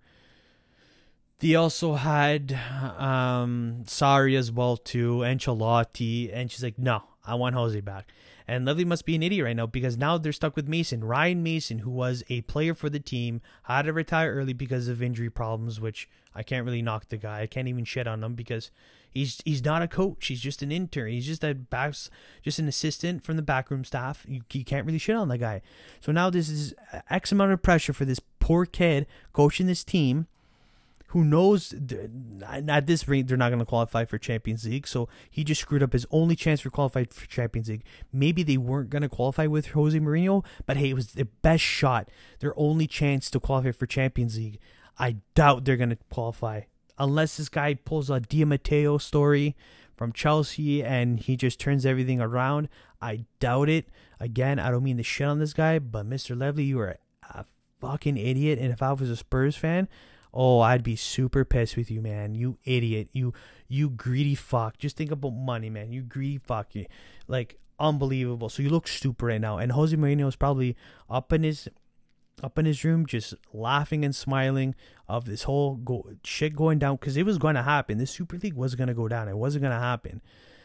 They 1.38 1.54
also 1.54 1.94
had 1.94 2.52
um, 2.98 3.82
Sarri 3.84 4.36
as 4.36 4.52
well 4.52 4.76
too, 4.76 5.18
Ancelotti, 5.18 6.30
and 6.32 6.50
she's 6.50 6.62
like, 6.62 6.78
no, 6.78 7.02
I 7.24 7.34
want 7.34 7.56
Jose 7.56 7.80
back. 7.80 8.08
And 8.52 8.66
Levy 8.66 8.84
must 8.84 9.06
be 9.06 9.14
an 9.14 9.22
idiot 9.22 9.46
right 9.46 9.56
now 9.56 9.64
because 9.64 9.96
now 9.96 10.18
they're 10.18 10.30
stuck 10.30 10.56
with 10.56 10.68
Mason. 10.68 11.02
Ryan 11.02 11.42
Mason, 11.42 11.78
who 11.78 11.90
was 11.90 12.22
a 12.28 12.42
player 12.42 12.74
for 12.74 12.90
the 12.90 13.00
team, 13.00 13.40
had 13.62 13.86
to 13.86 13.94
retire 13.94 14.34
early 14.34 14.52
because 14.52 14.88
of 14.88 15.02
injury 15.02 15.30
problems, 15.30 15.80
which 15.80 16.06
I 16.34 16.42
can't 16.42 16.66
really 16.66 16.82
knock 16.82 17.08
the 17.08 17.16
guy. 17.16 17.40
I 17.40 17.46
can't 17.46 17.66
even 17.66 17.86
shit 17.86 18.06
on 18.06 18.22
him 18.22 18.34
because 18.34 18.70
he's 19.10 19.40
he's 19.46 19.64
not 19.64 19.80
a 19.80 19.88
coach. 19.88 20.26
He's 20.26 20.42
just 20.42 20.60
an 20.60 20.70
intern. 20.70 21.08
He's 21.08 21.24
just 21.24 21.42
a 21.42 21.54
back, 21.54 21.94
just 22.42 22.58
an 22.58 22.68
assistant 22.68 23.24
from 23.24 23.36
the 23.36 23.42
backroom 23.42 23.86
staff. 23.86 24.26
You, 24.28 24.42
you 24.52 24.66
can't 24.66 24.84
really 24.84 24.98
shit 24.98 25.16
on 25.16 25.28
the 25.28 25.38
guy. 25.38 25.62
So 26.00 26.12
now 26.12 26.28
this 26.28 26.50
is 26.50 26.74
X 27.08 27.32
amount 27.32 27.52
of 27.52 27.62
pressure 27.62 27.94
for 27.94 28.04
this 28.04 28.20
poor 28.38 28.66
kid 28.66 29.06
coaching 29.32 29.66
this 29.66 29.82
team 29.82 30.26
who 31.12 31.24
knows 31.24 31.74
at 32.42 32.86
this 32.86 33.06
rate 33.06 33.28
they're 33.28 33.36
not 33.36 33.50
going 33.50 33.58
to 33.58 33.66
qualify 33.66 34.06
for 34.06 34.16
Champions 34.16 34.64
League. 34.64 34.86
So 34.86 35.10
he 35.30 35.44
just 35.44 35.60
screwed 35.60 35.82
up 35.82 35.92
his 35.92 36.06
only 36.10 36.34
chance 36.34 36.62
for 36.62 36.70
qualifying 36.70 37.06
for 37.06 37.26
Champions 37.26 37.68
League. 37.68 37.84
Maybe 38.12 38.42
they 38.42 38.56
weren't 38.56 38.88
going 38.88 39.02
to 39.02 39.10
qualify 39.10 39.46
with 39.46 39.68
Jose 39.68 39.98
Mourinho, 39.98 40.42
but 40.64 40.78
hey, 40.78 40.88
it 40.90 40.94
was 40.94 41.12
their 41.12 41.26
best 41.26 41.62
shot, 41.62 42.08
their 42.40 42.54
only 42.56 42.86
chance 42.86 43.30
to 43.30 43.40
qualify 43.40 43.72
for 43.72 43.84
Champions 43.84 44.38
League. 44.38 44.58
I 44.98 45.16
doubt 45.34 45.66
they're 45.66 45.76
going 45.76 45.90
to 45.90 45.98
qualify 46.10 46.62
unless 46.98 47.36
this 47.36 47.50
guy 47.50 47.74
pulls 47.74 48.08
a 48.08 48.20
Di 48.20 48.44
Matteo 48.46 48.96
story 48.96 49.54
from 49.96 50.12
Chelsea 50.12 50.82
and 50.82 51.20
he 51.20 51.36
just 51.36 51.60
turns 51.60 51.84
everything 51.84 52.22
around. 52.22 52.70
I 53.02 53.26
doubt 53.38 53.68
it. 53.68 53.88
Again, 54.18 54.58
I 54.58 54.70
don't 54.70 54.82
mean 54.82 54.96
to 54.96 55.02
shit 55.02 55.26
on 55.26 55.40
this 55.40 55.52
guy, 55.52 55.78
but 55.78 56.08
Mr. 56.08 56.38
Levy, 56.38 56.64
you 56.64 56.80
are 56.80 56.96
a 57.28 57.44
fucking 57.80 58.16
idiot. 58.16 58.58
And 58.58 58.72
if 58.72 58.82
I 58.82 58.92
was 58.92 59.10
a 59.10 59.16
Spurs 59.16 59.56
fan, 59.56 59.88
oh, 60.34 60.60
I'd 60.60 60.82
be 60.82 60.96
super 60.96 61.44
pissed 61.44 61.76
with 61.76 61.90
you, 61.90 62.00
man. 62.00 62.34
You 62.34 62.58
idiot. 62.64 63.08
You 63.12 63.32
you 63.68 63.90
greedy 63.90 64.34
fuck. 64.34 64.78
Just 64.78 64.96
think 64.96 65.10
about 65.10 65.30
money, 65.32 65.70
man. 65.70 65.92
You 65.92 66.02
greedy 66.02 66.38
fuck. 66.38 66.74
You 66.74 66.86
like 67.26 67.58
unbelievable. 67.78 68.48
So 68.48 68.62
you 68.62 68.70
look 68.70 68.88
stupid 68.88 69.24
right 69.24 69.40
now. 69.40 69.58
And 69.58 69.72
Jose 69.72 69.94
Mourinho 69.96 70.28
is 70.28 70.36
probably 70.36 70.76
up 71.10 71.32
in 71.32 71.42
his 71.42 71.68
up 72.42 72.58
in 72.58 72.64
his 72.64 72.84
room 72.84 73.06
just 73.06 73.34
laughing 73.52 74.04
and 74.04 74.14
smiling 74.14 74.74
of 75.08 75.26
this 75.26 75.44
whole 75.44 75.76
go- 75.76 76.08
shit 76.24 76.56
going 76.56 76.78
down 76.78 76.96
because 76.96 77.16
it 77.16 77.26
was 77.26 77.38
going 77.38 77.54
to 77.54 77.62
happen. 77.62 77.98
This 77.98 78.10
Super 78.10 78.38
League 78.38 78.54
was 78.54 78.74
going 78.74 78.88
to 78.88 78.94
go 78.94 79.06
down. 79.06 79.28
It 79.28 79.36
wasn't 79.36 79.62
going 79.62 79.74
to 79.74 79.78
happen. 79.78 80.22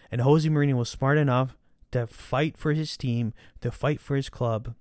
And 0.09 0.21
Jose 0.21 0.47
Mourinho 0.47 0.75
was 0.75 0.89
smart 0.89 1.17
enough 1.17 1.57
to 1.91 2.07
fight 2.07 2.57
for 2.57 2.73
his 2.73 2.95
team, 2.95 3.33
to 3.61 3.71
fight 3.71 3.99
for 3.99 4.15
his 4.15 4.29
club, 4.29 4.75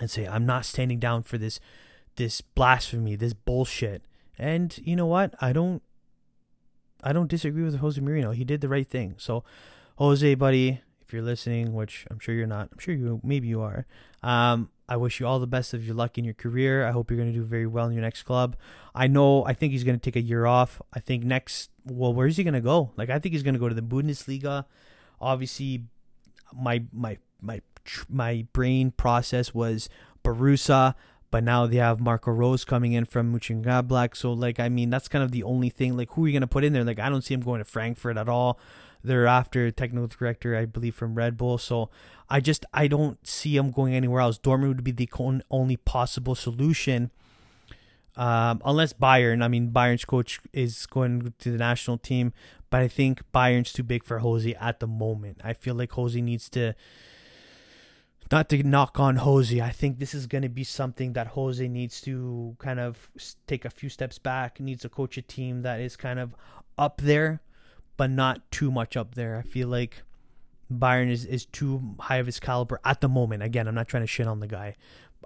and 0.00 0.10
say, 0.10 0.26
"I'm 0.26 0.46
not 0.46 0.64
standing 0.64 0.98
down 0.98 1.22
for 1.22 1.38
this, 1.38 1.58
this 2.16 2.40
blasphemy, 2.40 3.16
this 3.16 3.32
bullshit." 3.32 4.02
And 4.38 4.76
you 4.82 4.96
know 4.96 5.06
what? 5.06 5.34
I 5.40 5.52
don't, 5.52 5.82
I 7.02 7.12
don't 7.12 7.28
disagree 7.28 7.62
with 7.62 7.76
Jose 7.76 8.00
Mourinho. 8.00 8.34
He 8.34 8.44
did 8.44 8.60
the 8.60 8.68
right 8.68 8.86
thing. 8.86 9.14
So, 9.18 9.44
Jose, 9.96 10.34
buddy, 10.34 10.80
if 11.00 11.12
you're 11.12 11.22
listening, 11.22 11.72
which 11.72 12.04
I'm 12.10 12.18
sure 12.18 12.34
you're 12.34 12.46
not, 12.46 12.68
I'm 12.72 12.78
sure 12.78 12.94
you 12.94 13.20
maybe 13.22 13.48
you 13.48 13.62
are. 13.62 13.86
Um, 14.22 14.70
I 14.88 14.96
wish 14.96 15.20
you 15.20 15.26
all 15.26 15.38
the 15.38 15.46
best 15.46 15.74
of 15.74 15.84
your 15.84 15.94
luck 15.94 16.18
in 16.18 16.24
your 16.24 16.34
career. 16.34 16.86
I 16.86 16.92
hope 16.92 17.10
you're 17.10 17.18
going 17.18 17.32
to 17.32 17.38
do 17.38 17.44
very 17.44 17.66
well 17.66 17.86
in 17.86 17.92
your 17.92 18.02
next 18.02 18.22
club. 18.22 18.56
I 18.94 19.06
know. 19.06 19.44
I 19.44 19.52
think 19.52 19.72
he's 19.72 19.84
going 19.84 19.98
to 19.98 20.02
take 20.02 20.16
a 20.16 20.24
year 20.24 20.46
off. 20.46 20.80
I 20.92 21.00
think 21.00 21.24
next. 21.24 21.70
Well, 21.84 22.12
where's 22.12 22.36
he 22.36 22.44
going 22.44 22.54
to 22.54 22.60
go? 22.60 22.92
Like, 22.96 23.10
I 23.10 23.18
think 23.18 23.32
he's 23.32 23.42
going 23.42 23.54
to 23.54 23.60
go 23.60 23.68
to 23.68 23.74
the 23.74 23.82
Bundesliga. 23.82 24.64
Obviously, 25.20 25.84
my 26.52 26.84
my 26.92 27.18
my 27.40 27.60
my 28.08 28.46
brain 28.52 28.90
process 28.90 29.54
was 29.54 29.88
Borussia, 30.24 30.94
but 31.30 31.44
now 31.44 31.66
they 31.66 31.76
have 31.76 32.00
Marco 32.00 32.30
Rose 32.30 32.64
coming 32.64 32.92
in 32.92 33.04
from 33.04 33.34
Mönchengladbach. 33.34 34.16
So, 34.16 34.32
like, 34.32 34.60
I 34.60 34.68
mean, 34.68 34.90
that's 34.90 35.08
kind 35.08 35.24
of 35.24 35.32
the 35.32 35.42
only 35.42 35.70
thing. 35.70 35.96
Like, 35.96 36.12
who 36.12 36.24
are 36.24 36.28
you 36.28 36.32
going 36.32 36.42
to 36.42 36.46
put 36.46 36.64
in 36.64 36.72
there? 36.72 36.84
Like, 36.84 36.98
I 36.98 37.08
don't 37.08 37.22
see 37.22 37.34
him 37.34 37.40
going 37.40 37.58
to 37.58 37.64
Frankfurt 37.64 38.16
at 38.16 38.28
all. 38.28 38.58
They're 39.02 39.26
after 39.26 39.70
technical 39.70 40.08
director, 40.08 40.56
I 40.56 40.64
believe, 40.64 40.94
from 40.94 41.14
Red 41.14 41.36
Bull. 41.36 41.58
So 41.58 41.90
I 42.28 42.40
just 42.40 42.64
I 42.74 42.88
don't 42.88 43.24
see 43.26 43.56
him 43.56 43.70
going 43.70 43.94
anywhere 43.94 44.20
else. 44.20 44.38
Dortmund 44.38 44.68
would 44.68 44.84
be 44.84 44.90
the 44.90 45.08
only 45.50 45.76
possible 45.76 46.34
solution, 46.34 47.10
um, 48.16 48.60
unless 48.64 48.92
Bayern. 48.92 49.44
I 49.44 49.48
mean, 49.48 49.70
Bayern's 49.70 50.04
coach 50.04 50.40
is 50.52 50.86
going 50.86 51.34
to 51.38 51.52
the 51.52 51.58
national 51.58 51.98
team, 51.98 52.32
but 52.68 52.80
I 52.80 52.88
think 52.88 53.22
Bayern's 53.32 53.72
too 53.72 53.84
big 53.84 54.04
for 54.04 54.18
Jose 54.18 54.52
at 54.54 54.80
the 54.80 54.88
moment. 54.88 55.40
I 55.44 55.52
feel 55.52 55.74
like 55.74 55.92
Jose 55.92 56.20
needs 56.20 56.48
to. 56.50 56.74
Not 58.32 58.48
to 58.48 58.62
knock 58.62 58.98
on 58.98 59.16
Jose, 59.16 59.60
I 59.60 59.70
think 59.70 59.98
this 59.98 60.12
is 60.12 60.26
going 60.26 60.42
to 60.42 60.48
be 60.48 60.64
something 60.64 61.12
that 61.12 61.28
Jose 61.28 61.66
needs 61.68 62.00
to 62.02 62.56
kind 62.58 62.80
of 62.80 63.08
take 63.46 63.64
a 63.64 63.70
few 63.70 63.88
steps 63.88 64.18
back. 64.18 64.58
Needs 64.58 64.82
to 64.82 64.88
coach 64.88 65.16
a 65.16 65.22
team 65.22 65.62
that 65.62 65.80
is 65.80 65.96
kind 65.96 66.18
of 66.18 66.34
up 66.76 67.00
there 67.00 67.40
but 67.96 68.10
not 68.10 68.50
too 68.50 68.70
much 68.70 68.96
up 68.96 69.14
there. 69.14 69.36
I 69.36 69.42
feel 69.42 69.68
like 69.68 70.02
Bayern 70.72 71.10
is, 71.10 71.24
is 71.24 71.46
too 71.46 71.96
high 72.00 72.16
of 72.16 72.26
his 72.26 72.40
caliber 72.40 72.80
at 72.84 73.00
the 73.00 73.08
moment. 73.08 73.42
Again, 73.42 73.68
I'm 73.68 73.74
not 73.74 73.88
trying 73.88 74.02
to 74.02 74.06
shit 74.06 74.26
on 74.26 74.40
the 74.40 74.46
guy. 74.46 74.76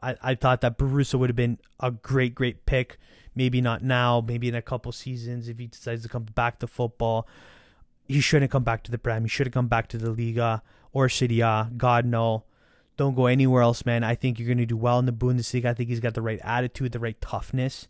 I, 0.02 0.16
I 0.22 0.34
thought 0.34 0.60
that 0.60 0.78
Borussia 0.78 1.18
would 1.18 1.30
have 1.30 1.36
been 1.36 1.58
a 1.80 1.90
great, 1.90 2.34
great 2.34 2.66
pick. 2.66 2.98
Maybe 3.34 3.60
not 3.60 3.82
now, 3.82 4.22
maybe 4.26 4.48
in 4.48 4.54
a 4.54 4.62
couple 4.62 4.92
seasons 4.92 5.48
if 5.48 5.58
he 5.58 5.66
decides 5.66 6.02
to 6.02 6.08
come 6.08 6.24
back 6.24 6.58
to 6.60 6.66
football. 6.66 7.26
He 8.06 8.20
shouldn't 8.20 8.50
come 8.50 8.64
back 8.64 8.82
to 8.84 8.90
the 8.90 8.98
Prem. 8.98 9.22
He 9.22 9.28
should 9.28 9.46
have 9.46 9.54
come 9.54 9.68
back 9.68 9.88
to 9.88 9.98
the 9.98 10.10
Liga 10.10 10.62
or 10.92 11.08
Serie 11.08 11.40
A. 11.40 11.70
God, 11.76 12.04
no. 12.04 12.44
Don't 13.00 13.14
go 13.14 13.24
anywhere 13.24 13.62
else, 13.62 13.86
man. 13.86 14.04
I 14.04 14.14
think 14.14 14.38
you're 14.38 14.46
going 14.46 14.58
to 14.58 14.66
do 14.66 14.76
well 14.76 14.98
in 14.98 15.06
the 15.06 15.12
Bundesliga. 15.12 15.64
I 15.64 15.72
think 15.72 15.88
he's 15.88 16.00
got 16.00 16.12
the 16.12 16.20
right 16.20 16.38
attitude, 16.44 16.92
the 16.92 16.98
right 16.98 17.18
toughness. 17.22 17.88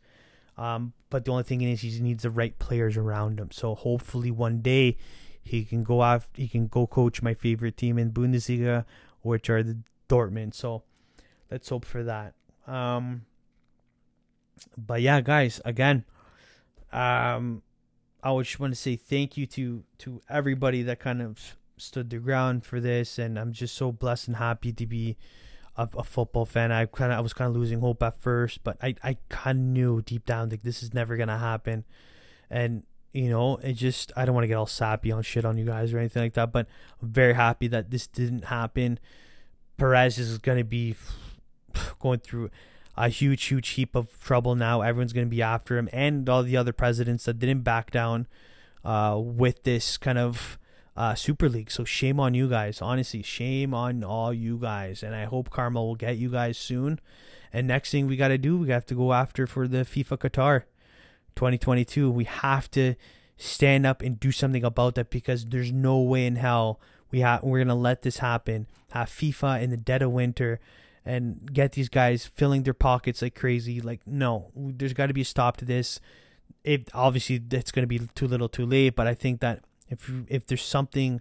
Um, 0.56 0.92
but 1.10 1.24
the 1.24 1.32
only 1.32 1.42
thing 1.42 1.62
is 1.62 1.80
he 1.80 1.98
needs 1.98 2.22
the 2.22 2.30
right 2.30 2.56
players 2.60 2.96
around 2.96 3.40
him. 3.40 3.50
So 3.50 3.74
hopefully 3.74 4.30
one 4.30 4.60
day 4.60 4.98
he 5.42 5.64
can 5.64 5.82
go 5.82 6.00
off. 6.00 6.28
He 6.34 6.46
can 6.46 6.68
go 6.68 6.86
coach 6.86 7.22
my 7.22 7.34
favorite 7.34 7.76
team 7.76 7.98
in 7.98 8.12
Bundesliga, 8.12 8.84
which 9.22 9.50
are 9.50 9.64
the 9.64 9.78
Dortmund. 10.08 10.54
So 10.54 10.84
let's 11.50 11.68
hope 11.68 11.84
for 11.84 12.04
that. 12.04 12.34
Um, 12.68 13.22
but 14.78 15.02
yeah, 15.02 15.20
guys, 15.22 15.60
again, 15.64 16.04
um, 16.92 17.62
I 18.22 18.38
just 18.38 18.60
want 18.60 18.74
to 18.74 18.80
say 18.80 18.94
thank 18.94 19.36
you 19.36 19.46
to 19.46 19.82
to 19.98 20.20
everybody 20.30 20.82
that 20.82 21.00
kind 21.00 21.20
of 21.20 21.56
stood 21.80 22.10
the 22.10 22.18
ground 22.18 22.64
for 22.64 22.80
this, 22.80 23.18
and 23.18 23.38
I'm 23.38 23.52
just 23.52 23.74
so 23.74 23.92
blessed 23.92 24.28
and 24.28 24.36
happy 24.36 24.72
to 24.72 24.86
be 24.86 25.16
a, 25.76 25.88
a 25.96 26.04
football 26.04 26.46
fan. 26.46 26.72
I 26.72 26.86
kind 26.86 27.12
of 27.12 27.18
I 27.18 27.20
was 27.20 27.32
kind 27.32 27.48
of 27.48 27.56
losing 27.56 27.80
hope 27.80 28.02
at 28.02 28.20
first, 28.20 28.62
but 28.64 28.76
I 28.82 28.94
I 29.02 29.16
kind 29.28 29.58
of 29.58 29.64
knew 29.64 30.02
deep 30.02 30.26
down 30.26 30.50
like 30.50 30.62
this 30.62 30.82
is 30.82 30.94
never 30.94 31.16
gonna 31.16 31.38
happen, 31.38 31.84
and 32.50 32.84
you 33.12 33.28
know 33.28 33.56
it 33.56 33.74
just 33.74 34.12
I 34.16 34.24
don't 34.24 34.34
want 34.34 34.44
to 34.44 34.48
get 34.48 34.56
all 34.56 34.66
sappy 34.66 35.12
on 35.12 35.22
shit 35.22 35.44
on 35.44 35.58
you 35.58 35.64
guys 35.64 35.92
or 35.92 35.98
anything 35.98 36.22
like 36.22 36.34
that, 36.34 36.52
but 36.52 36.66
I'm 37.02 37.08
very 37.08 37.34
happy 37.34 37.68
that 37.68 37.90
this 37.90 38.06
didn't 38.06 38.46
happen. 38.46 38.98
Perez 39.76 40.18
is 40.18 40.38
gonna 40.38 40.64
be 40.64 40.96
going 41.98 42.20
through 42.20 42.50
a 42.96 43.08
huge, 43.08 43.44
huge 43.44 43.70
heap 43.70 43.94
of 43.94 44.18
trouble 44.22 44.54
now. 44.54 44.82
Everyone's 44.82 45.12
going 45.14 45.26
to 45.26 45.30
be 45.30 45.40
after 45.40 45.78
him, 45.78 45.88
and 45.92 46.28
all 46.28 46.42
the 46.42 46.56
other 46.56 46.72
presidents 46.72 47.24
that 47.24 47.38
didn't 47.38 47.62
back 47.62 47.90
down 47.90 48.26
uh, 48.84 49.18
with 49.18 49.62
this 49.62 49.96
kind 49.96 50.18
of 50.18 50.58
uh, 50.96 51.14
Super 51.14 51.48
League. 51.48 51.70
So 51.70 51.84
shame 51.84 52.20
on 52.20 52.34
you 52.34 52.48
guys. 52.48 52.82
Honestly, 52.82 53.22
shame 53.22 53.74
on 53.74 54.04
all 54.04 54.32
you 54.32 54.58
guys. 54.58 55.02
And 55.02 55.14
I 55.14 55.24
hope 55.24 55.50
Karma 55.50 55.82
will 55.82 55.96
get 55.96 56.16
you 56.16 56.30
guys 56.30 56.58
soon. 56.58 57.00
And 57.52 57.66
next 57.66 57.90
thing 57.90 58.06
we 58.06 58.16
got 58.16 58.28
to 58.28 58.38
do, 58.38 58.58
we 58.58 58.70
have 58.70 58.86
to 58.86 58.94
go 58.94 59.12
after 59.12 59.46
for 59.46 59.66
the 59.66 59.78
FIFA 59.78 60.18
Qatar 60.18 60.62
2022. 61.36 62.10
We 62.10 62.24
have 62.24 62.70
to 62.72 62.94
stand 63.36 63.86
up 63.86 64.02
and 64.02 64.20
do 64.20 64.30
something 64.30 64.64
about 64.64 64.94
that 64.96 65.10
because 65.10 65.46
there's 65.46 65.72
no 65.72 65.98
way 66.00 66.26
in 66.26 66.36
hell 66.36 66.78
we 67.10 67.20
have 67.20 67.42
we're 67.42 67.58
gonna 67.58 67.74
let 67.74 68.02
this 68.02 68.18
happen. 68.18 68.66
Have 68.90 69.08
FIFA 69.08 69.62
in 69.62 69.70
the 69.70 69.76
dead 69.76 70.02
of 70.02 70.10
winter 70.10 70.60
and 71.04 71.52
get 71.52 71.72
these 71.72 71.88
guys 71.88 72.26
filling 72.26 72.62
their 72.64 72.74
pockets 72.74 73.22
like 73.22 73.34
crazy. 73.34 73.80
Like 73.80 74.00
no, 74.06 74.50
there's 74.54 74.92
got 74.92 75.06
to 75.06 75.14
be 75.14 75.22
a 75.22 75.24
stop 75.24 75.56
to 75.58 75.64
this. 75.64 76.00
It 76.64 76.90
obviously 76.92 77.40
it's 77.50 77.72
going 77.72 77.84
to 77.84 77.86
be 77.86 78.00
too 78.14 78.26
little, 78.26 78.48
too 78.48 78.66
late. 78.66 78.96
But 78.96 79.06
I 79.06 79.14
think 79.14 79.40
that 79.40 79.64
if 79.90 80.10
if 80.28 80.46
there's 80.46 80.62
something 80.62 81.20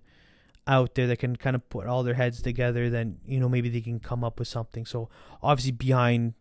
out 0.68 0.94
there 0.96 1.08
that 1.08 1.18
can 1.18 1.36
kind 1.36 1.56
of 1.56 1.68
put 1.70 1.88
all 1.88 2.04
their 2.04 2.14
heads 2.14 2.42
together, 2.42 2.90
then 2.90 3.18
you 3.26 3.40
know 3.40 3.50
maybe 3.50 3.70
they 3.70 3.82
can 3.82 4.00
come 4.00 4.24
up 4.24 4.40
with 4.40 4.48
something. 4.48 4.86
So 4.86 5.10
obviously 5.44 5.72
behind 5.72 6.36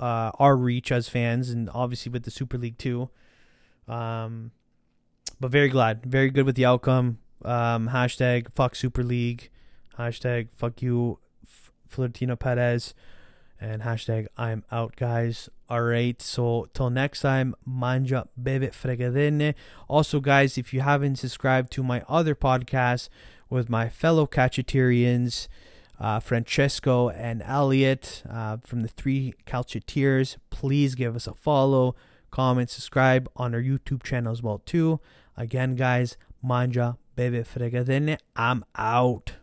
uh, 0.00 0.32
our 0.38 0.56
reach 0.56 0.90
as 0.90 1.08
fans, 1.08 1.50
and 1.50 1.70
obviously 1.72 2.10
with 2.10 2.24
the 2.24 2.30
Super 2.30 2.58
League 2.58 2.78
too. 2.78 3.10
Um, 3.86 4.50
but 5.38 5.50
very 5.50 5.68
glad, 5.68 6.04
very 6.06 6.30
good 6.30 6.46
with 6.46 6.56
the 6.56 6.64
outcome. 6.64 7.18
Um, 7.44 7.90
hashtag 7.90 8.52
fuck 8.54 8.74
Super 8.74 9.04
League. 9.04 9.50
Hashtag 9.98 10.48
fuck 10.56 10.82
you, 10.82 11.18
Florentino 11.86 12.34
Perez 12.34 12.94
and 13.64 13.82
hashtag 13.82 14.26
I'm 14.36 14.64
out, 14.70 14.94
guys. 14.96 15.48
All 15.70 15.82
right, 15.82 16.20
so 16.20 16.68
till 16.74 16.90
next 16.90 17.20
time, 17.20 17.54
manja 17.64 18.28
bebe 18.40 18.68
fregadene. 18.68 19.54
Also, 19.88 20.20
guys, 20.20 20.58
if 20.58 20.74
you 20.74 20.82
haven't 20.82 21.16
subscribed 21.16 21.72
to 21.72 21.82
my 21.82 22.02
other 22.06 22.34
podcast 22.34 23.08
with 23.48 23.70
my 23.70 23.88
fellow 23.88 24.26
Cacciaterians, 24.26 25.48
uh, 25.98 26.20
Francesco 26.20 27.08
and 27.08 27.42
Elliot 27.42 28.22
uh, 28.28 28.58
from 28.62 28.82
the 28.82 28.88
Three 28.88 29.34
Calciteers, 29.46 30.36
please 30.50 30.94
give 30.94 31.16
us 31.16 31.26
a 31.26 31.34
follow, 31.34 31.94
comment, 32.30 32.68
subscribe 32.68 33.28
on 33.36 33.54
our 33.54 33.62
YouTube 33.62 34.02
channel 34.02 34.32
as 34.32 34.42
well 34.42 34.58
too. 34.58 35.00
Again, 35.36 35.74
guys, 35.74 36.18
manja 36.42 36.98
bebe 37.16 37.42
fregadene. 37.42 38.18
I'm 38.36 38.64
out. 38.76 39.34